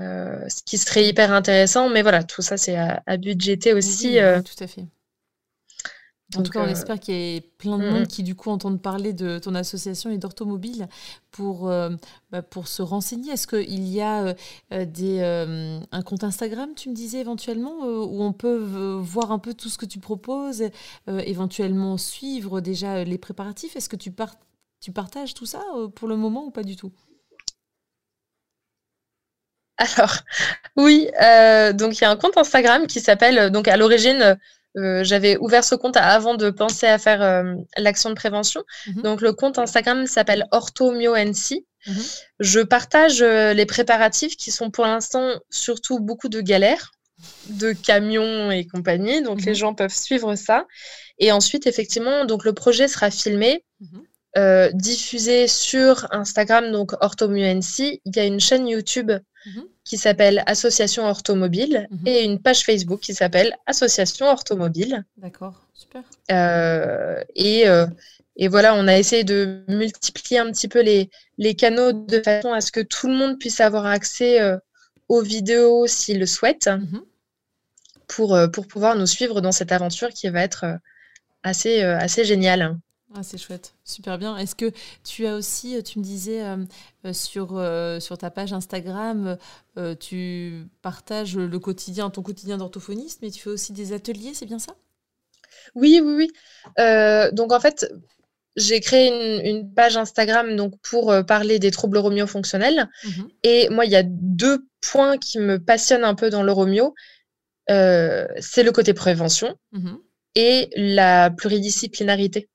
euh, 0.00 0.48
ce 0.48 0.62
qui 0.64 0.78
serait 0.78 1.06
hyper 1.06 1.32
intéressant. 1.32 1.88
Mais 1.88 2.02
voilà, 2.02 2.22
tout 2.24 2.42
ça, 2.42 2.56
c'est 2.56 2.76
à, 2.76 3.16
budgéter 3.16 3.74
aussi. 3.74 4.18
Euh. 4.18 4.40
tout 4.42 4.62
à 4.62 4.66
fait. 4.66 4.86
En 6.36 6.42
tout 6.42 6.52
cas, 6.52 6.60
on 6.60 6.66
euh, 6.66 6.68
espère 6.68 7.00
qu'il 7.00 7.14
y 7.14 7.36
ait 7.36 7.40
plein 7.40 7.76
de 7.76 7.84
mmh, 7.84 7.90
monde 7.90 8.06
qui, 8.06 8.22
du 8.22 8.36
coup, 8.36 8.50
entendent 8.50 8.80
parler 8.80 9.12
de 9.12 9.38
ton 9.38 9.54
association 9.54 10.10
et 10.10 10.18
d'Orthomobile 10.18 10.88
pour, 11.32 11.68
bah, 12.30 12.42
pour 12.42 12.68
se 12.68 12.82
renseigner. 12.82 13.32
Est-ce 13.32 13.46
qu'il 13.46 13.88
y 13.88 14.00
a 14.00 14.34
des, 14.70 15.20
un 15.90 16.02
compte 16.02 16.22
Instagram, 16.22 16.70
tu 16.76 16.88
me 16.88 16.94
disais 16.94 17.18
éventuellement, 17.18 17.78
où 17.80 18.22
on 18.22 18.32
peut 18.32 18.56
voir 19.00 19.32
un 19.32 19.38
peu 19.38 19.54
tout 19.54 19.68
ce 19.68 19.78
que 19.78 19.86
tu 19.86 19.98
proposes, 19.98 20.62
éventuellement 21.08 21.96
suivre 21.98 22.60
déjà 22.60 23.02
les 23.04 23.18
préparatifs? 23.18 23.74
Est-ce 23.74 23.88
que 23.88 23.96
tu, 23.96 24.12
tu 24.80 24.92
partages 24.92 25.34
tout 25.34 25.46
ça 25.46 25.62
pour 25.96 26.06
le 26.08 26.16
moment 26.16 26.44
ou 26.46 26.50
pas 26.50 26.62
du 26.62 26.76
tout? 26.76 26.92
Alors, 29.78 30.14
oui, 30.76 31.08
donc 31.74 31.98
il 31.98 32.02
y 32.02 32.04
a 32.04 32.10
un 32.10 32.16
compte 32.16 32.36
Instagram 32.36 32.86
qui 32.86 33.00
s'appelle, 33.00 33.50
donc 33.50 33.66
à 33.66 33.76
l'origine, 33.76 34.38
euh, 34.76 35.02
j'avais 35.02 35.36
ouvert 35.38 35.64
ce 35.64 35.74
compte 35.74 35.96
avant 35.96 36.34
de 36.34 36.50
penser 36.50 36.86
à 36.86 36.98
faire 36.98 37.22
euh, 37.22 37.54
l'action 37.76 38.10
de 38.10 38.14
prévention. 38.14 38.62
Mhm. 38.86 39.02
Donc, 39.02 39.20
le 39.20 39.32
compte 39.32 39.58
Instagram 39.58 40.06
s'appelle 40.06 40.46
OrthoMyoNC. 40.52 41.64
Mhm. 41.86 42.02
Je 42.38 42.60
partage 42.60 43.22
euh, 43.22 43.52
les 43.52 43.66
préparatifs 43.66 44.36
qui 44.36 44.50
sont 44.50 44.70
pour 44.70 44.86
l'instant 44.86 45.32
surtout 45.50 45.98
beaucoup 45.98 46.28
de 46.28 46.40
galères, 46.40 46.92
de 47.48 47.72
camions 47.72 48.50
et 48.50 48.66
compagnie. 48.66 49.22
Donc, 49.22 49.42
les 49.42 49.52
mhm. 49.52 49.56
gens 49.56 49.74
peuvent 49.74 49.94
suivre 49.94 50.34
ça. 50.36 50.66
Et 51.18 51.32
ensuite, 51.32 51.66
effectivement, 51.66 52.24
donc 52.24 52.44
le 52.44 52.52
projet 52.52 52.88
sera 52.88 53.10
filmé. 53.10 53.64
diffusé 54.72 55.48
sur 55.48 56.06
Instagram, 56.12 56.70
donc 56.70 56.92
OrthoMyoNC. 57.00 58.00
Il 58.04 58.16
y 58.16 58.20
a 58.20 58.24
une 58.24 58.38
chaîne 58.38 58.68
YouTube 58.68 59.10
qui 59.84 59.96
s'appelle 59.96 60.42
Association 60.46 61.04
Orthomobile 61.06 61.88
mhm. 61.90 62.06
et 62.06 62.24
une 62.24 62.40
page 62.40 62.64
Facebook 62.64 63.00
qui 63.00 63.14
s'appelle 63.14 63.56
Association 63.66 64.26
Orthomobile. 64.26 65.04
D'accord, 65.16 65.66
super. 65.74 66.02
Euh, 66.30 67.22
et, 67.34 67.68
euh, 67.68 67.86
et, 68.36 68.48
voilà, 68.48 68.74
on 68.74 68.86
a 68.86 68.96
essayé 68.96 69.24
de 69.24 69.64
multiplier 69.68 70.38
un 70.38 70.50
petit 70.50 70.68
peu 70.68 70.80
les, 70.80 71.10
les, 71.38 71.54
canaux 71.54 71.92
de 71.92 72.22
façon 72.22 72.52
à 72.52 72.60
ce 72.60 72.72
que 72.72 72.80
tout 72.80 73.08
le 73.08 73.14
monde 73.14 73.38
puisse 73.38 73.60
avoir 73.60 73.86
accès 73.86 74.40
euh, 74.40 74.58
aux 75.08 75.22
vidéos 75.22 75.86
s'il 75.86 76.20
le 76.20 76.26
souhaite 76.26 76.68
mhm. 76.68 77.02
pour, 78.06 78.38
pour 78.52 78.66
pouvoir 78.66 78.96
nous 78.96 79.06
suivre 79.06 79.40
dans 79.40 79.52
cette 79.52 79.72
aventure 79.72 80.10
qui 80.10 80.28
va 80.28 80.42
être 80.42 80.66
assez, 81.42 81.82
assez 81.82 82.24
géniale. 82.24 82.76
Ah, 83.12 83.24
c'est 83.24 83.38
chouette, 83.38 83.74
super 83.84 84.18
bien. 84.18 84.36
Est-ce 84.36 84.54
que 84.54 84.70
tu 85.02 85.26
as 85.26 85.34
aussi, 85.34 85.82
tu 85.82 85.98
me 85.98 86.04
disais 86.04 86.44
euh, 86.44 86.56
euh, 87.04 87.12
sur, 87.12 87.58
euh, 87.58 87.98
sur 87.98 88.16
ta 88.16 88.30
page 88.30 88.52
Instagram, 88.52 89.36
tu 89.98 90.66
partages 90.82 91.36
le 91.36 91.58
quotidien, 91.58 92.10
ton 92.10 92.22
quotidien 92.22 92.58
d'orthophoniste, 92.58 93.20
mais 93.22 93.30
tu 93.30 93.40
fais 93.40 93.50
aussi 93.50 93.72
des 93.72 93.92
ateliers, 93.92 94.32
c'est 94.34 94.46
bien 94.46 94.58
ça? 94.58 94.76
Oui, 95.74 96.00
oui, 96.04 96.28
oui. 96.76 97.32
donc 97.32 97.52
en 97.52 97.60
fait, 97.60 97.90
j'ai 98.56 98.80
créé 98.80 99.48
une, 99.48 99.72
page 99.72 99.96
Instagram 99.96 100.54
donc, 100.54 100.74
pour 100.82 101.14
parler 101.26 101.58
des 101.58 101.70
troubles 101.70 101.98
romio-fonctionnels. 101.98 102.88
Mmh 103.04 103.22
Et 103.42 103.68
moi, 103.70 103.86
il 103.86 103.90
y 103.90 103.96
a 103.96 104.02
deux 104.04 104.66
points 104.82 105.16
qui 105.18 105.38
me 105.38 105.58
passionnent 105.58 106.04
un 106.04 106.14
peu 106.14 106.30
dans 106.30 106.42
le 106.42 106.52
romio. 106.52 106.94
c'est 107.68 108.62
le 108.62 108.70
côté 108.70 108.94
prévention 108.94 109.56
mmh 109.72 109.94
et 110.36 110.70
la 110.76 111.30
pluridisciplinarité. 111.30 112.48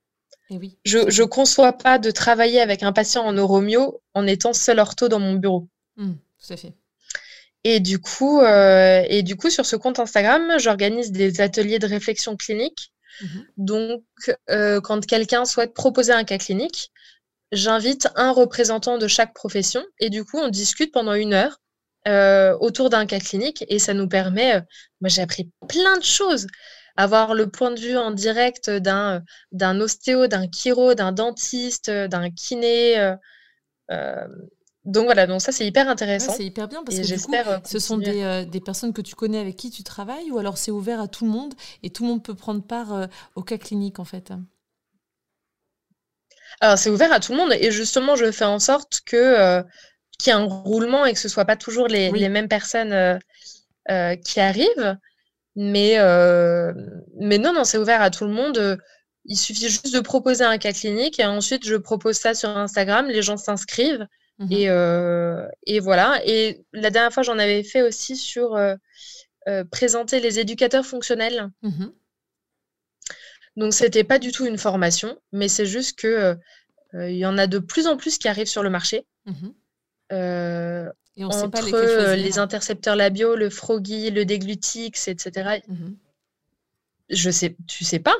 Eh 0.50 0.60
je 0.86 1.00
ne 1.00 1.26
conçois 1.26 1.74
pas 1.74 1.98
de 1.98 2.12
travailler 2.12 2.62
avec 2.62 2.84
un 2.84 2.94
patient 2.94 3.24
en 3.26 3.34
neuromio 3.34 4.02
en 4.14 4.28
étant 4.28 4.54
seul 4.54 4.80
ortho 4.80 5.08
dans 5.08 5.20
mon 5.20 5.34
bureau. 5.34 5.68
Mmh, 5.98 6.14
tout 6.14 6.54
à 6.54 6.58
fait. 6.58 6.74
Et 7.64 7.80
du 7.80 7.98
coup, 7.98 8.42
euh, 8.42 9.04
et 9.10 9.24
du 9.24 9.36
coup, 9.36 9.50
sur 9.50 9.66
ce 9.66 9.76
compte 9.76 10.00
Instagram, 10.00 10.60
j'organise 10.60 11.12
des 11.12 11.42
ateliers 11.42 11.80
de 11.80 11.88
réflexion 11.88 12.38
clinique. 12.38 12.94
Mmh 13.22 13.40
Donc, 13.58 14.04
euh, 14.52 14.80
quand 14.82 15.04
quelqu'un 15.04 15.46
souhaite 15.46 15.74
proposer 15.74 16.14
un 16.14 16.26
cas 16.26 16.38
clinique, 16.38 16.92
j'invite 17.52 18.08
un 18.16 18.32
représentant 18.32 19.00
de 19.00 19.08
chaque 19.08 19.34
profession 19.34 19.84
et 20.00 20.12
du 20.12 20.24
coup, 20.24 20.38
on 20.38 20.50
discute 20.50 20.92
pendant 20.92 21.16
une 21.16 21.34
heure 21.34 21.60
euh, 22.08 22.56
autour 22.60 22.92
d'un 22.92 23.08
cas 23.08 23.20
clinique 23.20 23.66
et 23.68 23.80
ça 23.80 23.96
nous 23.96 24.08
permet. 24.08 24.62
moi, 25.02 25.10
j'ai 25.10 25.24
appris 25.24 25.50
plein 25.68 25.98
de 25.98 26.04
choses 26.04 26.46
avoir 26.96 27.34
le 27.34 27.50
point 27.50 27.72
de 27.72 27.80
vue 27.80 27.98
en 27.98 28.12
direct 28.12 28.70
d'un, 28.70 29.24
d'un 29.52 29.80
ostéo, 29.82 30.28
d'un 30.28 30.50
chiro, 30.50 30.94
d'un 30.94 31.12
dentiste, 31.12 31.90
d'un 31.90 32.30
kiné, 32.30 32.98
euh, 32.98 33.16
euh, 33.92 34.28
donc 34.86 35.06
voilà, 35.06 35.26
donc 35.26 35.42
ça 35.42 35.52
c'est 35.52 35.66
hyper 35.66 35.90
intéressant. 35.90 36.34
c'est 36.34 36.46
hyper 36.46 36.68
bien 36.68 36.84
parce 36.84 36.98
que 36.98 37.04
j'espère 37.04 37.50
euh, 37.50 37.58
ce 37.66 37.80
sont 37.80 37.98
des, 37.98 38.46
des, 38.46 38.60
personnes 38.60 38.94
que 38.94 39.02
tu 39.02 39.16
connais 39.16 39.40
avec 39.40 39.58
qui 39.58 39.72
tu 39.72 39.84
travailles 39.84 40.30
ou 40.30 40.38
alors 40.38 40.60
c'est 40.60 40.70
ouvert 40.70 41.02
à 41.02 41.08
tout 41.08 41.26
le 41.26 41.32
monde 41.32 41.56
et 41.82 41.90
tout 41.90 42.04
le 42.04 42.10
monde 42.10 42.24
peut 42.24 42.36
prendre 42.36 42.62
part 42.62 43.08
au 43.36 43.42
cas 43.42 43.58
clinique 43.58 43.98
en 43.98 44.06
fait? 44.06 44.32
Alors 46.62 46.78
c'est 46.78 46.92
ouvert 46.92 47.12
à 47.12 47.20
tout 47.20 47.32
le 47.32 47.40
monde 47.40 47.54
et 47.54 47.72
justement 47.72 48.16
je 48.16 48.32
fais 48.32 48.46
en 48.46 48.60
sorte 48.60 49.02
que 49.06 49.64
qu'il 50.20 50.32
y 50.32 50.36
ait 50.36 50.40
un 50.40 50.46
roulement 50.46 51.06
et 51.06 51.14
que 51.14 51.20
ce 51.20 51.30
soit 51.30 51.46
pas 51.46 51.58
toujours 51.58 51.88
les, 51.88 52.12
les 52.12 52.30
mêmes 52.30 52.48
personnes 52.48 53.20
qui 54.24 54.40
arrivent. 54.40 54.98
Mais, 55.56 55.98
mais 57.20 57.38
non, 57.38 57.54
non, 57.54 57.64
c'est 57.64 57.78
ouvert 57.78 58.02
à 58.02 58.10
tout 58.10 58.26
le 58.26 58.32
monde. 58.32 58.80
Il 59.26 59.38
suffit 59.38 59.70
juste 59.70 59.94
de 59.94 60.00
proposer 60.00 60.44
un 60.44 60.58
cas 60.58 60.72
clinique 60.72 61.20
et 61.20 61.26
ensuite 61.26 61.66
je 61.66 61.76
propose 61.76 62.18
ça 62.18 62.34
sur 62.34 62.50
Instagram, 62.50 63.08
les 63.08 63.24
gens 63.24 63.38
s'inscrivent 63.38 64.08
mmh 64.38 64.52
et, 64.52 64.70
euh, 64.70 65.48
et, 65.66 65.80
voilà. 65.80 66.22
Et 66.26 66.64
la 66.74 66.90
dernière 66.90 67.12
fois, 67.12 67.24
j'en 67.24 67.40
avais 67.40 67.64
fait 67.64 67.82
aussi 67.82 68.16
sur 68.18 68.56
euh, 68.56 68.76
euh, 69.48 69.64
présenter 69.64 70.20
les 70.20 70.40
éducateurs 70.40 70.86
fonctionnels. 70.86 71.50
Mmh 71.62 71.86
Donc, 73.56 73.74
c'était 73.74 74.04
pas 74.04 74.20
du 74.20 74.32
tout 74.32 74.46
une 74.46 74.58
formation, 74.58 75.18
mais 75.32 75.48
c'est 75.48 75.66
juste 75.66 75.98
que 75.98 76.36
il 76.94 77.18
y 77.18 77.26
en 77.26 77.38
a 77.38 77.46
de 77.46 77.60
plus 77.60 77.88
en 77.88 77.98
plus 77.98 78.18
qui 78.18 78.30
arrivent 78.30 78.48
sur 78.48 78.64
le 78.64 78.70
marché. 78.70 79.06
Mmh 79.26 79.50
et 81.18 81.24
on 81.24 81.30
entre 81.30 81.50
pas 81.50 82.16
les 82.16 82.40
intercepteurs 82.40 82.96
labiaux, 82.96 83.36
le 83.36 83.50
froggy, 83.50 84.12
le 84.12 84.26
déglutix, 84.26 85.08
etc. 85.08 85.62
Je 87.10 87.30
sais, 87.30 87.56
tu 87.68 87.84
sais 87.84 88.00
pas 88.00 88.16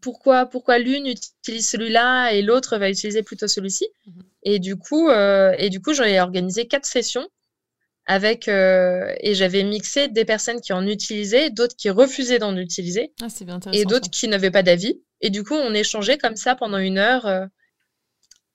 pourquoi, 0.00 0.46
pourquoi 0.46 0.78
l'une 0.78 1.06
utilise 1.06 1.68
celui-là 1.68 2.32
et 2.32 2.42
l'autre 2.42 2.78
va 2.78 2.90
utiliser 2.90 3.22
plutôt 3.22 3.48
celui-ci? 3.48 3.86
Mhm. 4.06 4.22
Et 4.42 4.58
du 4.58 4.76
coup, 4.76 5.08
euh, 5.08 5.54
et 5.58 5.70
du 5.70 5.80
coup, 5.80 5.92
j'ai 5.92 6.20
organisé 6.20 6.66
quatre 6.66 6.86
sessions 6.86 7.26
avec 8.06 8.48
euh, 8.48 9.14
et 9.20 9.34
j'avais 9.34 9.62
mixé 9.62 10.08
des 10.08 10.24
personnes 10.24 10.60
qui 10.60 10.72
en 10.72 10.86
utilisaient, 10.86 11.50
d'autres 11.50 11.76
qui 11.76 11.90
refusaient 11.90 12.38
d'en 12.38 12.56
utiliser, 12.56 13.12
ah, 13.22 13.28
et 13.72 13.84
d'autres 13.84 14.10
qui 14.10 14.28
n'avaient 14.28 14.50
pas 14.50 14.62
d'avis. 14.62 15.00
Et 15.20 15.30
du 15.30 15.44
coup, 15.44 15.54
on 15.54 15.74
échangeait 15.74 16.18
comme 16.18 16.36
ça 16.36 16.54
pendant 16.54 16.78
une 16.78 16.98
heure. 16.98 17.26
Euh, 17.26 17.46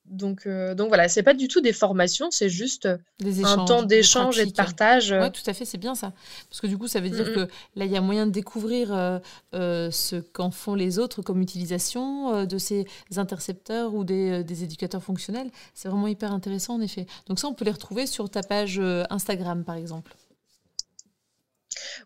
donc, 0.05 0.45
euh, 0.45 0.75
donc 0.75 0.89
voilà, 0.89 1.07
c'est 1.09 1.23
pas 1.23 1.33
du 1.33 1.47
tout 1.47 1.61
des 1.61 1.73
formations, 1.73 2.29
c'est 2.29 2.49
juste 2.49 2.85
euh, 2.85 2.97
un 3.43 3.65
temps 3.65 3.83
d'échange 3.83 4.37
et 4.39 4.45
de 4.45 4.51
partage. 4.51 5.11
Oui, 5.11 5.31
tout 5.31 5.41
à 5.47 5.53
fait, 5.53 5.65
c'est 5.65 5.77
bien 5.77 5.95
ça. 5.95 6.13
Parce 6.49 6.61
que 6.61 6.67
du 6.67 6.77
coup, 6.77 6.87
ça 6.87 6.99
veut 6.99 7.09
dire 7.09 7.33
que 7.33 7.47
là, 7.75 7.85
il 7.85 7.91
y 7.91 7.97
a 7.97 8.01
moyen 8.01 8.27
de 8.27 8.31
découvrir 8.31 8.89
euh, 8.91 9.91
ce 9.91 10.17
qu'en 10.17 10.51
font 10.51 10.75
les 10.75 10.99
autres 10.99 11.21
comme 11.21 11.41
utilisation 11.41 12.45
de 12.45 12.57
ces 12.57 12.85
intercepteurs 13.17 13.93
ou 13.93 14.03
des, 14.03 14.43
des 14.43 14.63
éducateurs 14.63 15.03
fonctionnels. 15.03 15.49
C'est 15.73 15.89
vraiment 15.89 16.07
hyper 16.07 16.31
intéressant, 16.31 16.75
en 16.75 16.81
effet. 16.81 17.07
Donc 17.27 17.39
ça, 17.39 17.47
on 17.47 17.53
peut 17.53 17.65
les 17.65 17.71
retrouver 17.71 18.05
sur 18.05 18.29
ta 18.29 18.43
page 18.43 18.79
Instagram, 19.09 19.63
par 19.63 19.75
exemple. 19.75 20.15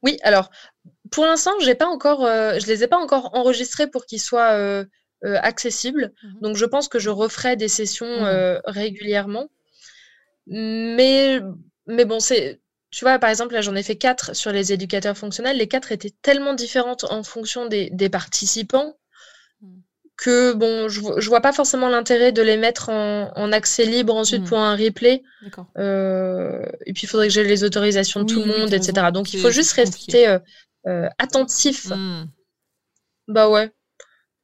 Oui, 0.03 0.17
alors, 0.23 0.49
pour 1.11 1.25
l'instant, 1.25 1.51
j'ai 1.61 1.75
pas 1.75 1.87
encore, 1.87 2.21
je 2.21 2.65
les 2.65 2.83
ai 2.83 2.87
pas 2.87 2.97
encore 2.97 3.31
enregistrés 3.33 3.87
pour 3.87 4.05
qu'ils 4.05 4.21
soient 4.21 4.53
euh, 4.53 4.85
accessible. 5.23 6.13
Mmh 6.23 6.41
Donc 6.41 6.57
je 6.57 6.65
pense 6.65 6.87
que 6.87 6.99
je 6.99 7.09
referai 7.09 7.55
des 7.55 7.67
sessions 7.67 8.21
mmh. 8.21 8.25
euh, 8.25 8.59
régulièrement. 8.65 9.49
Mais, 10.47 11.39
mais 11.87 12.05
bon, 12.05 12.19
c'est. 12.19 12.59
Tu 12.91 13.05
vois, 13.05 13.19
par 13.19 13.29
exemple, 13.29 13.53
là, 13.53 13.61
j'en 13.61 13.75
ai 13.75 13.83
fait 13.83 13.97
quatre 13.97 14.35
sur 14.35 14.51
les 14.51 14.73
éducateurs 14.73 15.15
fonctionnels. 15.15 15.57
Les 15.57 15.67
quatre 15.67 15.91
étaient 15.91 16.13
tellement 16.23 16.55
différentes 16.55 17.03
en 17.03 17.21
fonction 17.21 17.67
des, 17.67 18.09
participants 18.09 18.95
mmh. 19.61 19.67
que, 20.17 20.53
bon, 20.53 20.89
je, 20.89 21.01
je 21.17 21.29
vois 21.29 21.41
pas 21.41 21.53
forcément 21.53 21.89
l'intérêt 21.89 22.31
de 22.31 22.41
les 22.41 22.57
mettre 22.57 22.89
en, 22.89 23.51
accès 23.51 23.85
libre 23.85 24.15
ensuite 24.15 24.45
pour 24.45 24.57
un 24.57 24.75
replay. 24.75 25.21
Euh, 25.77 26.65
et 26.87 26.93
puis, 26.93 27.03
il 27.03 27.07
faudrait 27.07 27.27
que 27.27 27.33
j'ai 27.33 27.43
les 27.43 27.63
autorisations 27.63 28.23
de 28.23 28.33
tout 28.33 28.39
le 28.39 28.47
monde, 28.47 28.73
etc. 28.73 29.11
Donc, 29.13 29.33
il 29.33 29.39
faut 29.39 29.51
juste 29.51 29.73
rester 29.73 30.39
attentif. 31.19 31.91
Bah 33.27 33.47
ouais 33.47 33.71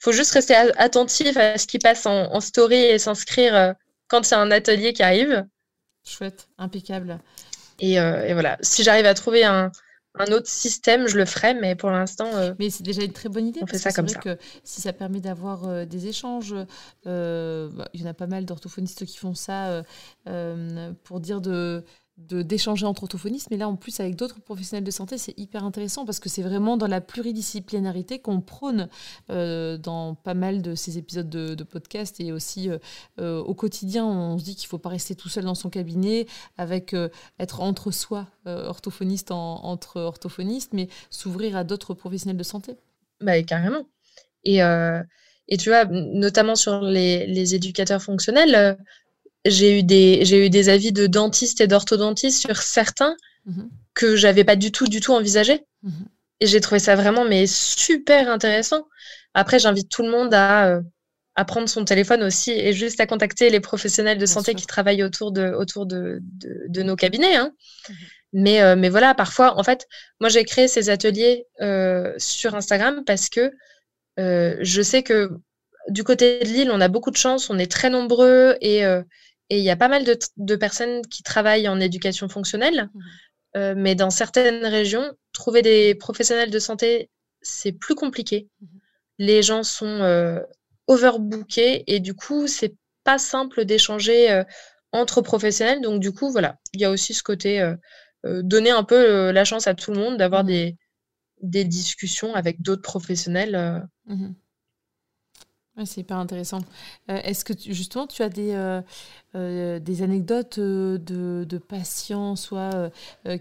faut 0.05 0.11
juste 0.11 0.33
rester 0.33 0.53
attentif 0.53 1.35
à 1.35 1.57
ce 1.57 1.65
qui 1.65 1.79
passe 1.79 2.05
en, 2.05 2.39
story 2.39 2.75
et 2.75 2.99
s'inscrire 2.99 3.55
euh, 3.55 3.73
quand 4.07 4.23
c'est 4.23 4.35
un 4.35 4.51
atelier 4.51 4.93
qui 4.93 5.01
arrive. 5.01 5.47
Chouette, 6.07 6.47
impeccable. 6.59 7.19
Et, 7.79 7.99
euh, 7.99 8.31
voilà, 8.33 8.59
si 8.61 8.83
j'arrive 8.83 9.07
à 9.07 9.15
trouver 9.15 9.43
un, 9.43 9.71
autre 10.31 10.47
système, 10.47 11.07
je 11.07 11.17
le 11.17 11.25
ferai, 11.25 11.55
mais 11.55 11.75
pour 11.75 11.89
l'instant. 11.89 12.29
Euh, 12.35 12.53
mais 12.59 12.69
c'est 12.69 12.83
déjà 12.83 13.01
une 13.01 13.13
très 13.13 13.29
bonne 13.29 13.47
idée. 13.47 13.61
On 13.63 13.65
fait 13.67 13.79
ça 13.79 13.91
comme 13.91 14.07
ça. 14.07 14.19
Que 14.19 14.37
si 14.63 14.79
ça 14.79 14.93
permet 14.93 15.21
d'avoir 15.21 15.87
des 15.87 16.07
échanges, 16.07 16.53
bah, 17.03 17.89
il 17.93 18.01
y 18.01 18.03
en 18.03 18.09
a 18.09 18.13
pas 18.13 18.27
mal 18.27 18.45
d'orthophonistes 18.45 19.05
qui 19.05 19.17
font 19.17 19.33
ça 19.33 19.81
pour 21.03 21.19
dire 21.19 21.41
de 21.41 21.83
d'échanger 22.17 22.85
entre 22.85 23.03
orthophonistes, 23.03 23.49
mais 23.51 23.57
là 23.57 23.67
en 23.67 23.75
plus 23.75 23.99
avec 23.99 24.15
d'autres 24.15 24.39
professionnels 24.39 24.85
de 24.85 24.91
santé, 24.91 25.17
c'est 25.17 25.37
hyper 25.37 25.65
intéressant 25.65 26.05
parce 26.05 26.19
que 26.19 26.29
c'est 26.29 26.41
vraiment 26.41 26.77
dans 26.77 26.87
la 26.87 27.01
pluridisciplinarité 27.01 28.19
qu'on 28.19 28.39
prône 28.39 28.87
euh, 29.29 29.77
dans 29.77 30.15
pas 30.15 30.33
mal 30.33 30.61
de 30.61 30.75
ces 30.75 30.97
épisodes 30.97 31.29
de, 31.29 31.63
podcast 31.63 32.21
et 32.21 32.31
aussi 32.31 32.69
euh, 32.69 32.77
euh, 33.19 33.39
au 33.39 33.53
quotidien, 33.53 34.05
on 34.05 34.37
se 34.37 34.45
dit 34.45 34.55
qu'il 34.55 34.67
ne 34.67 34.69
faut 34.69 34.77
pas 34.77 34.89
rester 34.89 35.15
tout 35.15 35.27
seul 35.27 35.43
dans 35.43 35.55
son 35.55 35.69
cabinet 35.69 36.25
avec 36.57 36.95
être 37.39 37.61
entre 37.61 37.91
soi, 37.91 38.27
orthophoniste 38.45 39.31
entre 39.31 39.99
orthophonistes, 39.99 40.73
mais 40.73 40.87
s'ouvrir 41.09 41.57
à 41.57 41.63
d'autres 41.63 41.93
professionnels 41.93 42.37
de 42.37 42.43
santé. 42.43 42.75
Bah, 43.19 43.41
carrément. 43.43 43.87
Et, 44.43 44.59
et 44.59 45.57
tu 45.57 45.69
vois, 45.69 45.85
notamment 45.85 46.55
sur 46.55 46.81
les, 46.81 47.27
les 47.27 47.55
éducateurs 47.55 48.01
fonctionnels, 48.01 48.77
j'ai 49.45 49.79
eu 49.79 49.83
des 49.83 50.25
j'ai 50.25 50.45
eu 50.45 50.49
des 50.49 50.69
avis 50.69 50.91
de 50.91 51.07
dentistes 51.07 51.61
et 51.61 51.67
d'orthodontistes 51.67 52.41
sur 52.41 52.57
certains 52.57 53.15
mhm. 53.45 53.69
que 53.93 54.15
j'avais 54.15 54.43
pas 54.43 54.55
du 54.55 54.71
tout 54.71 54.87
du 54.87 54.99
tout 54.99 55.13
envisagé 55.13 55.63
mhm. 55.83 56.07
et 56.39 56.47
j'ai 56.47 56.59
trouvé 56.59 56.79
ça 56.79 56.95
vraiment 56.95 57.25
mais 57.25 57.45
super 57.47 58.29
intéressant 58.29 58.87
après 59.33 59.59
j'invite 59.59 59.89
tout 59.89 60.01
le 60.01 60.09
monde 60.09 60.33
à, 60.33 60.67
euh, 60.67 60.81
à 61.35 61.45
prendre 61.45 61.69
son 61.69 61.85
téléphone 61.85 62.23
aussi 62.23 62.51
et 62.51 62.73
juste 62.73 62.99
à 62.99 63.05
contacter 63.05 63.49
les 63.49 63.59
professionnels 63.59 64.17
de 64.17 64.25
santé 64.25 64.55
qui 64.55 64.65
travaillent 64.65 65.03
autour 65.03 65.31
de 65.31 65.51
autour 65.51 65.85
de, 65.85 66.19
de, 66.21 66.83
nos 66.83 66.95
cabinets 66.95 67.35
hein. 67.35 67.51
Mhm. 67.87 67.95
mais 68.33 68.61
euh, 68.63 68.75
mais 68.75 68.89
voilà 68.89 69.13
parfois 69.13 69.59
en 69.59 69.63
fait 69.63 69.87
moi 70.19 70.29
j'ai 70.29 70.43
créé 70.43 70.67
ces 70.67 70.89
ateliers 70.89 71.45
euh, 71.61 72.13
sur 72.17 72.55
Instagram 72.55 73.03
parce 73.05 73.29
que 73.29 73.51
je 74.17 74.81
sais 74.81 75.03
que 75.03 75.29
du 75.89 76.03
côté 76.03 76.39
de 76.39 76.45
Lille, 76.45 76.71
on 76.71 76.81
a 76.81 76.87
beaucoup 76.87 77.11
de 77.11 77.17
chance, 77.17 77.49
on 77.49 77.59
est 77.59 77.69
très 77.69 77.89
nombreux 77.89 78.55
et, 78.61 78.83
et 79.49 79.59
il 79.59 79.63
y 79.63 79.69
a 79.69 79.75
pas 79.75 79.87
mal 79.87 80.03
de, 80.03 80.55
personnes 80.55 81.01
qui 81.07 81.23
travaillent 81.23 81.67
en 81.67 81.79
éducation 81.79 82.29
fonctionnelle, 82.29 82.89
mmh 82.93 82.99
euh, 83.57 83.73
mais 83.77 83.95
dans 83.95 84.09
certaines 84.09 84.65
régions, 84.65 85.13
trouver 85.31 85.61
des 85.61 85.95
professionnels 85.95 86.51
de 86.51 86.59
santé, 86.59 87.09
c'est 87.41 87.71
plus 87.71 87.95
compliqué. 87.95 88.49
Mmh 88.59 88.65
Les 89.19 89.43
gens 89.43 89.63
sont 89.63 89.85
euh, 90.01 90.41
overbookés 90.87 91.85
et 91.87 92.01
du 92.01 92.13
coup, 92.15 92.47
c'est 92.47 92.75
pas 93.05 93.17
simple 93.17 93.63
d'échanger 93.63 94.29
euh, 94.29 94.43
entre 94.91 95.21
professionnels. 95.21 95.79
Donc, 95.79 96.01
du 96.01 96.11
coup, 96.11 96.31
voilà, 96.31 96.57
il 96.73 96.81
y 96.81 96.85
a 96.85 96.91
aussi 96.91 97.13
ce 97.13 97.23
côté 97.23 97.73
donner 98.25 98.71
un 98.71 98.83
peu 98.83 99.31
la 99.31 99.45
chance 99.45 99.67
à 99.67 99.75
tout 99.75 99.91
le 99.91 99.99
monde 99.99 100.17
d'avoir 100.17 100.43
mmh 100.43 100.47
des, 100.47 100.77
des 101.43 101.63
discussions 101.63 102.33
avec 102.33 102.61
d'autres 102.61 102.81
professionnels 102.81 103.87
c'est 105.83 106.01
hyper 106.01 106.17
intéressant. 106.17 106.61
Euh, 107.09 107.19
est-ce 107.23 107.43
que 107.43 107.53
justement 107.57 108.07
tu 108.07 108.21
as 108.21 108.29
des, 108.29 108.51
euh, 108.51 108.81
euh, 109.35 109.79
des 109.79 110.01
anecdotes 110.03 110.57
de, 110.57 111.57
patients, 111.57 112.35
soit 112.37 112.91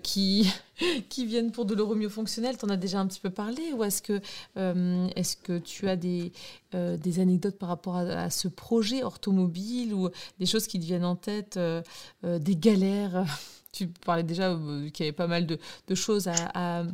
qui, 0.02 0.52
qui 1.08 1.26
viennent 1.26 1.52
pour 1.52 1.64
de 1.64 1.74
l'euromyofonctionnel 1.74 2.56
Tu 2.58 2.64
en 2.64 2.70
as 2.70 2.76
déjà 2.76 2.98
un 2.98 3.06
petit 3.06 3.20
peu 3.20 3.30
parlé? 3.30 3.72
Ou 3.72 3.84
est-ce 3.84 4.02
que, 4.02 4.20
est 4.56 5.42
que 5.42 5.58
tu 5.58 5.88
as 5.88 5.96
des, 5.96 6.32
des 6.72 7.20
anecdotes 7.20 7.58
par 7.58 7.68
rapport 7.68 7.96
à, 7.96 8.30
ce 8.30 8.48
projet 8.48 9.04
orthomobile 9.04 9.94
ou 9.94 10.08
des 10.40 10.46
choses 10.46 10.66
qui 10.66 10.80
te 10.80 10.84
viennent 10.84 11.04
en 11.04 11.16
tête, 11.16 11.58
des 12.22 12.56
galères? 12.56 13.24
tu 13.74 13.88
parlais 13.88 14.22
déjà 14.22 14.50
euh, 14.50 14.88
qu'il 14.90 15.04
y 15.04 15.08
avait 15.08 15.16
pas 15.16 15.26
mal 15.26 15.46
de, 15.46 15.58
choses 15.94 16.28
à, 16.28 16.84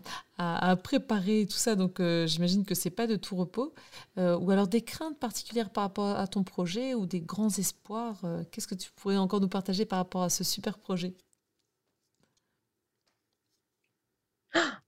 préparer 0.82 1.42
et 1.42 1.46
tout 1.46 1.58
ça, 1.58 1.74
donc 1.74 2.00
euh, 2.00 2.26
j'imagine 2.26 2.64
que 2.64 2.74
c'est 2.74 2.90
pas 2.90 3.06
de 3.06 3.16
tout 3.16 3.36
repos. 3.36 3.74
Euh, 4.18 4.36
ou 4.38 4.50
alors 4.50 4.66
des 4.66 4.82
craintes 4.82 5.18
particulières 5.18 5.70
par 5.70 5.84
rapport 5.84 6.16
à 6.18 6.26
ton 6.26 6.42
projet 6.42 6.94
ou 6.94 7.06
des 7.06 7.20
grands 7.20 7.50
espoirs. 7.50 8.16
Qu'est-ce 8.50 8.66
que 8.66 8.74
tu 8.74 8.90
pourrais 8.92 9.18
encore 9.18 9.40
nous 9.40 9.48
partager 9.48 9.84
par 9.84 9.98
rapport 9.98 10.22
à 10.22 10.30
ce 10.30 10.42
super 10.44 10.78
projet? 10.78 11.14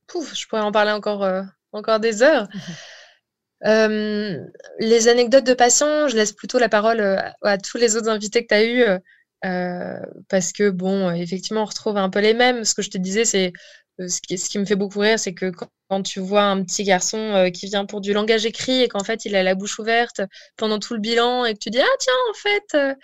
Pouf, 0.06 0.34
je 0.34 0.46
pourrais 0.48 0.62
en 0.62 0.72
parler 0.72 0.92
encore, 0.92 1.26
encore 1.72 2.00
des 2.00 2.22
heures. 2.22 2.48
les 3.60 5.08
anecdotes 5.08 5.44
de 5.44 5.54
patients, 5.54 6.08
je 6.08 6.16
laisse 6.16 6.32
plutôt 6.32 6.58
la 6.58 6.68
parole 6.68 7.00
à 7.42 7.58
tous 7.58 7.76
les 7.76 7.96
autres 7.96 8.08
invités 8.08 8.42
que 8.42 8.48
tu 8.48 8.54
as 8.54 8.64
eus 8.64 9.00
euh, 9.44 9.98
parce 10.28 10.52
que, 10.52 10.70
bon, 10.70 11.10
effectivement, 11.10 11.62
on 11.62 11.66
retrouve 11.66 11.96
un 11.96 12.10
peu 12.10 12.20
les 12.20 12.34
mêmes. 12.34 12.64
Ce 12.64 12.74
que 12.74 12.82
je 12.82 12.90
te 12.90 12.98
disais, 12.98 13.24
c'est 13.24 13.52
euh, 14.00 14.08
ce 14.08 14.20
qui, 14.20 14.38
ce 14.38 14.48
qui 14.48 14.58
me 14.58 14.64
fait 14.64 14.76
beaucoup 14.76 15.00
rire, 15.00 15.18
c'est 15.18 15.34
que 15.34 15.50
quand, 15.88 16.02
tu 16.02 16.20
vois 16.20 16.44
un 16.44 16.62
petit 16.64 16.84
garçon 16.84 17.18
euh, 17.18 17.50
qui 17.50 17.66
vient 17.66 17.84
pour 17.84 18.00
du 18.00 18.14
langage 18.14 18.46
écrit 18.46 18.82
et 18.82 18.88
qu'en 18.88 19.04
fait, 19.04 19.26
il 19.26 19.36
a 19.36 19.42
la 19.42 19.54
bouche 19.54 19.78
ouverte 19.78 20.22
pendant 20.56 20.78
tout 20.78 20.94
le 20.94 21.00
bilan 21.00 21.44
et 21.44 21.52
que 21.54 21.58
tu 21.58 21.70
dis, 21.70 21.80
ah 21.80 21.96
tiens, 21.98 22.12
en 22.30 22.34
fait, 22.34 22.96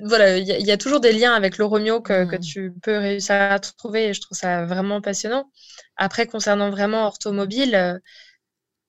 voilà, 0.00 0.36
il 0.38 0.46
y, 0.46 0.70
a 0.72 0.76
toujours 0.76 1.00
des 1.00 1.12
liens 1.12 1.32
avec 1.34 1.58
le 1.58 1.64
Romeo 1.64 2.00
que, 2.00 2.24
que, 2.24 2.36
mmh. 2.36 2.40
tu 2.40 2.72
peux 2.82 2.98
réussir 2.98 3.36
à 3.36 3.58
trouver 3.58 4.08
et 4.08 4.14
je 4.14 4.20
trouve 4.20 4.36
ça 4.36 4.64
vraiment 4.66 5.00
passionnant. 5.00 5.50
Après, 5.96 6.26
concernant 6.26 6.70
vraiment 6.70 7.06
orthomobile, 7.06 8.00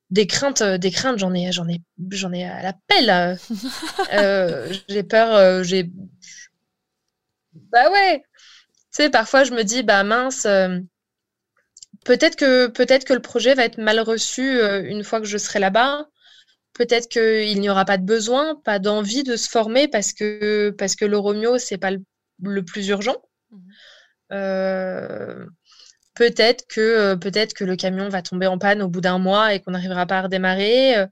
des 0.09 0.27
craintes, 0.27 0.63
des 0.63 0.91
craintes, 0.91 1.19
j'en 1.19 1.33
ai, 1.33 1.51
j'en 1.51 1.67
ai, 1.69 1.81
j'en 2.11 2.33
ai 2.33 2.45
à 2.45 2.63
la 2.63 2.73
pelle. 2.87 3.37
j'ai 4.89 5.03
peur, 5.03 5.63
j'ai. 5.63 5.89
Bah 7.53 7.91
ouais. 7.91 8.23
Tu 8.91 9.03
sais, 9.03 9.09
parfois 9.09 9.43
je 9.43 9.53
me 9.53 9.63
dis, 9.63 9.83
bah 9.83 10.03
mince, 10.03 10.47
peut-être 12.05 12.35
que 12.35 12.67
peut-être 12.67 13.05
que 13.05 13.13
le 13.13 13.21
projet 13.21 13.53
va 13.53 13.65
être 13.65 13.77
mal 13.77 13.99
reçu 13.99 14.59
une 14.61 15.03
fois 15.03 15.19
que 15.19 15.27
je 15.27 15.37
serai 15.37 15.59
là-bas. 15.59 16.07
Peut-être 16.73 17.09
qu'il 17.09 17.59
n'y 17.59 17.69
aura 17.69 17.83
pas 17.83 17.97
de 17.97 18.05
besoin, 18.05 18.55
pas 18.63 18.79
d'envie 18.79 19.23
de 19.23 19.35
se 19.35 19.49
former 19.49 19.87
parce 19.87 20.13
que, 20.13 20.69
parce 20.77 20.95
que 20.95 21.05
le 21.05 21.17
Romeo, 21.17 21.57
ce 21.57 21.73
n'est 21.73 21.77
pas 21.77 21.91
le, 21.91 22.63
plus 22.63 22.87
urgent. 22.87 23.17
Mhm. 23.51 23.59
Euh, 24.31 25.45
peut-être 26.15 26.65
que, 26.67 26.79
euh, 26.79 27.15
peut 27.17 27.31
que 27.31 27.63
le 27.65 27.75
camion 27.75 28.07
va 28.07 28.21
tomber 28.21 28.47
en 28.47 28.57
panne 28.57 28.81
au 28.81 28.87
bout 28.87 29.01
d'un 29.01 29.17
mois 29.17 29.53
et 29.53 29.59
qu'on 29.59 29.71
n'arrivera 29.71 30.05
pas 30.05 30.19
à 30.19 30.21
redémarrer. 30.23 30.97
Euh, 30.97 31.07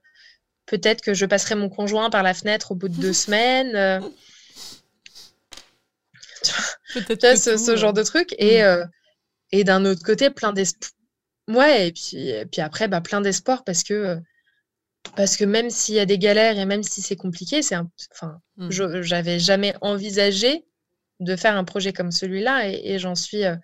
peut-être 0.66 1.02
que 1.02 1.12
je 1.12 1.26
passerai 1.26 1.54
mon 1.54 1.68
conjoint 1.68 2.08
par 2.08 2.22
la 2.22 2.34
fenêtre 2.34 2.72
au 2.72 2.74
bout 2.74 2.88
de 2.88 3.00
deux 3.00 3.12
semaines. 3.12 4.02
Peut-être 7.06 7.38
ce, 7.38 7.56
ce, 7.56 7.76
genre 7.76 7.92
de 7.92 8.02
truc. 8.02 8.34
Et, 8.38 8.62
mhm. 8.62 8.88
et 9.52 9.64
d'un 9.64 9.84
autre 9.84 10.02
côté, 10.02 10.30
plein 10.30 10.52
d'espoir. 10.52 10.90
Ouais, 11.48 11.88
et 11.88 11.92
puis, 11.92 12.28
et 12.28 12.46
puis 12.46 12.60
après, 12.60 12.88
bah, 12.88 13.00
plein 13.00 13.20
d'espoir 13.20 13.64
parce 13.64 13.82
que 13.82 14.18
parce 15.16 15.36
que 15.36 15.44
même 15.44 15.70
s'il 15.70 15.94
y 15.94 16.00
a 16.00 16.06
des 16.06 16.18
galères 16.18 16.58
et 16.58 16.66
même 16.66 16.82
si 16.82 17.00
c'est 17.00 17.16
compliqué, 17.16 17.62
c'est 17.62 17.76
enfin, 17.76 18.40
je 18.68 19.02
j'avais 19.02 19.38
jamais 19.38 19.74
envisagé 19.80 20.64
de 21.20 21.36
faire 21.36 21.56
un 21.56 21.64
projet 21.64 21.92
comme 21.92 22.12
celui-là 22.12 22.68
et, 22.68 22.98
j'en 22.98 23.14
suis, 23.14 23.44
euh, 23.44 23.56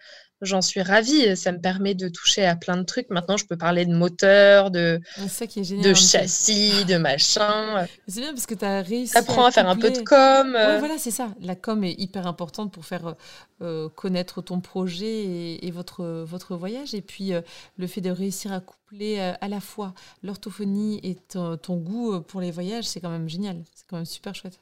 j'en 0.44 0.62
suis 0.62 0.82
ravie. 0.82 1.36
Ça 1.36 1.52
me 1.52 1.58
permet 1.58 1.94
de 1.94 2.08
toucher 2.08 2.44
à 2.44 2.56
plein 2.56 2.76
de 2.76 2.82
trucs. 2.82 3.10
Maintenant, 3.10 3.36
je 3.36 3.46
peux 3.46 3.56
parler 3.56 3.86
de 3.86 3.94
moteur, 3.94 4.70
de, 4.70 5.00
de 5.18 5.94
châssis, 5.94 6.84
de 6.84 6.96
machin. 6.96 7.86
C'est 8.06 8.20
bien 8.20 8.32
parce 8.32 8.46
que 8.46 8.54
tu 8.54 8.64
as 8.64 8.82
réussi. 8.82 9.16
Apprends 9.16 9.46
à, 9.46 9.50
faire 9.50 9.68
un 9.68 9.76
peu 9.76 9.90
de 9.90 10.00
com. 10.00 10.54
Euh. 10.56 10.78
voilà, 10.78 10.98
c'est 10.98 11.10
ça. 11.10 11.34
La 11.40 11.54
com 11.54 11.84
est 11.84 11.94
hyper 11.98 12.26
importante 12.26 12.72
pour 12.72 12.84
faire 12.84 13.14
euh, 13.62 13.88
connaître 13.88 14.42
ton 14.42 14.60
projet 14.60 15.58
et, 15.64 15.70
votre, 15.70 16.04
votre 16.04 16.56
voyage. 16.56 16.94
Et 16.94 17.02
puis, 17.02 17.32
euh, 17.32 17.40
le 17.76 17.86
fait 17.86 18.00
de 18.00 18.10
réussir 18.10 18.52
à 18.52 18.60
coupler 18.60 19.18
à 19.18 19.48
la 19.48 19.60
fois 19.60 19.94
l'orthophonie 20.22 21.00
et 21.02 21.16
ton, 21.16 21.76
goût 21.76 22.20
pour 22.20 22.40
les 22.40 22.50
voyages, 22.50 22.84
c'est 22.84 23.00
quand 23.00 23.10
même 23.10 23.28
génial. 23.28 23.62
C'est 23.74 23.86
quand 23.88 23.96
même 23.96 24.04
super 24.04 24.34
chouette. 24.34 24.60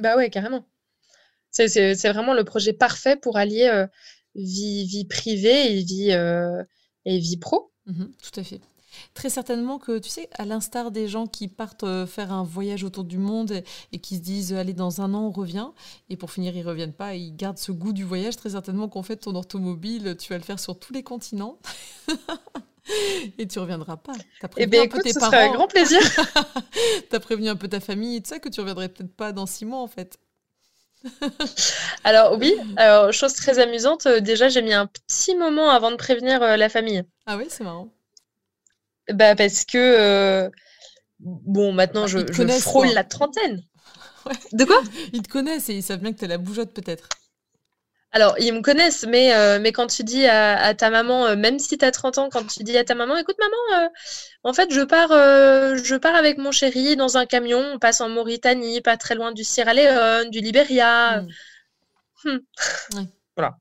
Bah 0.00 0.16
ouais, 0.16 0.30
carrément. 0.30 0.64
C'est 1.50 2.08
vraiment 2.12 2.34
le 2.34 2.44
projet 2.44 2.72
parfait 2.72 3.16
pour 3.16 3.36
allier 3.38 3.86
vie, 4.36 4.84
vie 4.86 5.04
privée 5.04 5.78
et 5.78 5.82
vie, 5.82 6.12
euh, 6.12 6.62
et 7.04 7.18
vie 7.18 7.36
pro. 7.36 7.72
Mhm, 7.86 8.10
tout 8.22 8.40
à 8.40 8.44
fait. 8.44 8.60
Très 9.14 9.30
certainement 9.30 9.78
que, 9.78 9.98
tu 9.98 10.08
sais, 10.08 10.28
à 10.32 10.44
l'instar 10.44 10.90
des 10.90 11.08
gens 11.08 11.26
qui 11.26 11.48
partent 11.48 11.84
euh, 11.84 12.06
faire 12.06 12.32
un 12.32 12.42
voyage 12.42 12.84
autour 12.84 13.04
du 13.04 13.18
monde 13.18 13.62
et, 13.92 13.98
qui 13.98 14.16
se 14.16 14.20
disent, 14.20 14.52
allez, 14.54 14.72
dans 14.72 15.00
un 15.00 15.14
an, 15.14 15.26
on 15.26 15.30
revient, 15.30 15.68
et 16.08 16.16
pour 16.16 16.30
finir, 16.30 16.56
ils 16.56 16.62
ne 16.62 16.68
reviennent 16.68 16.92
pas, 16.92 17.14
ils 17.14 17.34
gardent 17.34 17.58
ce 17.58 17.72
goût 17.72 17.92
du 17.92 18.04
voyage, 18.04 18.36
très 18.36 18.50
certainement 18.50 18.88
qu'en 18.88 19.02
fait, 19.02 19.16
ton 19.16 19.34
automobile, 19.34 20.16
tu 20.18 20.32
vas 20.32 20.38
le 20.38 20.44
faire 20.44 20.60
sur 20.60 20.78
tous 20.78 20.92
les 20.92 21.02
continents. 21.02 21.58
et 23.38 23.46
tu 23.46 23.58
reviendras 23.58 23.96
pas. 23.96 24.14
As 24.42 24.48
eh 24.56 24.66
bien, 24.66 24.82
écoute, 24.82 25.02
ce 25.06 25.12
Sera 25.12 25.36
un 25.36 25.52
grand 25.52 25.66
plaisir. 25.66 26.00
tu 27.10 27.16
as 27.16 27.20
prévenu 27.20 27.48
un 27.48 27.56
peu 27.56 27.68
ta 27.68 27.80
famille 27.80 28.16
et 28.16 28.22
tout 28.22 28.30
ça, 28.30 28.38
que 28.38 28.48
tu 28.48 28.60
reviendrais 28.60 28.88
peut-être 28.88 29.14
pas 29.14 29.32
dans 29.32 29.46
six 29.46 29.64
mois, 29.64 29.80
en 29.80 29.88
fait. 29.88 30.18
alors 32.04 32.38
oui, 32.38 32.54
alors 32.76 33.12
chose 33.12 33.34
très 33.34 33.58
amusante, 33.58 34.06
euh, 34.06 34.20
déjà 34.20 34.48
j'ai 34.48 34.62
mis 34.62 34.72
un 34.72 34.86
petit 34.86 35.34
moment 35.34 35.70
avant 35.70 35.90
de 35.90 35.96
prévenir 35.96 36.42
euh, 36.42 36.56
la 36.56 36.68
famille. 36.68 37.04
Ah 37.26 37.36
oui, 37.36 37.46
c'est 37.48 37.64
marrant. 37.64 37.88
Bah 39.12 39.36
parce 39.36 39.64
que 39.64 39.78
euh, 39.78 40.50
bon 41.20 41.72
maintenant 41.72 42.02
bah, 42.02 42.06
je, 42.08 42.58
frôle 42.60 42.88
la 42.88 43.04
trentaine. 43.04 43.62
De 44.52 44.64
quoi? 44.64 44.82
Ils 45.12 45.22
te 45.22 45.28
connaissent 45.28 45.68
et 45.68 45.74
ils 45.74 45.82
savent 45.82 46.00
bien 46.00 46.12
que 46.12 46.18
tu 46.18 46.24
as 46.24 46.28
la 46.28 46.38
bougeotte 46.38 46.72
peut-être. 46.72 47.08
Alors, 48.16 48.34
ils 48.38 48.54
me 48.54 48.62
connaissent, 48.62 49.04
mais, 49.06 49.34
euh, 49.34 49.58
mais 49.60 49.72
quand 49.72 49.88
tu 49.88 50.02
dis 50.02 50.24
à, 50.24 50.72
ta 50.74 50.88
maman, 50.88 51.26
euh, 51.26 51.36
même 51.36 51.58
si 51.58 51.76
tu 51.76 51.84
as 51.84 51.90
30 51.90 52.16
ans, 52.16 52.30
quand 52.30 52.46
tu 52.46 52.62
dis 52.62 52.74
à 52.78 52.82
ta 52.82 52.94
maman, 52.94 53.14
écoute 53.18 53.36
maman, 53.38 53.84
euh, 53.84 53.88
en 54.42 54.54
fait, 54.54 54.72
je 54.72 54.80
pars, 54.80 55.10
je 55.10 55.96
pars 55.96 56.14
avec 56.14 56.38
mon 56.38 56.50
chéri 56.50 56.96
dans 56.96 57.18
un 57.18 57.26
camion, 57.26 57.62
on 57.74 57.78
passe 57.78 58.00
en 58.00 58.08
Mauritanie, 58.08 58.80
pas 58.80 58.96
très 58.96 59.16
loin 59.16 59.32
du 59.32 59.44
Sierra 59.44 59.74
Leone, 59.74 60.30
du 60.30 60.40
Liberia. 60.40 61.26
Hmm. 62.24 62.38
Hmm. 62.94 63.04
Voilà. 63.36 63.58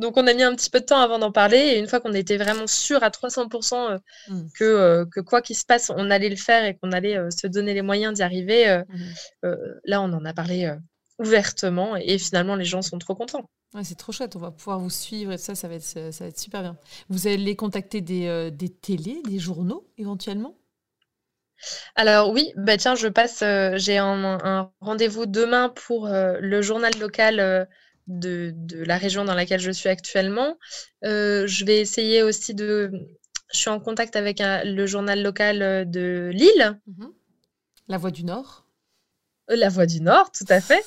Donc, 0.00 0.16
on 0.16 0.26
a 0.26 0.34
mis 0.34 0.42
un 0.42 0.56
petit 0.56 0.68
peu 0.68 0.80
de 0.80 0.86
temps 0.86 1.00
avant 1.00 1.20
d'en 1.20 1.30
parler, 1.30 1.58
et 1.58 1.78
une 1.78 1.86
fois 1.86 2.00
qu'on 2.00 2.14
était 2.14 2.38
vraiment 2.38 2.66
sûr 2.66 3.04
à 3.04 3.10
300% 3.10 4.00
hmm. 4.26 4.42
que, 4.58 5.04
que 5.04 5.20
quoi 5.20 5.40
qu'il 5.40 5.54
se 5.54 5.64
passe, 5.64 5.92
on 5.94 6.10
allait 6.10 6.30
le 6.30 6.34
faire 6.34 6.64
et 6.64 6.76
qu'on 6.78 6.90
allait 6.90 7.16
se 7.30 7.46
donner 7.46 7.74
les 7.74 7.82
moyens 7.82 8.14
d'y 8.14 8.24
arriver, 8.24 8.82
là, 9.84 10.02
on 10.02 10.12
en 10.12 10.24
a 10.24 10.34
parlé 10.34 10.74
ouvertement 11.22 11.96
et 11.96 12.18
finalement 12.18 12.56
les 12.56 12.64
gens 12.64 12.82
sont 12.82 12.98
trop 12.98 13.14
contents. 13.14 13.48
c'est 13.82 13.96
trop 13.96 14.12
chouette, 14.12 14.36
on 14.36 14.40
va 14.40 14.50
pouvoir 14.50 14.78
vous 14.78 14.90
suivre 14.90 15.32
et 15.32 15.38
ça, 15.38 15.54
ça 15.54 15.68
va 15.68 15.74
être, 15.74 15.84
ça 15.84 16.10
va 16.24 16.26
être 16.26 16.38
super 16.38 16.62
bien. 16.62 16.76
Vous 17.08 17.26
allez 17.26 17.56
contacter 17.56 18.00
des, 18.00 18.26
euh, 18.26 18.50
des 18.50 18.68
télés, 18.68 19.22
des 19.28 19.38
journaux 19.38 19.88
éventuellement? 19.98 20.56
Alors 21.94 22.30
oui, 22.30 22.52
bah 22.56 22.76
tiens, 22.76 22.96
je 22.96 23.06
passe, 23.06 23.42
euh, 23.42 23.74
j'ai 23.76 23.96
un, 23.96 24.70
rendez-vous 24.80 25.26
demain 25.26 25.68
pour 25.68 26.06
euh, 26.06 26.38
le 26.40 26.60
journal 26.60 26.92
local 26.98 27.68
de, 28.08 28.52
de, 28.54 28.82
la 28.82 28.98
région 28.98 29.24
dans 29.24 29.34
laquelle 29.34 29.60
je 29.60 29.70
suis 29.70 29.88
actuellement. 29.88 30.58
je 31.02 31.64
vais 31.64 31.80
essayer 31.80 32.22
aussi 32.22 32.54
de... 32.54 32.90
Je 33.52 33.58
suis 33.58 33.70
en 33.70 33.80
contact 33.80 34.16
avec 34.16 34.42
le 34.42 34.86
journal 34.86 35.22
local 35.22 35.88
de 35.88 36.30
Lille. 36.32 36.80
Mmh 36.86 37.06
la 37.88 37.98
Voix 37.98 38.10
du 38.10 38.24
Nord. 38.24 38.66
La 39.48 39.68
Voix 39.68 39.86
du 39.86 40.00
Nord, 40.00 40.30
tout 40.32 40.46
à 40.48 40.60
fait. 40.60 40.82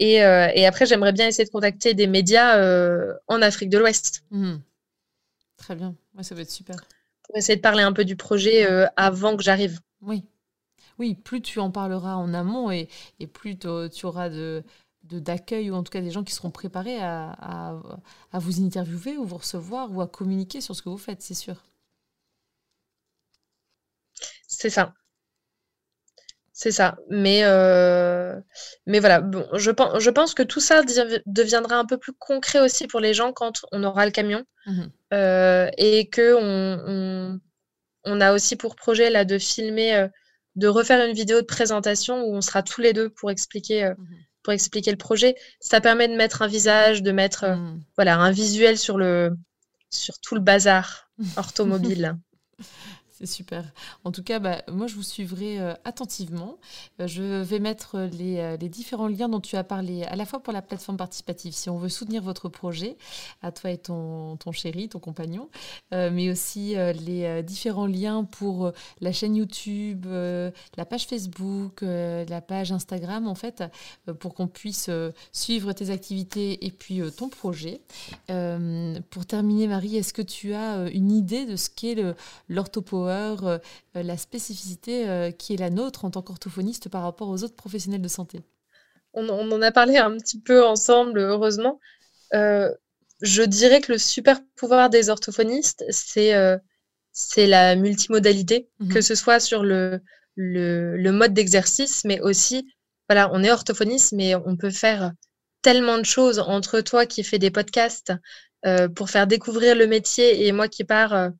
Euh, 0.00 0.48
et, 0.54 0.66
après, 0.66 0.86
j'aimerais 0.86 1.12
bien 1.12 1.26
essayer 1.26 1.44
de 1.44 1.50
contacter 1.50 1.94
des 1.94 2.06
médias 2.06 2.58
euh, 2.58 3.14
en 3.26 3.42
Afrique 3.42 3.70
de 3.70 3.78
l'Ouest. 3.78 4.24
Mhm. 4.30 4.60
Très 5.56 5.74
bien, 5.74 5.94
ça 6.22 6.34
va 6.34 6.42
être 6.42 6.50
super. 6.50 6.76
Pour 7.24 7.36
essayer 7.36 7.56
de 7.56 7.60
parler 7.62 7.82
un 7.82 7.92
peu 7.92 8.04
du 8.04 8.16
projet 8.16 8.70
euh, 8.70 8.86
avant 8.96 9.36
que 9.36 9.42
j'arrive. 9.42 9.80
Oui. 10.00 10.24
Oui, 10.98 11.14
plus 11.14 11.42
tu 11.42 11.58
en 11.60 11.70
parleras 11.70 12.14
en 12.14 12.32
amont 12.34 12.70
et, 12.70 12.88
plus 13.32 13.58
tu 13.58 13.66
auras 14.06 14.28
de 14.28 14.64
d'accueil 15.04 15.70
ou 15.70 15.74
en 15.74 15.82
tout 15.82 15.90
cas 15.90 16.02
des 16.02 16.10
gens 16.10 16.22
qui 16.22 16.34
seront 16.34 16.50
préparés 16.50 16.98
à, 17.00 17.30
à, 18.32 18.38
vous 18.38 18.62
interviewer 18.62 19.16
ou 19.16 19.24
vous 19.24 19.38
recevoir 19.38 19.90
ou 19.92 20.02
à 20.02 20.06
communiquer 20.06 20.60
sur 20.60 20.76
ce 20.76 20.82
que 20.82 20.90
vous 20.90 20.98
faites, 20.98 21.22
c'est 21.22 21.34
sûr. 21.34 21.64
C'est 24.46 24.70
ça. 24.70 24.92
C'est 26.58 26.72
ça. 26.72 26.96
Mais, 27.08 27.42
euh, 27.44 28.34
mais 28.84 28.98
voilà, 28.98 29.20
bon, 29.20 29.46
je, 29.52 29.70
pense, 29.70 30.02
je 30.02 30.10
pense 30.10 30.34
que 30.34 30.42
tout 30.42 30.58
ça 30.58 30.82
deviendra 31.24 31.76
un 31.76 31.84
peu 31.84 31.98
plus 31.98 32.12
concret 32.12 32.58
aussi 32.58 32.88
pour 32.88 32.98
les 32.98 33.14
gens 33.14 33.32
quand 33.32 33.60
on 33.70 33.84
aura 33.84 34.04
le 34.04 34.10
camion. 34.10 34.44
Mmh 34.66 34.82
euh, 35.14 35.70
et 35.78 36.08
que 36.08 36.34
on, 36.34 37.40
on, 38.04 38.20
a 38.20 38.34
aussi 38.34 38.56
pour 38.56 38.74
projet 38.74 39.08
là 39.08 39.24
de 39.24 39.38
filmer, 39.38 39.94
euh, 39.94 40.08
de 40.56 40.66
refaire 40.66 41.06
une 41.06 41.14
vidéo 41.14 41.40
de 41.40 41.46
présentation 41.46 42.24
où 42.24 42.34
on 42.34 42.40
sera 42.40 42.64
tous 42.64 42.80
les 42.80 42.92
deux 42.92 43.08
pour 43.08 43.30
expliquer, 43.30 43.90
mmh 43.90 43.96
pour 44.42 44.52
expliquer 44.52 44.90
le 44.90 44.96
projet. 44.96 45.36
Ça 45.60 45.80
permet 45.80 46.08
de 46.08 46.16
mettre 46.16 46.42
un 46.42 46.48
visage, 46.48 47.04
de 47.04 47.12
mettre 47.12 47.46
mmh. 47.46 47.84
voilà, 47.94 48.16
un 48.16 48.32
visuel 48.32 48.78
sur, 48.78 48.98
le, 48.98 49.36
sur 49.90 50.18
tout 50.18 50.34
le 50.34 50.40
bazar 50.40 51.08
orthomobile. 51.36 52.16
C'est 53.18 53.26
super. 53.26 53.64
En 54.04 54.12
tout 54.12 54.22
cas, 54.22 54.38
bah, 54.38 54.62
moi, 54.68 54.86
je 54.86 54.94
vous 54.94 55.02
suivrai 55.02 55.58
euh, 55.58 55.74
attentivement. 55.84 56.56
Euh, 57.00 57.08
je 57.08 57.42
vais 57.42 57.58
mettre 57.58 57.98
les, 58.12 58.38
euh, 58.38 58.56
les, 58.56 58.68
différents 58.68 59.08
liens 59.08 59.28
dont 59.28 59.40
tu 59.40 59.56
as 59.56 59.64
parlé, 59.64 60.04
à 60.04 60.14
la 60.14 60.24
fois 60.24 60.38
pour 60.38 60.52
la 60.52 60.62
plateforme 60.62 60.96
participative, 60.96 61.52
si 61.52 61.68
on 61.68 61.78
veut 61.78 61.88
soutenir 61.88 62.22
votre 62.22 62.48
projet, 62.48 62.96
à 63.42 63.50
toi 63.50 63.72
et 63.72 63.78
ton, 63.78 64.38
chéri, 64.52 64.88
ton 64.88 65.00
compagnon, 65.00 65.48
mais 65.92 66.30
aussi 66.30 66.74
les 66.74 67.42
différents 67.42 67.86
liens 67.86 68.24
pour 68.24 68.72
la 69.00 69.12
chaîne 69.12 69.36
YouTube, 69.36 70.06
la 70.06 70.84
page 70.88 71.06
Facebook, 71.06 71.82
la 71.82 72.40
page 72.40 72.72
Instagram, 72.72 73.26
en 73.28 73.34
fait, 73.34 73.62
pour 74.20 74.34
qu'on 74.34 74.48
puisse 74.48 74.90
suivre 75.32 75.72
tes 75.72 75.90
activités 75.90 76.64
et 76.64 76.70
puis 76.70 77.00
ton 77.16 77.28
projet. 77.28 77.82
pour 78.26 79.26
terminer, 79.26 79.66
Marie, 79.66 79.96
est-ce 79.96 80.12
que 80.12 80.22
tu 80.22 80.54
as 80.54 80.88
une 80.90 81.12
idée 81.12 81.44
de 81.46 81.56
ce 81.56 81.68
qu'est 81.68 81.96
l'orthopower 82.48 83.07
euh, 83.10 83.58
la 83.94 84.16
spécificité 84.16 85.08
euh, 85.08 85.30
qui 85.30 85.54
est 85.54 85.58
la 85.58 85.70
nôtre 85.70 86.04
en 86.04 86.10
tant 86.10 86.22
qu'orthophoniste 86.22 86.88
par 86.88 87.02
rapport 87.02 87.28
aux 87.28 87.42
autres 87.44 87.56
professionnels 87.56 88.02
de 88.02 88.08
santé 88.08 88.42
on, 89.14 89.28
en 89.28 89.62
a 89.62 89.72
parlé 89.72 89.96
un 89.96 90.16
petit 90.16 90.40
peu 90.40 90.64
ensemble, 90.64 91.18
heureusement. 91.18 91.80
Euh, 92.34 92.72
je 93.20 93.42
dirais 93.42 93.80
que 93.80 93.92
le 93.92 93.98
super 93.98 94.40
pouvoir 94.54 94.90
des 94.90 95.10
orthophonistes, 95.10 95.84
c'est 95.90 97.46
la 97.46 97.76
multimodalité, 97.76 98.68
mhm. 98.78 98.92
que 98.92 99.00
ce 99.00 99.14
soit 99.14 99.40
sur 99.40 99.64
le, 99.64 100.00
le, 100.36 101.10
mode 101.10 101.34
d'exercice, 101.34 102.04
mais 102.04 102.20
aussi 102.20 102.72
voilà, 103.08 103.30
on 103.32 103.42
est 103.42 103.50
orthophoniste, 103.50 104.12
mais 104.12 104.34
on 104.34 104.56
peut 104.56 104.70
faire 104.70 105.12
tellement 105.62 105.98
de 105.98 106.04
choses 106.04 106.38
entre 106.38 106.80
toi 106.80 107.06
qui 107.06 107.24
fais 107.24 107.38
des 107.38 107.50
podcasts 107.50 108.12
euh, 108.66 108.88
pour 108.88 109.10
faire 109.10 109.26
découvrir 109.26 109.74
le 109.74 109.86
métier 109.86 110.46
et 110.46 110.52
moi 110.52 110.68
qui 110.68 110.84
pars 110.84 111.14
euh, 111.14 111.30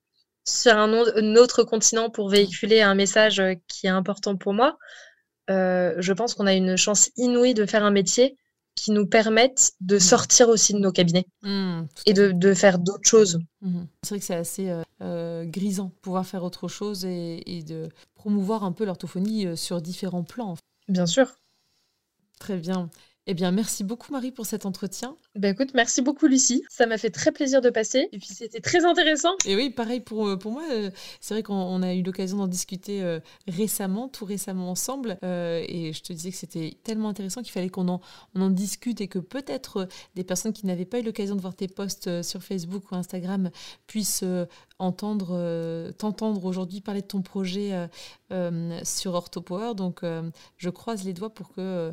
sur 0.48 0.76
un, 0.76 0.92
autre 1.36 1.62
continent 1.62 2.10
pour 2.10 2.28
véhiculer 2.28 2.80
un 2.80 2.94
message 2.94 3.40
euh, 3.40 3.54
qui 3.66 3.86
est 3.86 3.90
important 3.90 4.36
pour 4.36 4.54
moi. 4.54 4.78
je 5.48 6.12
pense 6.12 6.34
qu'on 6.34 6.46
a 6.46 6.54
une 6.54 6.76
chance 6.76 7.10
inouïe 7.16 7.54
de 7.54 7.66
faire 7.66 7.84
un 7.84 7.90
métier 7.90 8.36
qui 8.74 8.92
nous 8.92 9.06
permette 9.06 9.72
de 9.80 9.96
mmh. 9.96 10.00
sortir 10.00 10.48
aussi 10.48 10.72
de 10.72 10.78
nos 10.78 10.92
cabinets 10.92 11.26
mmh, 11.42 11.82
et 12.06 12.12
de, 12.12 12.54
faire 12.54 12.78
d'autres 12.78 13.08
choses. 13.08 13.40
Mmh. 13.60 13.82
C'est 14.02 14.08
vrai 14.10 14.18
que 14.20 14.24
c'est 14.24 14.34
assez 14.34 14.72
grisant 15.46 15.90
pouvoir 16.02 16.26
faire 16.26 16.44
autre 16.44 16.68
chose 16.68 17.04
et, 17.04 17.42
et 17.46 17.62
de 17.62 17.88
promouvoir 18.14 18.62
un 18.64 18.72
peu 18.72 18.84
l'orthophonie 18.84 19.56
sur 19.56 19.80
différents 19.80 20.22
plans. 20.22 20.56
Bien 20.86 21.06
sûr. 21.06 21.26
Très 22.38 22.56
bien. 22.56 22.88
Eh 23.30 23.34
bien, 23.34 23.50
merci 23.50 23.84
beaucoup 23.84 24.10
Marie 24.10 24.32
pour 24.32 24.46
cet 24.46 24.64
entretien. 24.64 25.14
Ben 25.38 25.52
écoute, 25.52 25.70
merci 25.72 26.02
beaucoup 26.02 26.26
Lucie. 26.26 26.64
Ça 26.68 26.86
m'a 26.86 26.98
fait 26.98 27.10
très 27.10 27.30
plaisir 27.30 27.60
de 27.60 27.70
passer 27.70 28.08
et 28.10 28.18
puis 28.18 28.26
c'était 28.26 28.58
très 28.58 28.84
intéressant. 28.84 29.36
Et 29.46 29.54
oui, 29.54 29.70
pareil 29.70 30.00
pour, 30.00 30.26
euh, 30.26 30.36
pour 30.36 30.50
moi. 30.50 30.64
Euh, 30.72 30.90
c'est 31.20 31.32
vrai 31.32 31.44
qu'on 31.44 31.80
a 31.80 31.94
eu 31.94 32.02
l'occasion 32.02 32.38
d'en 32.38 32.48
discuter 32.48 33.02
euh, 33.02 33.20
récemment, 33.46 34.08
tout 34.08 34.24
récemment 34.24 34.68
ensemble. 34.68 35.16
et 35.22 35.92
je 35.92 36.02
te 36.02 36.12
disais 36.12 36.32
que 36.32 36.36
c'était 36.36 36.76
tellement 36.82 37.08
intéressant 37.08 37.42
qu'il 37.42 37.52
fallait 37.52 37.68
qu'on 37.68 37.86
en, 37.86 38.00
on 38.34 38.40
en 38.40 38.50
discute 38.50 39.00
et 39.00 39.06
que 39.06 39.20
peut-être 39.20 39.86
des 40.16 40.24
personnes 40.24 40.52
qui 40.52 40.66
n'avaient 40.66 40.84
pas 40.84 40.98
eu 40.98 41.02
l'occasion 41.04 41.36
de 41.36 41.40
voir 41.40 41.54
tes 41.54 41.68
posts 41.68 42.20
sur 42.22 42.42
Facebook 42.42 42.90
ou 42.90 42.96
Instagram 42.96 43.50
puissent 43.86 44.24
entendre, 44.80 45.92
t'entendre 45.98 46.44
aujourd'hui 46.46 46.80
parler 46.80 47.02
de 47.02 47.06
ton 47.06 47.22
projet 47.22 47.88
sur 48.82 49.14
OrthoPower. 49.14 49.74
Donc, 49.76 50.00
je 50.56 50.70
croise 50.70 51.04
les 51.04 51.12
doigts 51.12 51.32
pour 51.32 51.52
que 51.52 51.92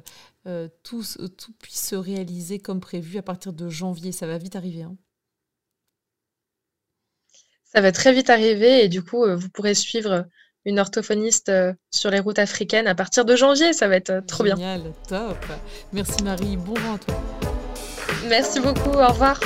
tout, 0.83 1.03
tout, 1.37 1.53
puisse 1.59 1.89
se 1.89 1.95
réaliser 1.95 2.59
comme 2.59 2.79
prévu 2.79 3.17
à 3.17 3.21
partir 3.21 3.34
de 3.35 3.69
janvier. 3.69 4.11
Ça 4.11 4.27
va 4.27 4.37
vite 4.37 4.55
arriver. 4.55 4.83
Hein. 4.83 4.95
Ça 7.63 7.81
va 7.81 7.91
très 7.91 8.13
vite 8.13 8.29
arriver 8.29 8.83
et 8.83 8.89
du 8.89 9.03
coup, 9.03 9.23
euh, 9.23 9.35
vous 9.35 9.49
pourrez 9.49 9.73
suivre 9.73 10.25
une 10.63 10.79
orthophoniste 10.79 11.49
euh, 11.49 11.73
sur 11.91 12.09
les 12.09 12.19
routes 12.19 12.39
africaines 12.39 12.87
à 12.87 12.95
partir 12.95 13.25
de 13.25 13.35
janvier. 13.35 13.73
Ça 13.73 13.87
va 13.87 13.97
être 13.97 14.23
trop 14.27 14.43
bien. 14.43 14.55
Génial, 14.55 14.93
top. 15.07 15.37
Merci 15.91 16.23
Marie, 16.23 16.57
bon 16.57 16.73
vent 16.73 16.95
à 16.95 16.97
toi. 16.97 17.21
Merci 18.27 18.59
beaucoup, 18.59 18.91
au 18.91 19.07
revoir. 19.07 19.39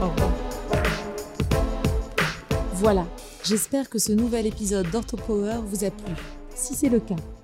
Au 0.00 0.08
revoir. 0.08 0.32
Voilà, 2.72 3.06
j'espère 3.44 3.88
que 3.88 3.98
ce 3.98 4.12
nouvel 4.12 4.46
épisode 4.46 4.90
d'OrthoPower 4.90 5.58
vous 5.64 5.84
a 5.84 5.90
plu. 5.90 6.14
Si 6.54 6.74
c'est 6.74 6.88
le 6.88 7.00
cas, 7.00 7.16